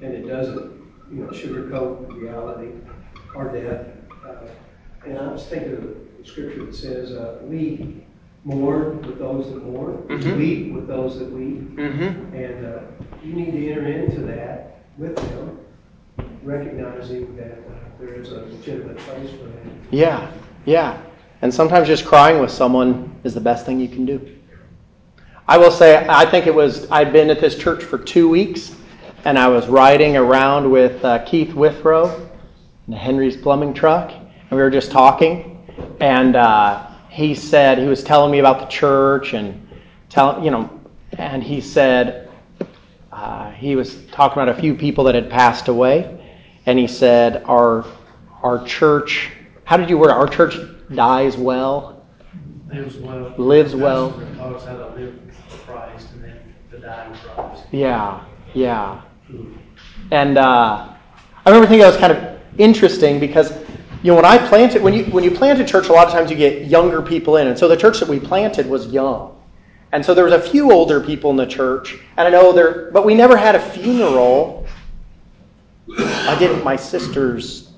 and 0.00 0.12
it 0.12 0.26
doesn't, 0.26 0.72
you 1.12 1.20
know, 1.20 1.28
sugarcoat 1.28 2.12
reality 2.14 2.70
or 3.34 3.52
death. 3.52 3.86
Uh, 4.24 4.30
And 5.06 5.18
I 5.18 5.28
was 5.30 5.44
thinking 5.44 5.72
of 5.74 5.82
the 5.82 5.94
scripture 6.26 6.64
that 6.64 6.74
says, 6.74 7.12
uh, 7.12 7.34
we 7.42 8.04
mourn 8.44 9.02
with 9.02 9.18
those 9.18 9.52
that 9.52 9.62
mourn, 9.62 9.98
Mhm. 10.08 10.36
weep 10.38 10.72
with 10.72 10.86
those 10.88 11.18
that 11.18 11.30
weep. 11.30 11.76
Mm-hmm. 11.76 12.34
And 12.34 12.66
uh, 12.66 12.78
you 13.22 13.34
need 13.34 13.50
to 13.52 13.70
enter 13.70 13.86
into 13.86 14.20
that 14.22 14.78
with 14.96 15.14
them, 15.16 15.58
recognizing 16.42 17.36
that 17.36 17.52
uh, 17.68 17.74
there 18.00 18.14
is 18.14 18.32
a 18.32 18.46
legitimate 18.50 18.96
place 18.98 19.30
for 19.32 19.44
them. 19.44 19.70
Yeah, 19.90 20.30
yeah. 20.64 20.96
And 21.42 21.52
sometimes 21.52 21.86
just 21.86 22.06
crying 22.06 22.40
with 22.40 22.50
someone 22.50 23.10
is 23.24 23.34
the 23.34 23.40
best 23.42 23.66
thing 23.66 23.78
you 23.78 23.88
can 23.88 24.06
do. 24.06 24.20
I 25.46 25.58
will 25.58 25.70
say, 25.70 26.06
I 26.08 26.24
think 26.24 26.46
it 26.46 26.54
was, 26.54 26.90
I'd 26.90 27.12
been 27.12 27.28
at 27.28 27.40
this 27.40 27.58
church 27.58 27.84
for 27.84 27.98
two 27.98 28.30
weeks, 28.30 28.74
and 29.26 29.38
I 29.38 29.48
was 29.48 29.66
riding 29.68 30.16
around 30.16 30.70
with 30.70 31.04
uh, 31.04 31.18
Keith 31.26 31.52
Withrow 31.52 32.26
in 32.86 32.92
Henry's 32.92 33.36
plumbing 33.36 33.74
truck, 33.74 34.10
and 34.10 34.50
we 34.50 34.58
were 34.58 34.70
just 34.70 34.90
talking, 34.90 35.62
and 36.00 36.36
uh, 36.36 36.86
he 37.08 37.34
said 37.34 37.78
he 37.78 37.86
was 37.86 38.02
telling 38.02 38.30
me 38.30 38.38
about 38.38 38.60
the 38.60 38.66
church 38.66 39.34
and 39.34 39.66
telling 40.08 40.44
you 40.44 40.50
know, 40.50 40.68
and 41.18 41.42
he 41.42 41.60
said 41.60 42.30
uh, 43.12 43.50
he 43.52 43.76
was 43.76 44.04
talking 44.06 44.42
about 44.42 44.56
a 44.56 44.60
few 44.60 44.74
people 44.74 45.04
that 45.04 45.14
had 45.14 45.30
passed 45.30 45.68
away, 45.68 46.20
and 46.66 46.78
he 46.78 46.86
said 46.86 47.42
our 47.44 47.86
our 48.42 48.64
church. 48.66 49.30
How 49.64 49.76
did 49.76 49.88
you 49.88 49.96
word 49.96 50.10
it? 50.10 50.16
Our 50.16 50.28
church 50.28 50.58
dies 50.94 51.36
well. 51.36 52.04
Lives 52.68 52.96
well. 52.96 53.34
Lives 53.38 53.74
well. 53.74 54.10
Taught 54.36 54.56
us 54.56 54.64
how 54.64 54.76
to 54.76 54.88
live 54.94 55.18
for 55.48 55.72
Christ 55.72 56.08
and 56.12 56.24
then 56.24 56.54
to 56.70 56.78
die 56.78 57.08
with 57.08 57.18
Christ. 57.20 57.64
Yeah, 57.72 58.24
yeah. 58.52 59.00
And 60.10 60.36
uh, 60.36 60.94
I 61.46 61.50
remember 61.50 61.66
thinking 61.66 61.80
that 61.80 61.88
was 61.88 61.96
kind 61.96 62.12
of 62.12 62.33
interesting 62.58 63.20
because 63.20 63.52
you 64.02 64.10
know 64.10 64.16
when 64.16 64.24
I 64.24 64.38
planted 64.38 64.82
when 64.82 64.94
you 64.94 65.04
when 65.06 65.24
you 65.24 65.30
plant 65.30 65.60
a 65.60 65.64
church, 65.64 65.88
a 65.88 65.92
lot 65.92 66.06
of 66.06 66.12
times 66.12 66.30
you 66.30 66.36
get 66.36 66.66
younger 66.66 67.02
people 67.02 67.36
in, 67.36 67.48
and 67.48 67.58
so 67.58 67.68
the 67.68 67.76
church 67.76 68.00
that 68.00 68.08
we 68.08 68.20
planted 68.20 68.68
was 68.68 68.88
young, 68.88 69.40
and 69.92 70.04
so 70.04 70.14
there 70.14 70.24
was 70.24 70.34
a 70.34 70.40
few 70.40 70.72
older 70.72 71.00
people 71.00 71.30
in 71.30 71.36
the 71.36 71.46
church, 71.46 71.98
and 72.16 72.26
I 72.26 72.30
know 72.30 72.52
there, 72.52 72.90
but 72.90 73.04
we 73.06 73.14
never 73.14 73.36
had 73.36 73.54
a 73.54 73.60
funeral. 73.60 74.66
I 75.96 76.36
did 76.38 76.50
at 76.50 76.64
my 76.64 76.76
sister's, 76.76 77.70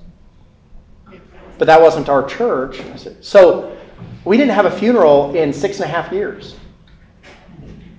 but 1.57 1.65
that 1.65 1.81
wasn't 1.81 2.07
our 2.07 2.27
church. 2.27 2.81
So 3.21 3.77
we 4.23 4.37
didn't 4.37 4.53
have 4.53 4.65
a 4.65 4.71
funeral 4.71 5.35
in 5.35 5.51
six 5.53 5.79
and 5.79 5.85
a 5.85 5.87
half 5.87 6.11
years. 6.11 6.55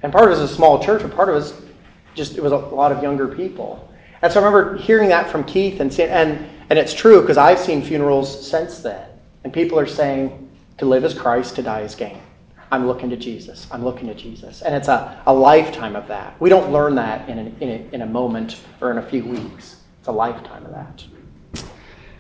And 0.03 0.13
part 0.13 0.31
of 0.31 0.39
it 0.39 0.43
was 0.43 0.51
a 0.51 0.55
small 0.55 0.83
church, 0.83 1.03
but 1.03 1.15
part 1.15 1.29
of 1.29 1.35
it 1.35 1.39
was 1.39 1.63
just 2.15 2.37
it 2.37 2.43
was 2.43 2.53
a 2.53 2.57
lot 2.57 2.93
of 2.93 3.03
younger 3.03 3.29
people. 3.29 3.93
And 4.23 4.33
so 4.33 4.41
I 4.41 4.45
remember 4.45 4.77
hearing 4.77 5.09
that 5.09 5.31
from 5.31 5.45
Keith 5.45 5.81
and 5.81 5.99
and 6.01 6.49
and 6.71 6.79
it's 6.79 6.95
true 6.95 7.21
because 7.21 7.37
I've 7.37 7.59
seen 7.59 7.83
funerals 7.83 8.49
since 8.49 8.81
then, 8.81 9.09
and 9.45 9.53
people 9.53 9.79
are 9.79 9.87
saying 9.87 10.49
to 10.79 10.87
live 10.87 11.05
as 11.05 11.15
Christ, 11.15 11.57
to 11.57 11.63
die 11.63 11.83
as 11.83 11.95
gain. 11.95 12.21
I'm 12.71 12.87
looking 12.87 13.09
to 13.11 13.17
Jesus. 13.17 13.67
I'm 13.71 13.83
looking 13.83 14.09
to 14.09 14.15
Jesus, 14.15 14.63
and 14.63 14.75
it's 14.75 14.89
a, 14.89 15.23
a 15.27 15.33
lifetime 15.33 15.97
of 15.97 16.07
that. 16.09 16.39
We 16.41 16.51
don't 16.51 16.71
learn 16.71 16.95
that 16.97 17.29
in, 17.29 17.39
an, 17.39 17.57
in, 17.61 17.69
a, 17.69 17.95
in 17.95 18.03
a 18.03 18.07
moment 18.07 18.61
or 18.81 18.91
in 18.91 18.99
a 18.99 19.03
few 19.03 19.25
weeks. 19.25 19.77
It's 19.99 20.09
a 20.09 20.13
lifetime 20.13 20.67
of 20.67 20.73
that. 20.73 21.05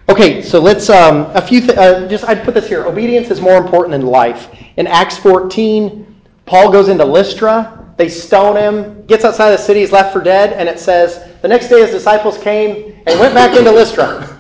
Okay, 0.09 0.41
so 0.41 0.59
let's 0.59 0.89
um, 0.89 1.31
a 1.35 1.43
few 1.43 1.61
th- 1.61 1.77
uh, 1.77 2.09
just 2.09 2.25
I'd 2.25 2.43
put 2.43 2.55
this 2.55 2.67
here. 2.67 2.87
Obedience 2.87 3.31
is 3.31 3.43
more 3.43 3.59
important 3.59 3.93
than 3.93 4.07
life. 4.07 4.49
In 4.79 4.87
Acts 4.87 5.19
14, 5.19 6.23
Paul 6.47 6.73
goes 6.73 6.89
into 6.89 7.05
Lystra. 7.05 7.75
They 7.99 8.09
stone 8.09 8.57
him, 8.57 9.05
gets 9.07 9.25
outside 9.25 9.51
the 9.51 9.59
city, 9.59 9.81
he's 9.81 9.93
left 9.93 10.13
for 10.13 10.23
dead, 10.23 10.53
and 10.55 10.69
it 10.69 10.79
says 10.79 11.31
the 11.43 11.49
next 11.49 11.69
day 11.69 11.81
his 11.81 11.91
disciples 11.91 12.39
came 12.39 13.03
and 13.07 13.21
went 13.21 13.35
back 13.35 13.57
into 13.57 13.71
Lystra. 13.73 14.38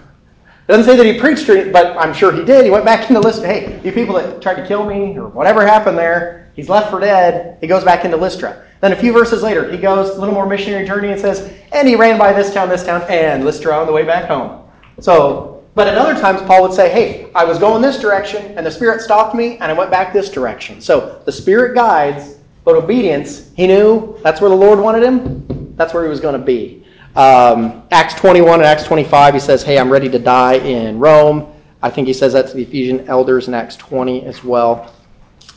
It 0.68 0.72
doesn't 0.72 0.84
say 0.84 0.96
that 0.98 1.06
he 1.06 1.18
preached, 1.18 1.46
but 1.72 1.96
I'm 1.96 2.12
sure 2.12 2.30
he 2.30 2.44
did. 2.44 2.66
He 2.66 2.70
went 2.70 2.84
back 2.84 3.08
into 3.08 3.20
Lystra. 3.20 3.48
Hey, 3.48 3.80
you 3.82 3.90
people 3.90 4.14
that 4.16 4.42
tried 4.42 4.56
to 4.56 4.66
kill 4.66 4.84
me 4.84 5.16
or 5.18 5.28
whatever 5.28 5.66
happened 5.66 5.96
there, 5.96 6.50
he's 6.54 6.68
left 6.68 6.90
for 6.90 7.00
dead. 7.00 7.56
He 7.62 7.66
goes 7.66 7.84
back 7.84 8.04
into 8.04 8.18
Lystra. 8.18 8.66
Then 8.82 8.92
a 8.92 8.96
few 8.96 9.14
verses 9.14 9.42
later, 9.42 9.72
he 9.72 9.78
goes 9.78 10.10
a 10.10 10.20
little 10.20 10.34
more 10.34 10.46
missionary 10.46 10.86
journey 10.86 11.10
and 11.10 11.18
says, 11.18 11.50
and 11.72 11.88
he 11.88 11.96
ran 11.96 12.18
by 12.18 12.34
this 12.34 12.52
town, 12.52 12.68
this 12.68 12.84
town, 12.84 13.02
and 13.08 13.46
Lystra 13.46 13.74
on 13.78 13.86
the 13.86 13.92
way 13.94 14.04
back 14.04 14.28
home. 14.28 14.68
So, 15.00 15.64
but 15.74 15.88
at 15.88 15.96
other 15.96 16.20
times, 16.20 16.42
Paul 16.42 16.60
would 16.60 16.74
say, 16.74 16.90
hey, 16.90 17.30
I 17.34 17.44
was 17.44 17.58
going 17.58 17.80
this 17.80 17.98
direction, 17.98 18.44
and 18.58 18.66
the 18.66 18.70
Spirit 18.70 19.00
stopped 19.00 19.34
me, 19.34 19.54
and 19.60 19.72
I 19.72 19.72
went 19.72 19.90
back 19.90 20.12
this 20.12 20.28
direction. 20.30 20.82
So 20.82 21.22
the 21.24 21.32
Spirit 21.32 21.76
guides, 21.76 22.36
but 22.64 22.74
obedience, 22.74 23.50
he 23.56 23.66
knew 23.66 24.18
that's 24.22 24.42
where 24.42 24.50
the 24.50 24.56
Lord 24.56 24.78
wanted 24.78 25.02
him. 25.02 25.74
That's 25.76 25.94
where 25.94 26.02
he 26.02 26.10
was 26.10 26.20
going 26.20 26.38
to 26.38 26.44
be. 26.44 26.84
Um, 27.18 27.82
Acts 27.90 28.14
21 28.14 28.60
and 28.60 28.62
Acts 28.62 28.84
25, 28.84 29.34
he 29.34 29.40
says, 29.40 29.64
Hey, 29.64 29.76
I'm 29.76 29.90
ready 29.90 30.08
to 30.08 30.20
die 30.20 30.54
in 30.54 31.00
Rome. 31.00 31.52
I 31.82 31.90
think 31.90 32.06
he 32.06 32.12
says 32.12 32.32
that 32.34 32.46
to 32.46 32.54
the 32.54 32.62
Ephesian 32.62 33.08
elders 33.08 33.48
in 33.48 33.54
Acts 33.54 33.74
20 33.74 34.24
as 34.24 34.44
well. 34.44 34.94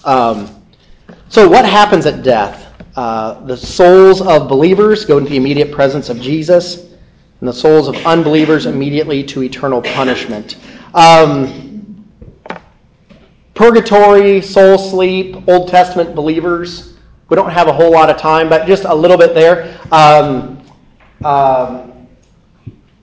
Um, 0.03 0.49
so, 1.30 1.47
what 1.47 1.64
happens 1.64 2.07
at 2.07 2.24
death? 2.24 2.74
Uh, 2.95 3.45
the 3.45 3.55
souls 3.55 4.24
of 4.24 4.49
believers 4.49 5.05
go 5.05 5.20
into 5.20 5.30
the 5.30 5.38
immediate 5.38 5.72
presence 5.72 6.09
of 6.09 6.20
Jesus, 6.20 6.78
and 7.39 7.47
the 7.47 7.53
souls 7.53 7.88
of 7.88 7.95
unbelievers 8.07 8.66
immediately 8.66 9.24
to 9.26 9.43
eternal 9.43 9.84
punishment. 9.84 10.57
Um, 10.95 12.07
purgatory, 13.53 14.41
soul 14.41 14.80
sleep, 14.80 15.47
Old 15.47 15.68
Testament 15.68 16.16
believers. 16.16 16.97
We 17.30 17.36
don't 17.36 17.51
have 17.51 17.68
a 17.68 17.74
whole 17.74 17.91
lot 17.91 18.09
of 18.09 18.18
time, 18.18 18.49
but 18.49 18.66
just 18.66 18.86
a 18.86 18.95
little 18.95 19.18
bit 19.18 19.36
there. 19.36 19.80
Um, 19.91 20.61
um, 21.24 22.07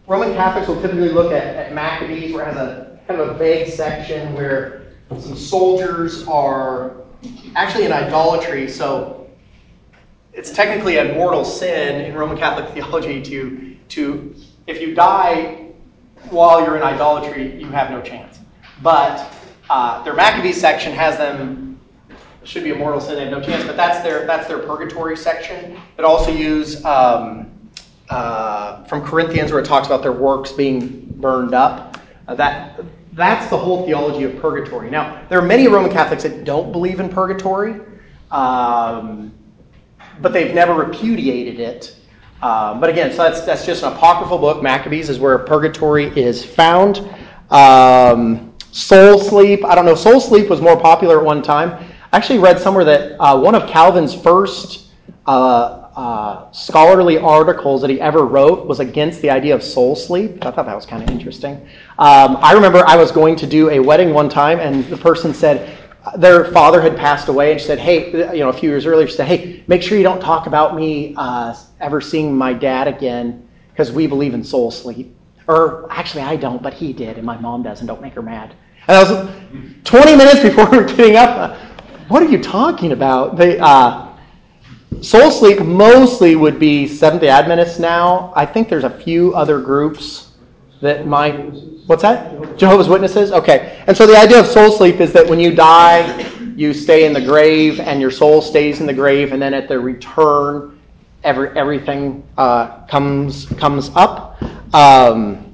Roman 0.07 0.33
Catholics 0.35 0.69
will 0.69 0.81
typically 0.81 1.11
look 1.11 1.33
at, 1.33 1.45
at 1.57 1.75
Maccabees, 1.75 2.33
where 2.33 2.49
it 2.49 2.55
has 2.55 2.57
a 2.57 3.01
kind 3.07 3.21
of 3.21 3.29
a 3.29 3.35
vague 3.35 3.69
section 3.69 4.35
where 4.35 4.83
some 5.11 5.37
soldiers 5.37 6.27
are 6.27 6.97
actually 7.55 7.85
in 7.85 7.93
idolatry. 7.93 8.69
So 8.69 9.29
it's 10.33 10.51
technically 10.51 10.99
a 10.99 11.15
mortal 11.15 11.45
sin 11.45 12.05
in 12.05 12.15
Roman 12.15 12.37
Catholic 12.37 12.69
theology 12.75 13.23
to 13.23 13.77
to 13.89 14.35
if 14.67 14.81
you 14.81 14.95
die 14.95 15.67
while 16.31 16.63
you're 16.63 16.77
in 16.77 16.83
idolatry, 16.83 17.59
you 17.61 17.69
have 17.69 17.91
no 17.91 18.03
chance. 18.03 18.39
But 18.83 19.33
uh, 19.71 20.03
their 20.03 20.15
Maccabees 20.15 20.61
section 20.61 20.93
has 20.93 21.17
them 21.17 21.81
should 22.45 22.65
be 22.65 22.71
a 22.71 22.75
mortal 22.75 23.01
sin; 23.01 23.17
they 23.17 23.25
have 23.25 23.31
no 23.31 23.43
chance. 23.43 23.65
But 23.65 23.77
that's 23.77 24.03
their 24.03 24.27
that's 24.27 24.49
their 24.49 24.59
purgatory 24.59 25.17
section. 25.17 25.79
But 25.97 26.05
also 26.05 26.31
use 26.31 26.85
um, 26.85 27.48
uh, 28.11 28.85
from 28.85 29.05
Corinthians 29.05 29.51
where 29.51 29.61
it 29.61 29.67
talks 29.67 29.87
about 29.87 30.03
their 30.03 30.13
works 30.13 30.53
being 30.53 31.07
burned 31.17 31.55
up. 31.55 31.99
Uh, 32.27 32.35
that 32.35 32.81
that's 33.13 33.51
the 33.51 33.57
whole 33.57 33.85
theology 33.85 34.25
of 34.25 34.41
purgatory. 34.41 34.91
Now 34.91 35.25
there 35.29 35.39
are 35.39 35.47
many 35.47 35.67
Roman 35.69 35.91
Catholics 35.91 36.23
that 36.23 36.45
don't 36.45 36.73
believe 36.73 37.01
in 37.01 37.09
purgatory, 37.09 37.81
um, 38.31 39.33
but 40.21 40.33
they've 40.33 40.55
never 40.55 40.75
repudiated 40.75 41.61
it. 41.61 41.97
Um, 42.41 42.81
but 42.81 42.89
again, 42.89 43.11
so 43.11 43.25
that's 43.25 43.41
that's 43.43 43.67
just 43.67 43.83
an 43.83 43.93
apocryphal 43.93 44.39
book. 44.39 44.63
Maccabees 44.63 45.09
is 45.11 45.19
where 45.19 45.39
purgatory 45.39 46.07
is 46.19 46.45
found. 46.45 46.99
Um, 47.51 48.55
soul 48.71 49.19
sleep. 49.19 49.65
I 49.65 49.75
don't 49.75 49.85
know. 49.85 49.97
Soul 49.97 50.21
sleep 50.21 50.49
was 50.49 50.61
more 50.61 50.79
popular 50.79 51.19
at 51.19 51.25
one 51.25 51.43
time. 51.43 51.85
I 52.13 52.17
actually 52.17 52.39
read 52.39 52.61
somewhere 52.61 52.85
that 52.85 53.21
uh, 53.21 53.39
one 53.39 53.55
of 53.55 53.69
Calvin's 53.69 54.15
first 54.15 54.87
uh, 55.27 55.78
uh, 55.99 56.49
scholarly 56.53 57.19
articles 57.19 57.81
that 57.81 57.91
he 57.91 58.01
ever 58.01 58.25
wrote 58.25 58.69
was 58.69 58.79
against 58.79 59.21
the 59.21 59.29
idea 59.29 59.53
of 59.53 59.65
soul 59.65 59.97
sleep. 59.97 60.47
I 60.47 60.53
thought 60.53 60.67
that 60.67 60.77
was 60.77 60.87
kind 60.87 61.03
of 61.03 61.11
interesting. 61.11 61.55
Um, 61.99 62.37
I 62.37 62.53
remember 62.53 62.87
I 62.87 62.95
was 62.95 63.11
going 63.11 63.35
to 63.35 63.49
do 63.49 63.69
a 63.71 63.81
wedding 63.81 64.15
one 64.15 64.29
time, 64.29 64.61
and 64.61 64.85
the 64.85 64.97
person 64.97 65.35
said 65.35 65.77
their 66.17 66.53
father 66.53 66.81
had 66.81 66.97
passed 66.97 67.27
away, 67.27 67.51
and 67.51 67.61
she 67.61 67.67
said, 67.67 67.81
"Hey, 67.81 68.13
you 68.13 68.45
know, 68.45 68.49
a 68.49 68.53
few 68.53 68.71
years 68.71 68.87
earlier, 68.87 69.09
she 69.09 69.17
said, 69.17 69.27
hey, 69.27 69.65
make 69.67 69.83
sure 69.83 69.99
you 69.99 70.05
don't 70.05 70.21
talk 70.21 70.47
about 70.47 70.77
me 70.77 71.15
uh, 71.17 71.53
ever 71.81 72.01
seeing 72.01 72.33
my 72.33 72.53
dad 72.53 72.87
again, 72.87 73.49
because 73.73 73.91
we 73.91 74.07
believe 74.07 74.35
in 74.35 74.45
soul 74.45 74.71
sleep." 74.71 75.17
Or 75.49 75.91
actually, 75.91 76.23
I 76.23 76.37
don't, 76.37 76.63
but 76.63 76.75
he 76.75 76.93
did, 76.93 77.17
and 77.17 77.27
my 77.27 77.37
mom 77.39 77.65
does, 77.65 77.81
and 77.81 77.89
don't 77.89 78.01
make 78.01 78.13
her 78.13 78.23
mad. 78.23 78.55
And 78.87 78.97
I 78.97 79.03
was 79.03 79.31
20 79.83 80.15
minutes 80.15 80.43
before 80.43 80.67
we 80.71 80.79
were 80.79 80.85
getting 80.85 81.17
up. 81.17 81.31
Uh, 81.31 81.57
what 82.07 82.23
are 82.23 82.29
you 82.29 82.41
talking 82.41 82.93
about? 82.93 83.37
They. 83.37 83.59
Uh, 83.59 84.08
Soul 85.01 85.31
sleep 85.31 85.61
mostly 85.61 86.35
would 86.35 86.59
be 86.59 86.89
Seventh 86.89 87.21
day 87.23 87.29
Adventists 87.29 87.79
now. 87.79 88.33
I 88.35 88.45
think 88.45 88.69
there's 88.69 88.85
a 88.85 88.91
few 88.91 89.35
other 89.35 89.61
groups 89.61 90.33
that 90.81 91.07
might. 91.07 91.35
What's 91.87 92.03
that? 92.03 92.57
Jehovah's 92.57 92.89
Witnesses? 92.89 93.31
Okay. 93.33 93.83
And 93.87 93.97
so 93.97 94.07
the 94.07 94.17
idea 94.17 94.41
of 94.41 94.47
soul 94.47 94.73
sleep 94.73 95.01
is 95.01 95.13
that 95.13 95.29
when 95.29 95.39
you 95.39 95.55
die, 95.55 96.29
you 96.57 96.75
stay 96.75 97.07
in 97.07 97.13
the 97.13 97.21
grave 97.21 97.81
and 97.81 98.01
your 98.01 98.11
soul 98.11 98.43
stays 98.43 98.81
in 98.81 98.87
the 98.87 98.93
grave, 98.93 99.33
and 99.33 99.41
then 99.41 99.55
at 99.55 99.69
the 99.69 99.79
return, 99.79 100.79
every, 101.23 101.51
everything 101.51 102.27
uh, 102.37 102.85
comes, 102.87 103.47
comes 103.59 103.91
up. 103.95 104.43
Um, 104.75 105.45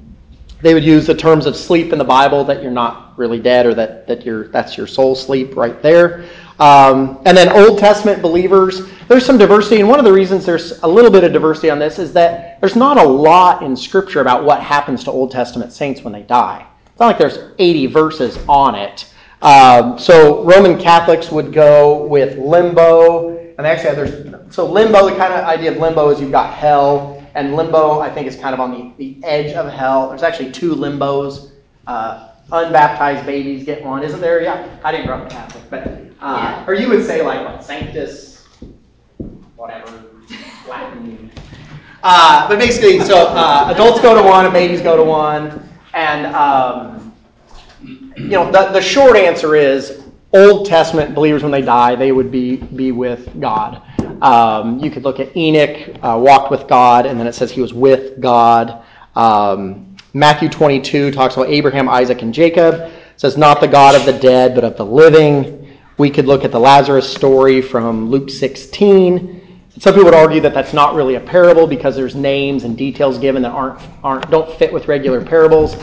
they 0.61 0.73
would 0.73 0.83
use 0.83 1.05
the 1.05 1.13
terms 1.13 1.45
of 1.45 1.55
sleep 1.55 1.91
in 1.93 1.99
the 1.99 2.05
Bible 2.05 2.43
that 2.45 2.63
you're 2.63 2.71
not 2.71 3.17
really 3.17 3.39
dead 3.39 3.65
or 3.67 3.75
that, 3.75 4.07
that 4.07 4.25
you're, 4.25 4.47
that's 4.47 4.77
your 4.77 4.87
soul 4.87 5.13
sleep 5.13 5.55
right 5.55 5.81
there. 5.81 6.25
Um, 6.59 7.21
and 7.25 7.37
then 7.37 7.49
Old 7.49 7.77
Testament 7.77 8.21
believers, 8.21 8.89
there's 9.07 9.25
some 9.25 9.37
diversity, 9.37 9.79
and 9.79 9.89
one 9.89 9.99
of 9.99 10.05
the 10.05 10.13
reasons 10.13 10.45
there's 10.45 10.81
a 10.81 10.87
little 10.87 11.11
bit 11.11 11.23
of 11.23 11.31
diversity 11.31 11.69
on 11.69 11.79
this 11.79 11.99
is 11.99 12.11
that 12.13 12.59
there's 12.59 12.75
not 12.75 12.97
a 12.97 13.03
lot 13.03 13.63
in 13.63 13.75
Scripture 13.75 14.21
about 14.21 14.43
what 14.43 14.61
happens 14.61 15.03
to 15.03 15.11
Old 15.11 15.31
Testament 15.31 15.71
saints 15.71 16.01
when 16.01 16.11
they 16.11 16.23
die. 16.23 16.65
It's 16.87 16.99
not 16.99 17.07
like 17.07 17.17
there's 17.17 17.51
80 17.59 17.87
verses 17.87 18.39
on 18.47 18.73
it. 18.75 19.13
Um, 19.41 19.99
so 19.99 20.43
Roman 20.43 20.79
Catholics 20.79 21.31
would 21.31 21.53
go 21.53 22.05
with 22.07 22.37
limbo, 22.37 23.37
and 23.57 23.67
actually 23.67 23.95
there's 23.95 24.53
so 24.53 24.65
limbo. 24.65 25.09
The 25.09 25.15
kind 25.15 25.33
of 25.33 25.45
idea 25.45 25.71
of 25.71 25.77
limbo 25.77 26.09
is 26.09 26.19
you've 26.19 26.31
got 26.31 26.53
hell, 26.53 27.23
and 27.35 27.55
limbo 27.55 27.99
I 27.99 28.09
think 28.09 28.27
is 28.27 28.35
kind 28.35 28.53
of 28.53 28.59
on 28.59 28.71
the, 28.71 28.93
the 28.97 29.23
edge 29.23 29.53
of 29.53 29.71
hell. 29.71 30.09
There's 30.09 30.23
actually 30.23 30.51
two 30.51 30.73
limbos. 30.73 31.51
Uh, 31.85 32.29
unbaptized 32.51 33.25
babies 33.25 33.65
get 33.65 33.83
one, 33.83 34.03
isn't 34.03 34.21
there? 34.21 34.41
Yeah, 34.41 34.79
I 34.83 34.91
didn't 34.91 35.07
grow 35.07 35.17
up 35.17 35.29
Catholic, 35.29 35.63
but 35.69 36.01
uh, 36.21 36.63
or 36.65 36.73
you 36.73 36.87
would 36.89 37.05
say 37.05 37.21
like 37.21 37.45
what 37.45 37.63
Sanctus, 37.63 38.34
whatever, 39.55 40.03
Latin. 40.67 41.31
Uh, 42.07 42.47
but 42.47 42.59
basically, 42.59 42.99
so 42.99 43.29
uh, 43.29 43.71
adults 43.73 43.99
go 43.99 44.13
to 44.13 44.21
one 44.21 44.45
and 44.45 44.53
babies 44.53 44.79
go 44.79 44.95
to 44.95 45.03
one, 45.03 45.67
and 45.95 46.27
um, 46.35 47.11
you 47.81 48.29
know, 48.29 48.51
the, 48.51 48.69
the 48.71 48.81
short 48.81 49.15
answer 49.15 49.55
is 49.55 50.03
Old 50.33 50.65
Testament 50.65 51.15
believers, 51.15 51.43
when 51.43 51.51
they 51.51 51.61
die, 51.61 51.95
they 51.95 52.11
would 52.11 52.31
be, 52.31 52.57
be 52.57 52.91
with 52.91 53.39
God. 53.39 53.81
Um, 54.21 54.79
you 54.79 54.91
could 54.91 55.03
look 55.03 55.19
at 55.19 55.35
Enoch, 55.35 55.95
uh, 56.03 56.17
walked 56.17 56.51
with 56.51 56.67
God, 56.67 57.05
and 57.05 57.19
then 57.19 57.25
it 57.25 57.33
says 57.33 57.51
he 57.51 57.61
was 57.61 57.73
with 57.73 58.19
God. 58.19 58.83
Um, 59.15 59.95
Matthew 60.13 60.49
22 60.49 61.11
talks 61.11 61.35
about 61.35 61.49
Abraham, 61.49 61.89
Isaac, 61.89 62.21
and 62.21 62.33
Jacob. 62.33 62.75
It 62.75 62.93
says, 63.15 63.37
not 63.37 63.61
the 63.61 63.67
God 63.67 63.95
of 63.95 64.05
the 64.05 64.13
dead, 64.13 64.55
but 64.55 64.63
of 64.63 64.77
the 64.77 64.85
living. 64.85 65.77
We 65.97 66.09
could 66.09 66.25
look 66.25 66.43
at 66.43 66.51
the 66.51 66.59
Lazarus 66.59 67.09
story 67.09 67.61
from 67.61 68.09
Luke 68.09 68.29
16. 68.29 69.41
Some 69.77 69.93
people 69.93 70.05
would 70.05 70.13
argue 70.13 70.39
that 70.41 70.53
that's 70.53 70.73
not 70.73 70.95
really 70.95 71.15
a 71.15 71.19
parable 71.19 71.67
because 71.67 71.95
there's 71.95 72.15
names 72.15 72.63
and 72.63 72.77
details 72.77 73.17
given 73.17 73.41
that 73.41 73.51
aren't, 73.51 73.81
aren't 74.03 74.29
don't 74.31 74.49
fit 74.57 74.71
with 74.71 74.87
regular 74.87 75.23
parables. 75.23 75.75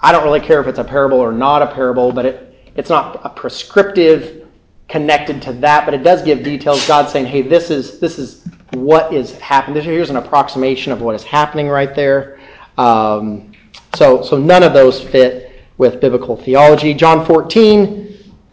I 0.00 0.10
don't 0.10 0.24
really 0.24 0.40
care 0.40 0.60
if 0.60 0.66
it's 0.66 0.78
a 0.78 0.84
parable 0.84 1.18
or 1.18 1.30
not 1.30 1.62
a 1.62 1.72
parable, 1.72 2.10
but 2.10 2.26
it, 2.26 2.72
it's 2.74 2.90
not 2.90 3.20
a 3.24 3.28
prescriptive 3.28 4.46
connected 4.88 5.40
to 5.42 5.52
that, 5.52 5.84
but 5.84 5.94
it 5.94 6.02
does 6.02 6.22
give 6.22 6.42
details. 6.42 6.86
God 6.88 7.08
saying, 7.08 7.26
"Hey, 7.26 7.42
this 7.42 7.70
is 7.70 8.00
this 8.00 8.18
is 8.18 8.44
what 8.72 9.12
is 9.12 9.38
happening. 9.38 9.82
Here's 9.82 10.10
an 10.10 10.16
approximation 10.16 10.92
of 10.92 11.00
what 11.00 11.14
is 11.14 11.22
happening 11.22 11.68
right 11.68 11.94
there." 11.94 12.40
Um, 12.76 13.52
so, 13.94 14.22
so 14.22 14.36
none 14.36 14.62
of 14.62 14.72
those 14.72 15.00
fit 15.00 15.64
with 15.78 16.00
biblical 16.00 16.36
theology. 16.36 16.94
John 16.94 17.24
14, 17.24 18.07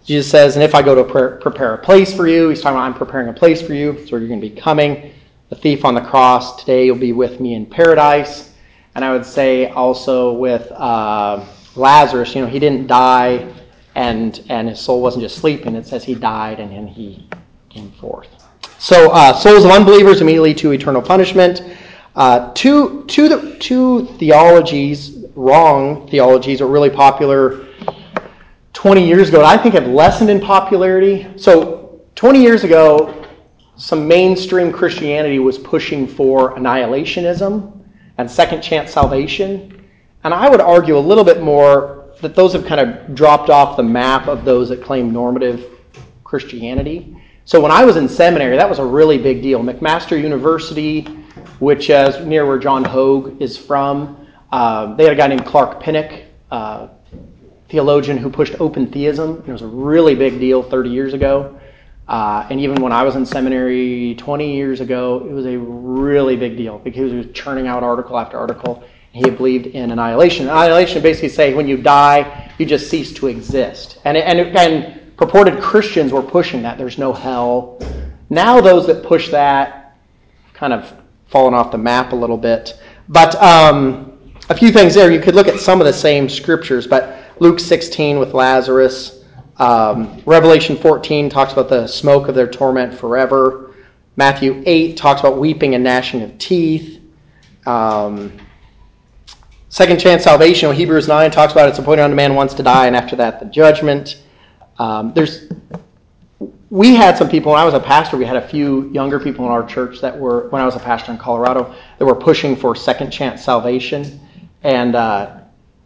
Jesus 0.06 0.30
says, 0.30 0.56
"And 0.56 0.64
if 0.64 0.76
I 0.76 0.82
go 0.82 0.96
to 0.96 1.04
prepare 1.04 1.74
a 1.74 1.78
place 1.78 2.14
for 2.14 2.28
you," 2.28 2.50
He's 2.50 2.62
talking 2.62 2.78
about, 2.78 2.86
"I'm 2.86 2.94
preparing 2.94 3.30
a 3.30 3.34
place 3.34 3.62
for 3.62 3.74
you, 3.74 3.98
so 4.06 4.18
you're 4.18 4.28
going 4.28 4.42
to 4.42 4.50
be 4.50 4.56
coming." 4.56 5.12
The 5.50 5.56
thief 5.56 5.86
on 5.86 5.94
the 5.94 6.02
cross 6.02 6.56
today, 6.56 6.86
you'll 6.86 6.96
be 6.96 7.14
with 7.14 7.40
me 7.40 7.54
in 7.54 7.68
paradise. 7.68 8.50
And 8.96 9.06
I 9.06 9.12
would 9.12 9.26
say 9.26 9.68
also 9.70 10.34
with 10.34 10.72
uh, 10.72 11.44
Lazarus, 11.76 12.34
you 12.34 12.42
know, 12.42 12.48
he 12.48 12.60
didn't 12.60 12.88
die 12.88 13.46
and, 13.94 14.44
and 14.50 14.70
his 14.70 14.80
soul 14.80 15.02
wasn't 15.02 15.24
just 15.24 15.38
sleeping. 15.38 15.76
It 15.76 15.86
says 15.86 16.04
he 16.04 16.16
died 16.16 16.60
and 16.60 16.72
then 16.72 16.88
he 16.88 17.28
came 17.70 17.92
forth. 17.92 18.28
So, 18.80 19.12
uh, 19.12 19.34
souls 19.34 19.66
of 19.66 19.72
unbelievers 19.72 20.22
immediately 20.22 20.54
to 20.56 20.72
eternal 20.72 21.02
punishment. 21.02 21.62
Uh, 22.16 22.52
two, 22.54 23.04
two, 23.08 23.56
two 23.58 24.06
theologies, 24.18 25.26
wrong 25.36 26.08
theologies, 26.10 26.62
are 26.62 26.68
really 26.68 26.90
popular 26.90 27.66
20 28.76 29.08
years 29.08 29.30
ago, 29.30 29.44
I 29.44 29.58
think 29.58 29.74
have 29.74 29.88
lessened 29.88 30.30
in 30.30 30.42
popularity. 30.42 31.26
So, 31.38 32.02
20 32.16 32.42
years 32.42 32.66
ago, 32.66 33.26
some 33.78 34.06
mainstream 34.06 34.72
Christianity 34.72 35.40
was 35.40 35.58
pushing 35.58 36.06
for 36.06 36.56
annihilationism 36.56 37.72
and 38.18 38.30
second 38.30 38.62
chance 38.62 38.92
salvation. 38.92 39.82
And 40.26 40.34
I 40.34 40.50
would 40.50 40.60
argue 40.60 40.98
a 40.98 41.00
little 41.00 41.24
bit 41.24 41.42
more 41.42 42.14
that 42.22 42.36
those 42.36 42.52
have 42.52 42.66
kind 42.66 42.82
of 42.82 43.16
dropped 43.16 43.50
off 43.50 43.78
the 43.78 43.84
map 43.84 44.28
of 44.28 44.44
those 44.44 44.70
that 44.70 44.84
claim 44.84 45.12
normative 45.12 45.66
Christianity. 46.26 47.16
So 47.46 47.62
when 47.62 47.72
I 47.72 47.86
was 47.86 47.96
in 47.96 48.10
seminary, 48.10 48.58
that 48.58 48.70
was 48.70 48.80
a 48.80 48.86
really 48.86 49.18
big 49.18 49.42
deal. 49.42 49.62
McMaster 49.62 50.22
University, 50.22 51.04
which 51.60 51.90
is 51.90 52.26
near 52.26 52.46
where 52.46 52.60
John 52.60 52.84
Hogue 52.84 53.42
is 53.42 53.58
from, 53.58 54.28
uh, 54.52 54.96
they 54.96 55.06
had 55.06 55.14
a 55.14 55.16
guy 55.16 55.28
named 55.28 55.46
Clark 55.46 55.80
Pinnock, 55.80 56.12
uh, 56.52 56.90
theologian 57.76 58.16
who 58.18 58.30
pushed 58.30 58.56
open 58.62 58.88
theism. 58.90 59.44
It 59.46 59.52
was 59.52 59.62
a 59.62 59.68
really 59.68 60.16
big 60.16 60.40
deal 60.40 60.64
30 60.64 60.90
years 60.90 61.14
ago. 61.14 61.60
Uh, 62.08 62.48
and 62.50 62.62
even 62.62 62.82
when 62.82 62.94
I 62.94 63.04
was 63.04 63.18
in 63.18 63.26
seminary 63.26 64.16
20 64.18 64.56
years 64.56 64.80
ago, 64.80 65.28
it 65.30 65.34
was 65.34 65.46
a 65.46 65.58
really 65.58 66.38
big 66.38 66.56
deal 66.56 66.80
because 66.80 67.12
he 67.12 67.18
was 67.18 67.28
churning 67.34 67.68
out 67.68 67.84
article 67.84 68.18
after 68.18 68.38
article. 68.38 68.82
He 69.12 69.30
believed 69.30 69.68
in 69.68 69.92
annihilation. 69.92 70.48
Annihilation 70.48 71.02
basically 71.02 71.28
say 71.28 71.54
when 71.54 71.68
you 71.68 71.76
die, 71.76 72.50
you 72.60 72.66
just 72.66 72.90
cease 72.90 73.12
to 73.16 73.28
exist. 73.28 74.00
And, 74.06 74.16
and, 74.16 74.40
and 74.58 75.18
purported 75.18 75.62
Christians 75.62 76.14
were 76.14 76.22
pushing 76.22 76.62
that. 76.62 76.78
There's 76.78 76.98
no 76.98 77.12
hell. 77.12 77.78
Now 78.30 78.62
those 78.62 78.88
that 78.88 79.04
push 79.04 79.32
that 79.32 79.98
kind 80.54 80.72
of 80.72 80.94
fallen 81.28 81.54
off 81.54 81.74
the 81.74 81.78
map 81.78 82.14
a 82.14 82.16
little 82.16 82.38
bit. 82.38 82.80
But 83.10 83.36
um, 83.44 84.18
a 84.48 84.56
few 84.56 84.72
things 84.72 84.94
there. 84.94 85.12
You 85.12 85.20
could 85.20 85.36
look 85.36 85.50
at 85.50 85.60
some 85.60 85.82
of 85.82 85.88
the 85.88 85.94
same 85.94 86.30
scriptures, 86.30 86.88
but 86.88 87.25
Luke 87.40 87.60
16 87.60 88.18
with 88.18 88.34
Lazarus. 88.34 89.24
Um, 89.58 90.22
Revelation 90.26 90.78
14 90.78 91.30
talks 91.30 91.54
about 91.54 91.70
the 91.70 91.88
smoke 91.88 92.28
of 92.28 92.36
their 92.36 92.48
torment 92.48 92.94
forever. 92.94 93.74
Matthew 94.16 94.64
8 94.66 94.96
talks 94.96 95.20
about 95.20 95.38
weeping 95.38 95.76
and 95.76 95.84
gnashing 95.84 96.22
of 96.22 96.38
teeth. 96.38 97.02
Um, 97.66 98.32
second 99.68 100.00
chance 100.00 100.24
salvation, 100.24 100.74
Hebrews 100.74 101.08
9 101.08 101.32
talks 101.32 101.52
about 101.52 101.68
it's 101.68 101.80
appointed 101.80 102.04
unto 102.04 102.16
man 102.16 102.36
once 102.36 102.54
to 102.54 102.64
die, 102.64 102.88
and 102.88 102.96
after 102.96 103.16
that, 103.18 103.40
the 103.40 103.46
judgment. 103.48 104.22
Um, 104.80 105.14
there's, 105.14 105.50
we 106.70 106.96
had 106.96 107.18
some 107.18 107.30
people, 107.30 107.52
when 107.52 107.62
I 107.62 107.66
was 107.66 107.74
a 107.74 107.80
pastor, 107.80 108.16
we 108.16 108.26
had 108.26 108.38
a 108.38 108.48
few 108.48 108.90
younger 108.92 109.20
people 109.20 109.46
in 109.46 109.52
our 109.52 109.66
church 109.66 110.00
that 110.00 110.18
were, 110.18 110.48
when 110.50 110.62
I 110.62 110.66
was 110.66 110.76
a 110.76 110.80
pastor 110.80 111.12
in 111.12 111.18
Colorado, 111.18 111.74
that 111.98 112.06
were 112.06 112.16
pushing 112.16 112.56
for 112.56 112.76
second 112.76 113.12
chance 113.12 113.44
salvation. 113.44 114.22
And 114.64 114.96
uh, 114.96 115.40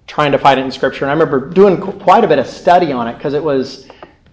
trying 0.09 0.31
to 0.31 0.39
find 0.39 0.59
it 0.59 0.65
in 0.65 0.71
Scripture. 0.71 1.05
And 1.05 1.11
I 1.11 1.13
remember 1.13 1.49
doing 1.49 1.77
quite 1.77 2.23
a 2.23 2.27
bit 2.27 2.39
of 2.39 2.47
study 2.47 2.91
on 2.91 3.07
it 3.07 3.13
because 3.13 3.35
it 3.35 3.43
was 3.43 3.87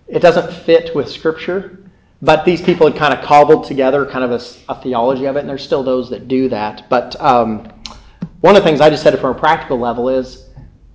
it 0.09 0.21
doesn't 0.21 0.51
fit 0.65 0.95
with 0.95 1.09
Scripture. 1.09 1.79
But 2.23 2.47
these 2.47 2.63
people 2.63 2.89
had 2.89 2.97
kind 2.99 3.13
of 3.13 3.23
cobbled 3.23 3.65
together 3.67 4.07
kind 4.07 4.25
of 4.25 4.33
a, 4.33 4.73
a 4.73 4.81
theology 4.81 5.27
of 5.27 5.37
it, 5.37 5.41
and 5.41 5.49
there's 5.49 5.63
still 5.63 5.83
those 5.83 6.09
that 6.11 6.29
do 6.29 6.49
that. 6.49 6.89
But 6.89 7.21
um, 7.21 7.71
one 8.41 8.57
of 8.57 8.63
the 8.63 8.69
things 8.69 8.81
I 8.81 8.89
just 8.89 9.03
said 9.03 9.19
from 9.21 9.37
a 9.37 9.39
practical 9.39 9.79
level 9.79 10.09
is 10.09 10.49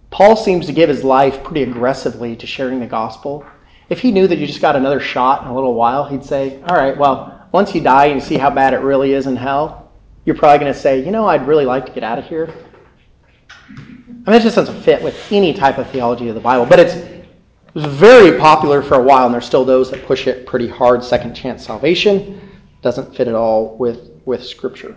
Paul 0.09 0.35
seems 0.35 0.65
to 0.65 0.73
give 0.73 0.89
his 0.89 1.03
life 1.03 1.43
pretty 1.43 1.61
aggressively 1.61 2.35
to 2.35 2.47
sharing 2.47 2.79
the 2.79 2.87
gospel. 2.87 3.45
If 3.89 3.99
he 3.99 4.11
knew 4.11 4.27
that 4.27 4.39
you 4.39 4.47
just 4.47 4.61
got 4.61 4.75
another 4.75 4.99
shot 4.99 5.43
in 5.43 5.49
a 5.49 5.53
little 5.53 5.75
while, 5.75 6.05
he'd 6.05 6.25
say, 6.25 6.59
All 6.63 6.75
right, 6.75 6.97
well, 6.97 7.47
once 7.51 7.75
you 7.75 7.81
die 7.81 8.07
and 8.07 8.19
you 8.19 8.25
see 8.25 8.37
how 8.37 8.49
bad 8.49 8.73
it 8.73 8.79
really 8.79 9.13
is 9.13 9.27
in 9.27 9.35
hell, 9.35 9.91
you're 10.25 10.35
probably 10.35 10.57
going 10.57 10.73
to 10.73 10.79
say, 10.79 11.05
You 11.05 11.11
know, 11.11 11.27
I'd 11.27 11.47
really 11.47 11.65
like 11.65 11.85
to 11.85 11.91
get 11.91 12.03
out 12.03 12.17
of 12.17 12.25
here. 12.25 12.51
I 14.25 14.31
mean, 14.31 14.39
it 14.39 14.43
just 14.43 14.55
doesn't 14.55 14.81
fit 14.83 15.01
with 15.01 15.31
any 15.31 15.53
type 15.53 15.77
of 15.79 15.89
theology 15.89 16.27
of 16.29 16.35
the 16.35 16.41
Bible, 16.41 16.65
but 16.65 16.79
it's 16.79 16.93
it 16.93 17.75
was 17.75 17.85
very 17.85 18.37
popular 18.37 18.81
for 18.81 18.95
a 18.95 19.01
while, 19.01 19.25
and 19.25 19.33
there's 19.33 19.45
still 19.45 19.63
those 19.63 19.89
that 19.91 20.05
push 20.05 20.27
it 20.27 20.45
pretty 20.45 20.67
hard. 20.67 21.03
Second 21.03 21.33
chance 21.33 21.65
salvation 21.65 22.41
doesn't 22.81 23.15
fit 23.15 23.27
at 23.27 23.33
all 23.33 23.77
with 23.77 24.11
with 24.25 24.45
Scripture. 24.45 24.95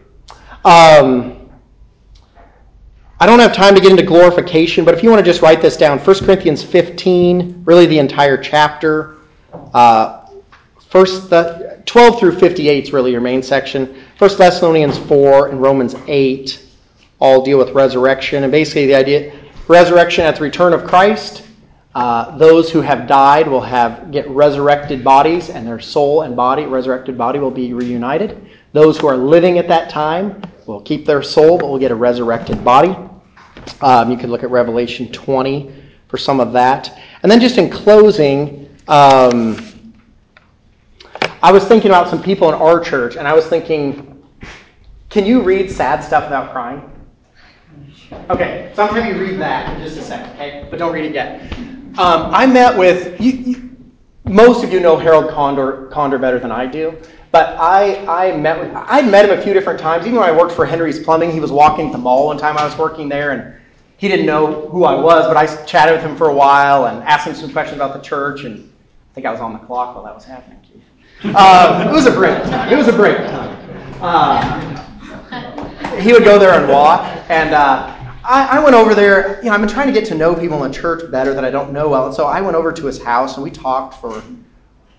Um, 0.64 1.49
I 3.20 3.27
don't 3.27 3.39
have 3.39 3.55
time 3.55 3.75
to 3.75 3.81
get 3.81 3.91
into 3.91 4.03
glorification, 4.03 4.85
but 4.85 4.93
if 4.93 5.03
you 5.03 5.09
want 5.09 5.25
to 5.25 5.31
just 5.31 5.41
write 5.41 5.62
this 5.62 5.77
down, 5.77 5.99
1 5.99 6.18
Corinthians 6.20 6.62
15, 6.62 7.62
really 7.64 7.87
the 7.87 7.99
entire 7.99 8.37
chapter. 8.37 9.18
Uh, 9.72 10.27
first, 10.89 11.31
the, 11.31 11.83
12 11.87 12.18
through 12.18 12.39
58 12.39 12.85
is 12.85 12.93
really 12.93 13.12
your 13.12 13.20
main 13.20 13.43
section. 13.43 14.03
1 14.18 14.37
Thessalonians 14.37 14.99
4 14.99 15.49
and 15.49 15.62
Romans 15.62 15.95
8 16.09 16.64
all 17.19 17.45
deal 17.45 17.59
with 17.59 17.71
resurrection. 17.71 18.43
And 18.43 18.53
basically, 18.53 18.87
the 18.87 18.95
idea 18.95 19.33
resurrection 19.69 20.25
at 20.25 20.37
the 20.37 20.43
return 20.43 20.73
of 20.73 20.85
Christ. 20.85 21.43
Uh, 21.95 22.37
those 22.39 22.71
who 22.73 22.81
have 22.81 23.07
died 23.07 23.47
will 23.47 23.61
have 23.61 24.11
get 24.11 24.29
resurrected 24.29 25.05
bodies, 25.05 25.49
and 25.49 25.67
their 25.67 25.79
soul 25.79 26.23
and 26.23 26.35
body, 26.35 26.65
resurrected 26.65 27.17
body, 27.17 27.39
will 27.39 27.53
be 27.53 27.73
reunited. 27.73 28.45
Those 28.73 28.99
who 28.99 29.07
are 29.07 29.17
living 29.17 29.59
at 29.59 29.69
that 29.69 29.89
time 29.91 30.43
will 30.67 30.81
keep 30.81 31.07
their 31.07 31.23
soul, 31.23 31.57
but 31.57 31.69
will 31.69 31.79
get 31.79 31.93
a 31.93 31.95
resurrected 31.95 32.65
body. 32.65 32.97
Um, 33.81 34.11
you 34.11 34.17
can 34.17 34.31
look 34.31 34.43
at 34.43 34.51
Revelation 34.51 35.11
20 35.12 35.73
for 36.09 36.19
some 36.19 36.41
of 36.41 36.53
that. 36.53 36.99
And 37.23 37.31
then, 37.31 37.41
just 37.41 37.59
in 37.59 37.71
closing, 37.71 38.69
um, 38.89 39.95
I 41.43 41.53
was 41.53 41.65
thinking 41.65 41.91
about 41.91 42.09
some 42.09 42.23
people 42.23 42.49
in 42.49 42.55
our 42.55 42.81
church, 42.81 43.17
and 43.17 43.29
I 43.29 43.35
was 43.35 43.47
thinking, 43.47 44.23
can 45.11 45.25
you 45.25 45.43
read 45.43 45.71
sad 45.71 46.03
stuff 46.03 46.25
without 46.25 46.51
crying? 46.51 46.91
Okay, 48.31 48.73
so 48.75 48.83
I'm 48.83 48.91
going 48.91 49.03
to 49.03 49.13
have 49.13 49.17
you 49.17 49.23
read 49.23 49.41
that 49.41 49.75
in 49.77 49.83
just 49.83 49.99
a 49.99 50.03
second, 50.03 50.33
okay? 50.35 50.67
But 50.71 50.79
don't 50.79 50.93
read 50.93 51.07
it 51.07 51.15
yet. 51.15 51.41
Um, 51.99 52.35
I 52.35 52.47
met 52.47 52.77
with, 52.77 53.21
you, 53.21 53.33
you, 53.33 53.77
most 54.25 54.65
of 54.65 54.73
you 54.73 54.81
know 54.81 54.97
Harold 54.97 55.31
Condor, 55.31 55.87
Condor 55.93 56.19
better 56.19 56.39
than 56.39 56.51
I 56.51 56.67
do, 56.67 56.97
but 57.31 57.57
I, 57.59 58.05
I 58.07 58.37
met 58.37 58.59
with, 58.59 58.71
I 58.75 59.03
met 59.03 59.29
him 59.29 59.39
a 59.39 59.43
few 59.43 59.53
different 59.53 59.81
times. 59.81 60.07
Even 60.07 60.21
when 60.21 60.29
I 60.29 60.33
worked 60.33 60.53
for 60.53 60.67
Henry's 60.67 60.99
Plumbing, 60.99 61.33
he 61.33 61.41
was 61.41 61.53
walking 61.53 61.93
the 61.93 61.99
mall 61.99 62.27
one 62.27 62.39
time 62.39 62.57
I 62.59 62.65
was 62.65 62.77
working 62.77 63.09
there, 63.09 63.33
and 63.33 63.55
he 63.97 64.09
didn't 64.09 64.27
know 64.27 64.69
who 64.69 64.85
I 64.85 64.95
was, 64.95 65.27
but 65.27 65.37
I 65.37 65.47
chatted 65.65 65.95
with 65.95 66.05
him 66.05 66.17
for 66.17 66.29
a 66.29 66.35
while 66.35 66.87
and 66.87 67.03
asked 67.05 67.27
him 67.27 67.35
some 67.35 67.53
questions 67.53 67.77
about 67.77 67.95
the 67.95 68.01
church, 68.01 68.45
and 68.45 68.59
I 68.59 69.15
think 69.15 69.27
I 69.27 69.33
was 69.33 69.41
on 69.41 69.53
the 69.53 69.59
clock 69.61 69.95
while 69.95 70.05
that 70.05 70.15
was 70.15 70.25
happening. 70.25 70.59
Uh, 71.23 71.87
it 71.89 71.93
was 71.93 72.07
a 72.07 72.11
break 72.11 72.43
time. 72.45 72.71
It 72.73 72.77
was 72.77 72.89
a 72.89 72.93
break 72.93 73.17
time. 73.17 73.57
Uh, 74.03 74.74
he 76.01 76.12
would 76.12 76.24
go 76.24 76.39
there 76.39 76.53
and 76.53 76.68
walk, 76.70 77.05
and 77.28 77.55
uh, 77.55 77.95
I, 78.24 78.59
I, 78.59 78.61
went 78.62 78.74
over 78.74 78.95
there. 78.95 79.39
You 79.39 79.45
know, 79.45 79.53
I've 79.53 79.61
been 79.61 79.68
trying 79.68 79.87
to 79.87 79.93
get 79.93 80.07
to 80.07 80.14
know 80.14 80.35
people 80.35 80.62
in 80.64 80.70
the 80.70 80.76
church 80.76 81.11
better 81.11 81.35
that 81.35 81.45
I 81.45 81.51
don't 81.51 81.72
know 81.72 81.89
well, 81.89 82.07
and 82.07 82.14
so 82.14 82.26
I 82.26 82.41
went 82.41 82.57
over 82.57 82.72
to 82.72 82.87
his 82.87 83.03
house 83.03 83.35
and 83.35 83.45
we 83.45 83.51
talked 83.51 84.01
for 84.01 84.22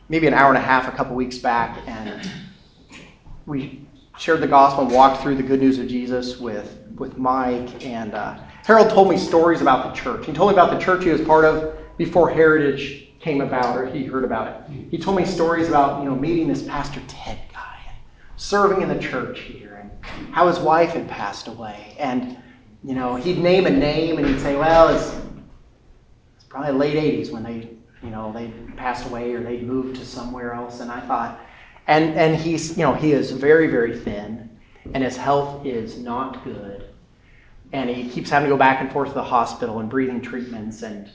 maybe 0.09 0.27
an 0.27 0.33
hour 0.33 0.49
and 0.49 0.57
a 0.57 0.61
half 0.61 0.87
a 0.87 0.95
couple 0.95 1.15
weeks 1.15 1.37
back, 1.37 1.79
and 1.87 2.29
we 3.45 3.85
shared 4.17 4.41
the 4.41 4.47
gospel 4.47 4.85
and 4.85 4.93
walked 4.93 5.21
through 5.21 5.35
the 5.35 5.43
good 5.43 5.59
news 5.59 5.79
of 5.79 5.87
Jesus 5.87 6.39
with 6.39 6.77
with 6.97 7.17
Mike, 7.17 7.85
and 7.85 8.13
uh, 8.13 8.39
Harold 8.65 8.89
told 8.89 9.09
me 9.09 9.17
stories 9.17 9.61
about 9.61 9.93
the 9.93 10.01
church. 10.01 10.25
He 10.25 10.33
told 10.33 10.49
me 10.49 10.53
about 10.53 10.71
the 10.71 10.83
church 10.83 11.03
he 11.03 11.09
was 11.09 11.21
part 11.21 11.45
of 11.45 11.75
before 11.97 12.29
Heritage 12.29 13.05
came 13.19 13.41
about 13.41 13.75
or 13.75 13.87
he 13.87 14.05
heard 14.05 14.23
about 14.23 14.47
it. 14.47 14.87
He 14.91 14.97
told 14.97 15.17
me 15.17 15.25
stories 15.25 15.67
about, 15.67 16.03
you 16.03 16.09
know, 16.09 16.15
meeting 16.15 16.47
this 16.47 16.61
Pastor 16.63 17.01
Ted 17.07 17.39
guy 17.51 17.75
serving 18.37 18.81
in 18.81 18.89
the 18.89 18.99
church 18.99 19.39
here 19.39 19.74
how 20.31 20.47
his 20.47 20.59
wife 20.59 20.91
had 20.91 21.07
passed 21.07 21.47
away. 21.47 21.95
And, 21.99 22.37
you 22.83 22.95
know, 22.95 23.15
he'd 23.15 23.39
name 23.39 23.65
a 23.65 23.69
name 23.69 24.17
and 24.17 24.27
he'd 24.27 24.39
say, 24.39 24.55
well, 24.55 24.89
it's, 24.89 25.15
it's 26.35 26.45
probably 26.45 26.71
late 26.71 26.95
80s 26.95 27.31
when 27.31 27.43
they, 27.43 27.69
you 28.03 28.09
know, 28.09 28.31
they 28.33 28.51
passed 28.75 29.05
away 29.07 29.33
or 29.33 29.41
they 29.41 29.61
moved 29.61 29.95
to 29.97 30.05
somewhere 30.05 30.53
else. 30.53 30.79
And 30.79 30.91
I 30.91 31.01
thought, 31.01 31.39
and, 31.87 32.15
and 32.15 32.35
he's, 32.35 32.77
you 32.77 32.83
know, 32.83 32.93
he 32.93 33.11
is 33.11 33.31
very, 33.31 33.67
very 33.67 33.97
thin 33.97 34.49
and 34.93 35.03
his 35.03 35.17
health 35.17 35.65
is 35.65 35.97
not 35.97 36.43
good. 36.43 36.89
And 37.73 37.89
he 37.89 38.09
keeps 38.09 38.29
having 38.29 38.49
to 38.49 38.53
go 38.53 38.57
back 38.57 38.81
and 38.81 38.91
forth 38.91 39.09
to 39.09 39.15
the 39.15 39.23
hospital 39.23 39.79
and 39.79 39.89
breathing 39.89 40.21
treatments 40.21 40.83
and, 40.83 41.09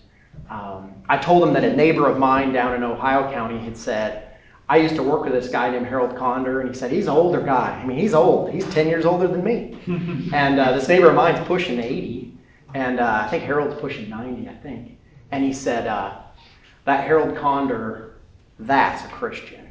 um, 0.49 0.95
I 1.09 1.17
told 1.17 1.47
him 1.47 1.53
that 1.55 1.65
a 1.65 1.75
neighbor 1.75 2.09
of 2.09 2.19
mine 2.19 2.53
down 2.53 2.75
in 2.75 2.83
Ohio 2.83 3.31
County 3.33 3.59
had 3.59 3.77
said, 3.77 4.30
I 4.71 4.77
used 4.77 4.95
to 4.95 5.03
work 5.03 5.25
with 5.25 5.33
this 5.33 5.49
guy 5.49 5.69
named 5.69 5.89
Harold 5.89 6.17
Conder, 6.17 6.61
and 6.61 6.69
he 6.69 6.77
said, 6.77 6.93
he's 6.93 7.09
an 7.09 7.15
older 7.15 7.41
guy. 7.41 7.73
I 7.83 7.85
mean, 7.85 7.99
he's 7.99 8.15
old. 8.15 8.53
He's 8.53 8.65
10 8.73 8.87
years 8.87 9.05
older 9.05 9.27
than 9.27 9.43
me. 9.43 9.77
and 10.33 10.61
uh, 10.61 10.71
this 10.71 10.87
neighbor 10.87 11.09
of 11.09 11.17
mine's 11.17 11.45
pushing 11.49 11.81
80, 11.81 12.39
and 12.75 13.01
uh, 13.01 13.25
I 13.25 13.29
think 13.29 13.43
Harold's 13.43 13.81
pushing 13.81 14.09
90, 14.09 14.49
I 14.49 14.55
think. 14.55 14.97
And 15.33 15.43
he 15.43 15.53
said, 15.53 15.89
uh, 15.89 16.19
that 16.85 17.05
Harold 17.05 17.37
Conder, 17.37 18.19
that's 18.61 19.05
a 19.05 19.09
Christian. 19.09 19.69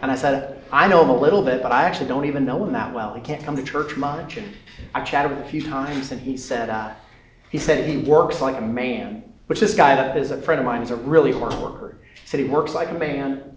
And 0.00 0.12
I 0.12 0.14
said, 0.14 0.62
I 0.70 0.86
know 0.86 1.02
him 1.02 1.10
a 1.10 1.18
little 1.18 1.42
bit, 1.42 1.60
but 1.60 1.72
I 1.72 1.82
actually 1.82 2.06
don't 2.06 2.24
even 2.24 2.44
know 2.44 2.64
him 2.64 2.72
that 2.72 2.94
well. 2.94 3.14
He 3.14 3.20
can't 3.22 3.42
come 3.42 3.56
to 3.56 3.64
church 3.64 3.96
much, 3.96 4.36
and 4.36 4.54
I 4.94 5.02
chatted 5.02 5.32
with 5.32 5.40
him 5.40 5.46
a 5.46 5.50
few 5.50 5.62
times, 5.62 6.12
and 6.12 6.20
he 6.20 6.36
said, 6.36 6.70
uh, 6.70 6.92
he 7.50 7.58
said 7.58 7.84
he 7.84 7.96
works 7.96 8.40
like 8.40 8.56
a 8.58 8.60
man 8.60 9.24
which 9.46 9.60
this 9.60 9.74
guy 9.74 9.94
that 9.94 10.16
is 10.16 10.30
a 10.30 10.40
friend 10.40 10.60
of 10.60 10.66
mine 10.66 10.82
is 10.82 10.90
a 10.90 10.96
really 10.96 11.32
hard 11.32 11.54
worker. 11.54 11.98
He 12.14 12.26
said 12.26 12.40
he 12.40 12.46
works 12.46 12.74
like 12.74 12.90
a 12.90 12.94
man 12.94 13.55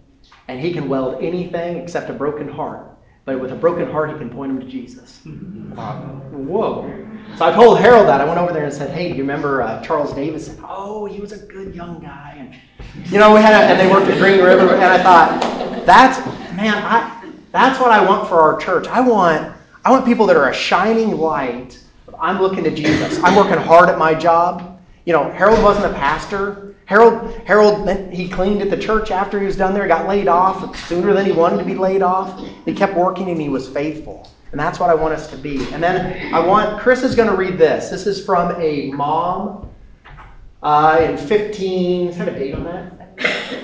and 0.50 0.60
he 0.60 0.72
can 0.72 0.88
weld 0.88 1.22
anything 1.22 1.76
except 1.76 2.10
a 2.10 2.12
broken 2.12 2.48
heart. 2.48 2.90
But 3.24 3.40
with 3.40 3.52
a 3.52 3.56
broken 3.56 3.88
heart, 3.88 4.10
he 4.10 4.18
can 4.18 4.28
point 4.28 4.50
him 4.50 4.60
to 4.60 4.66
Jesus. 4.66 5.20
whoa. 5.24 7.06
So 7.36 7.46
I 7.46 7.52
told 7.52 7.78
Harold 7.78 8.08
that. 8.08 8.20
I 8.20 8.24
went 8.24 8.40
over 8.40 8.52
there 8.52 8.64
and 8.64 8.72
said, 8.72 8.90
hey, 8.90 9.10
do 9.10 9.14
you 9.14 9.22
remember 9.22 9.62
uh, 9.62 9.80
Charles 9.82 10.12
Davison? 10.12 10.60
Oh, 10.66 11.06
he 11.06 11.20
was 11.20 11.30
a 11.30 11.38
good 11.38 11.72
young 11.74 12.00
guy. 12.00 12.34
And, 12.36 13.12
you 13.12 13.20
know, 13.20 13.32
we 13.32 13.40
had 13.40 13.54
a, 13.54 13.64
and 13.66 13.78
they 13.78 13.88
worked 13.88 14.10
at 14.10 14.18
Green 14.18 14.42
River. 14.42 14.74
And 14.74 14.84
I 14.84 15.00
thought, 15.00 15.86
that's, 15.86 16.18
man, 16.56 16.74
I, 16.74 17.30
that's 17.52 17.78
what 17.78 17.92
I 17.92 18.04
want 18.04 18.28
for 18.28 18.40
our 18.40 18.58
church. 18.58 18.88
I 18.88 19.00
want, 19.00 19.54
I 19.84 19.92
want 19.92 20.04
people 20.04 20.26
that 20.26 20.36
are 20.36 20.50
a 20.50 20.54
shining 20.54 21.16
light. 21.16 21.78
I'm 22.18 22.40
looking 22.42 22.64
to 22.64 22.74
Jesus. 22.74 23.22
I'm 23.22 23.36
working 23.36 23.58
hard 23.62 23.88
at 23.88 23.98
my 23.98 24.14
job. 24.14 24.80
You 25.04 25.12
know, 25.12 25.30
Harold 25.30 25.62
wasn't 25.62 25.86
a 25.86 25.94
pastor. 25.94 26.69
Harold, 26.90 27.30
Harold, 27.44 27.88
he 28.12 28.28
cleaned 28.28 28.60
at 28.62 28.68
the 28.68 28.76
church 28.76 29.12
after 29.12 29.38
he 29.38 29.46
was 29.46 29.56
done 29.56 29.74
there. 29.74 29.84
He 29.84 29.88
got 29.88 30.08
laid 30.08 30.26
off 30.26 30.76
sooner 30.88 31.12
than 31.12 31.24
he 31.24 31.30
wanted 31.30 31.58
to 31.58 31.64
be 31.64 31.76
laid 31.76 32.02
off. 32.02 32.44
He 32.64 32.74
kept 32.74 32.96
working 32.96 33.30
and 33.30 33.40
he 33.40 33.48
was 33.48 33.68
faithful. 33.68 34.28
And 34.50 34.58
that's 34.58 34.80
what 34.80 34.90
I 34.90 34.94
want 34.96 35.14
us 35.14 35.30
to 35.30 35.36
be. 35.36 35.72
And 35.72 35.80
then 35.80 36.34
I 36.34 36.44
want, 36.44 36.80
Chris 36.80 37.04
is 37.04 37.14
going 37.14 37.28
to 37.28 37.36
read 37.36 37.58
this. 37.58 37.90
This 37.90 38.08
is 38.08 38.24
from 38.24 38.60
a 38.60 38.90
mom 38.90 39.70
uh, 40.64 41.06
in 41.08 41.16
15, 41.16 42.08
does 42.08 42.16
have 42.16 42.26
a 42.26 42.32
date 42.32 42.56
on 42.56 42.64
that? 42.64 42.90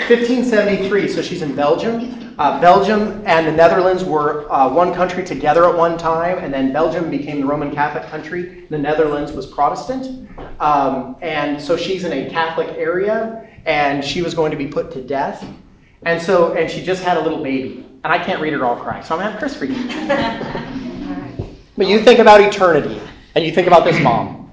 1573, 0.09 1.09
so 1.09 1.21
she's 1.21 1.43
in 1.43 1.57
Belgium. 1.57 2.26
Uh, 2.39 2.61
Belgium 2.61 3.23
and 3.25 3.47
the 3.47 3.53
Netherlands 3.53 4.05
were 4.05 4.51
uh, 4.53 4.69
one 4.69 4.93
country 4.93 5.25
together 5.25 5.65
at 5.67 5.75
one 5.75 5.97
time, 5.97 6.37
and 6.39 6.53
then 6.53 6.71
Belgium 6.71 7.11
became 7.11 7.41
the 7.41 7.47
Roman 7.47 7.71
Catholic 7.71 8.05
country. 8.11 8.67
The 8.69 8.77
Netherlands 8.77 9.33
was 9.33 9.47
Protestant. 9.47 10.29
Um, 10.61 11.17
and 11.23 11.61
so 11.61 11.79
she's 11.79 12.05
in 12.05 12.13
a 12.13 12.29
Catholic 12.29 12.69
area, 12.77 13.49
and 13.65 14.05
she 14.05 14.21
was 14.21 14.35
going 14.35 14.51
to 14.51 14.57
be 14.57 14.67
put 14.67 14.93
to 14.93 15.03
death. 15.03 15.47
And 16.03 16.21
so, 16.21 16.53
and 16.53 16.71
she 16.71 16.85
just 16.85 17.03
had 17.03 17.17
a 17.17 17.21
little 17.21 17.43
baby. 17.43 17.87
And 18.05 18.13
I 18.13 18.23
can't 18.23 18.43
read 18.43 18.53
it 18.53 18.61
all 18.61 18.77
cry, 18.77 19.01
so 19.01 19.17
I'm 19.17 19.21
going 19.21 19.27
to 19.27 19.33
have 19.33 19.41
Chris 19.41 19.59
read 19.59 19.71
it. 19.73 21.47
but 21.79 21.87
you 21.87 22.03
think 22.03 22.19
about 22.19 22.43
eternity, 22.43 23.01
and 23.35 23.47
you 23.47 23.51
think 23.51 23.67
about 23.67 23.85
this 23.85 23.99
mom. 24.03 24.53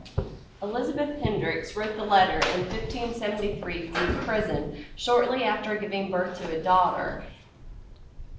Elizabeth 0.62 1.22
Hendricks 1.22 1.76
wrote 1.76 1.98
the 1.98 2.04
letter 2.04 2.36
in 2.56 2.62
1573 2.70 3.88
from 3.90 4.20
prison 4.20 4.86
shortly 4.96 5.44
after 5.44 5.76
giving 5.76 6.10
birth 6.10 6.40
to 6.40 6.58
a 6.58 6.64
daughter. 6.64 7.26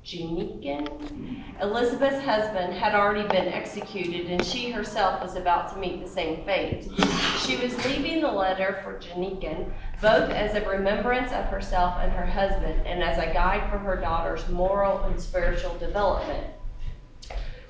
Janneken? 0.04 1.42
Elizabeth's 1.62 2.22
husband 2.22 2.74
had 2.74 2.94
already 2.94 3.26
been 3.28 3.48
executed, 3.48 4.30
and 4.30 4.44
she 4.44 4.70
herself 4.70 5.22
was 5.22 5.34
about 5.34 5.72
to 5.72 5.78
meet 5.78 6.02
the 6.02 6.08
same 6.08 6.44
fate. 6.44 6.86
She 7.38 7.56
was 7.56 7.84
leaving 7.86 8.20
the 8.20 8.30
letter 8.30 8.80
for 8.84 8.98
Janneken, 8.98 9.72
both 10.02 10.30
as 10.30 10.54
a 10.54 10.68
remembrance 10.68 11.32
of 11.32 11.46
herself 11.46 11.94
and 12.00 12.12
her 12.12 12.26
husband, 12.26 12.86
and 12.86 13.02
as 13.02 13.16
a 13.16 13.32
guide 13.32 13.70
for 13.70 13.78
her 13.78 13.96
daughter's 13.96 14.46
moral 14.50 15.04
and 15.04 15.18
spiritual 15.18 15.74
development. 15.78 16.48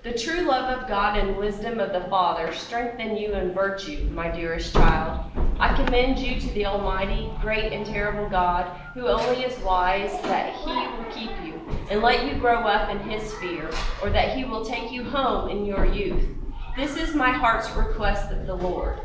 The 0.03 0.19
true 0.19 0.43
love 0.43 0.83
of 0.83 0.89
God 0.89 1.17
and 1.17 1.37
wisdom 1.37 1.79
of 1.79 1.93
the 1.93 2.09
Father 2.11 2.53
strengthen 2.53 3.17
you 3.17 3.33
in 3.33 3.55
virtue, 3.55 4.11
my 4.13 4.29
dearest 4.29 4.75
child. 4.75 5.31
I 5.61 5.75
commend 5.75 6.19
you 6.19 6.41
to 6.41 6.49
the 6.49 6.67
Almighty, 6.67 7.31
great 7.41 7.73
and 7.73 7.87
terrible 7.87 8.29
God, 8.29 8.67
who 8.93 9.07
only 9.07 9.45
is 9.45 9.59
wise 9.61 10.13
that 10.23 10.53
He 10.57 10.89
will 10.89 11.05
keep 11.11 11.31
you 11.47 11.54
and 11.91 12.03
let 12.03 12.27
you 12.27 12.39
grow 12.41 12.61
up 12.61 12.91
in 12.91 12.99
His 13.09 13.33
fear, 13.35 13.71
or 14.03 14.11
that 14.11 14.37
He 14.37 14.45
will 14.45 14.65
take 14.65 14.91
you 14.91 15.05
home 15.05 15.51
in 15.51 15.65
your 15.65 15.87
youth. 15.87 16.29
This 16.77 16.97
is 16.97 17.15
my 17.15 17.31
heart's 17.31 17.71
request 17.77 18.33
of 18.33 18.47
the 18.47 18.55
Lord. 18.55 19.01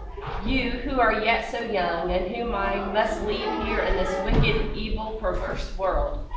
You 0.45 0.71
who 0.71 0.99
are 0.99 1.23
yet 1.23 1.49
so 1.51 1.59
young, 1.61 2.11
and 2.11 2.35
whom 2.35 2.55
I 2.55 2.75
must 2.91 3.21
leave 3.23 3.63
here 3.65 3.79
in 3.79 3.95
this 3.95 4.25
wicked, 4.25 4.75
evil, 4.75 5.17
perverse 5.21 5.77
world. 5.77 6.29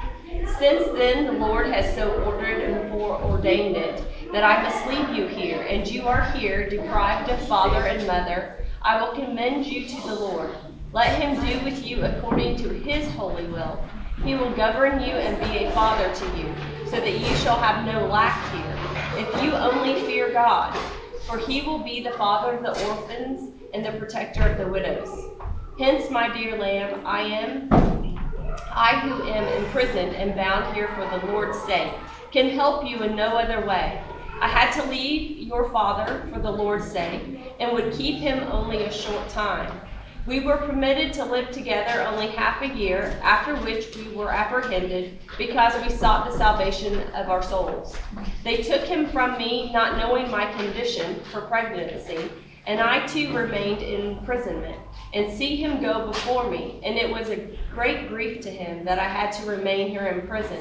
Since 0.58 0.92
then 0.96 1.26
the 1.26 1.46
Lord 1.46 1.66
has 1.66 1.94
so 1.94 2.12
ordered 2.24 2.62
and 2.62 2.90
foreordained 2.90 3.76
it 3.76 4.32
that 4.32 4.44
I 4.44 4.62
must 4.62 4.86
leave 4.86 5.16
you 5.16 5.26
here, 5.26 5.62
and 5.62 5.86
you 5.86 6.06
are 6.06 6.22
here, 6.32 6.68
deprived 6.68 7.30
of 7.30 7.46
father 7.48 7.86
and 7.86 8.06
mother, 8.06 8.64
I 8.82 9.00
will 9.00 9.12
commend 9.12 9.66
you 9.66 9.86
to 9.86 10.00
the 10.02 10.14
Lord. 10.14 10.50
Let 10.92 11.20
him 11.20 11.44
do 11.46 11.64
with 11.64 11.86
you 11.86 12.04
according 12.04 12.56
to 12.58 12.68
his 12.68 13.10
holy 13.12 13.46
will. 13.46 13.82
He 14.24 14.34
will 14.34 14.50
govern 14.50 15.00
you 15.00 15.14
and 15.14 15.38
be 15.40 15.64
a 15.64 15.70
father 15.72 16.14
to 16.14 16.38
you, 16.38 16.54
so 16.86 17.00
that 17.00 17.18
you 17.18 17.36
shall 17.36 17.58
have 17.58 17.84
no 17.84 18.06
lack 18.06 18.38
here, 18.52 19.24
if 19.24 19.42
you 19.42 19.52
only 19.52 20.00
fear 20.02 20.32
God. 20.32 20.76
For 21.26 21.38
he 21.38 21.62
will 21.62 21.80
be 21.80 22.02
the 22.02 22.12
father 22.12 22.56
of 22.56 22.62
the 22.62 22.86
orphans 22.88 23.50
and 23.74 23.84
the 23.84 23.92
protector 23.92 24.42
of 24.48 24.58
the 24.58 24.68
widows. 24.68 25.26
Hence, 25.78 26.10
my 26.10 26.32
dear 26.32 26.58
lamb, 26.58 27.00
I 27.04 27.22
am, 27.22 27.68
I 28.70 29.00
who 29.00 29.22
am 29.24 29.64
imprisoned 29.64 30.14
and 30.14 30.34
bound 30.36 30.74
here 30.74 30.88
for 30.88 31.04
the 31.18 31.26
Lord's 31.32 31.58
sake, 31.62 31.92
can 32.30 32.50
help 32.50 32.84
you 32.88 33.02
in 33.02 33.16
no 33.16 33.36
other 33.36 33.66
way. 33.66 34.00
I 34.40 34.48
had 34.48 34.72
to 34.72 34.88
leave 34.88 35.38
your 35.38 35.70
father 35.70 36.28
for 36.32 36.38
the 36.40 36.50
Lord's 36.50 36.90
sake, 36.90 37.38
and 37.58 37.72
would 37.72 37.92
keep 37.92 38.16
him 38.20 38.40
only 38.50 38.84
a 38.84 38.92
short 38.92 39.28
time. 39.28 39.81
We 40.24 40.38
were 40.38 40.56
permitted 40.56 41.12
to 41.14 41.24
live 41.24 41.50
together 41.50 42.02
only 42.02 42.28
half 42.28 42.62
a 42.62 42.68
year, 42.68 43.18
after 43.24 43.56
which 43.56 43.96
we 43.96 44.06
were 44.14 44.30
apprehended, 44.30 45.18
because 45.36 45.74
we 45.82 45.90
sought 45.90 46.30
the 46.30 46.38
salvation 46.38 47.00
of 47.14 47.28
our 47.28 47.42
souls. 47.42 47.96
They 48.44 48.58
took 48.62 48.82
him 48.82 49.08
from 49.08 49.36
me, 49.36 49.72
not 49.72 49.98
knowing 49.98 50.30
my 50.30 50.46
condition 50.52 51.18
for 51.32 51.40
pregnancy, 51.40 52.30
and 52.68 52.80
I 52.80 53.04
too 53.08 53.34
remained 53.36 53.82
in 53.82 54.12
imprisonment, 54.18 54.78
and 55.12 55.36
see 55.36 55.56
him 55.56 55.82
go 55.82 56.06
before 56.06 56.48
me. 56.48 56.80
And 56.84 56.96
it 56.96 57.10
was 57.10 57.28
a 57.28 57.48
great 57.74 58.08
grief 58.08 58.40
to 58.42 58.50
him 58.50 58.84
that 58.84 59.00
I 59.00 59.08
had 59.08 59.32
to 59.32 59.50
remain 59.50 59.88
here 59.88 60.06
in 60.06 60.28
prison. 60.28 60.60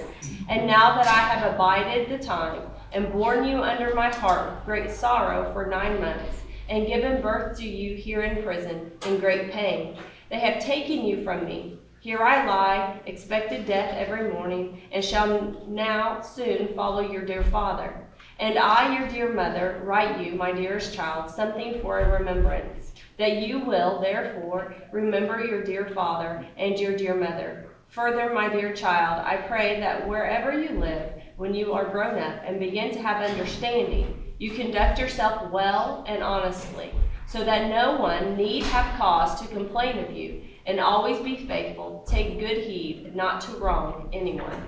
And 0.49 0.65
now 0.65 0.95
that 0.95 1.05
I 1.05 1.19
have 1.19 1.53
abided 1.53 2.09
the 2.09 2.17
time, 2.17 2.63
and 2.93 3.11
borne 3.13 3.47
you 3.47 3.61
under 3.61 3.93
my 3.93 4.09
heart 4.15 4.55
with 4.55 4.65
great 4.65 4.91
sorrow 4.91 5.53
for 5.53 5.67
nine 5.67 6.01
months, 6.01 6.40
and 6.71 6.87
given 6.87 7.21
birth 7.21 7.57
to 7.57 7.67
you 7.67 7.97
here 7.97 8.21
in 8.21 8.41
prison 8.43 8.89
in 9.05 9.19
great 9.19 9.51
pain. 9.51 9.97
They 10.29 10.39
have 10.39 10.63
taken 10.63 11.05
you 11.05 11.21
from 11.21 11.43
me. 11.43 11.77
Here 11.99 12.19
I 12.19 12.45
lie, 12.45 13.01
expected 13.05 13.65
death 13.65 13.93
every 13.97 14.31
morning, 14.31 14.81
and 14.93 15.03
shall 15.03 15.67
now 15.67 16.21
soon 16.21 16.73
follow 16.73 17.01
your 17.01 17.25
dear 17.25 17.43
father. 17.43 18.07
And 18.39 18.57
I, 18.57 18.97
your 18.97 19.09
dear 19.09 19.33
mother, 19.33 19.81
write 19.83 20.25
you, 20.25 20.33
my 20.35 20.53
dearest 20.53 20.93
child, 20.93 21.29
something 21.29 21.81
for 21.81 21.99
a 21.99 22.17
remembrance, 22.17 22.93
that 23.17 23.45
you 23.45 23.59
will, 23.59 23.99
therefore, 23.99 24.73
remember 24.93 25.43
your 25.43 25.65
dear 25.65 25.89
father 25.93 26.47
and 26.55 26.79
your 26.79 26.95
dear 26.95 27.15
mother. 27.15 27.67
Further, 27.89 28.33
my 28.33 28.47
dear 28.47 28.73
child, 28.73 29.21
I 29.27 29.35
pray 29.35 29.81
that 29.81 30.07
wherever 30.07 30.57
you 30.57 30.79
live, 30.79 31.11
when 31.35 31.53
you 31.53 31.73
are 31.73 31.89
grown 31.89 32.17
up 32.17 32.41
and 32.45 32.61
begin 32.61 32.93
to 32.93 33.01
have 33.01 33.29
understanding, 33.29 34.20
you 34.41 34.49
conduct 34.49 34.97
yourself 34.97 35.51
well 35.51 36.03
and 36.07 36.23
honestly, 36.23 36.91
so 37.27 37.43
that 37.43 37.69
no 37.69 37.97
one 37.97 38.35
need 38.35 38.63
have 38.63 38.97
cause 38.97 39.39
to 39.39 39.47
complain 39.49 39.99
of 39.99 40.11
you, 40.11 40.41
and 40.65 40.79
always 40.79 41.19
be 41.19 41.45
faithful. 41.45 42.03
Take 42.07 42.39
good 42.39 42.57
heed 42.57 43.15
not 43.15 43.41
to 43.41 43.51
wrong 43.57 44.09
anyone. 44.11 44.67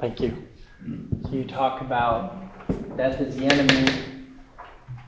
Thank 0.00 0.20
you. 0.20 0.48
So 1.26 1.30
you 1.30 1.44
talk 1.44 1.80
about 1.80 2.42
death 2.96 3.20
is 3.20 3.36
the 3.36 3.46
enemy, 3.46 3.88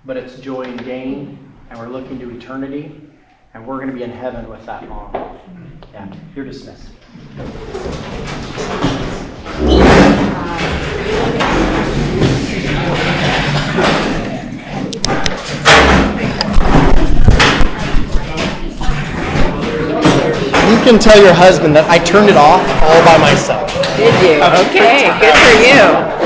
but 0.05 0.17
it's 0.17 0.39
joy 0.39 0.63
and 0.63 0.85
gain. 0.85 1.45
and 1.71 1.79
we're 1.81 1.89
looking 1.89 2.19
to 2.21 2.31
eternity, 2.31 2.93
and 3.55 3.67
we're 3.67 3.77
going 3.77 3.89
to 3.89 3.95
be 3.95 4.05
in 4.05 4.13
heaven 4.13 4.49
with 4.49 4.65
that 4.67 4.89
mom. 4.89 5.13
Yeah, 5.93 6.15
you're 6.35 6.45
dismissed. 6.45 6.91
Can 20.89 20.99
tell 20.99 21.21
your 21.23 21.35
husband 21.35 21.77
that 21.77 21.85
I 21.85 22.01
turned 22.01 22.33
it 22.33 22.41
off 22.41 22.65
all 22.81 23.03
by 23.05 23.21
myself. 23.21 23.69
Did 24.01 24.09
you? 24.25 24.41
Okay, 24.73 25.13
good 25.21 25.37
for 25.37 25.55
you. 25.61 26.18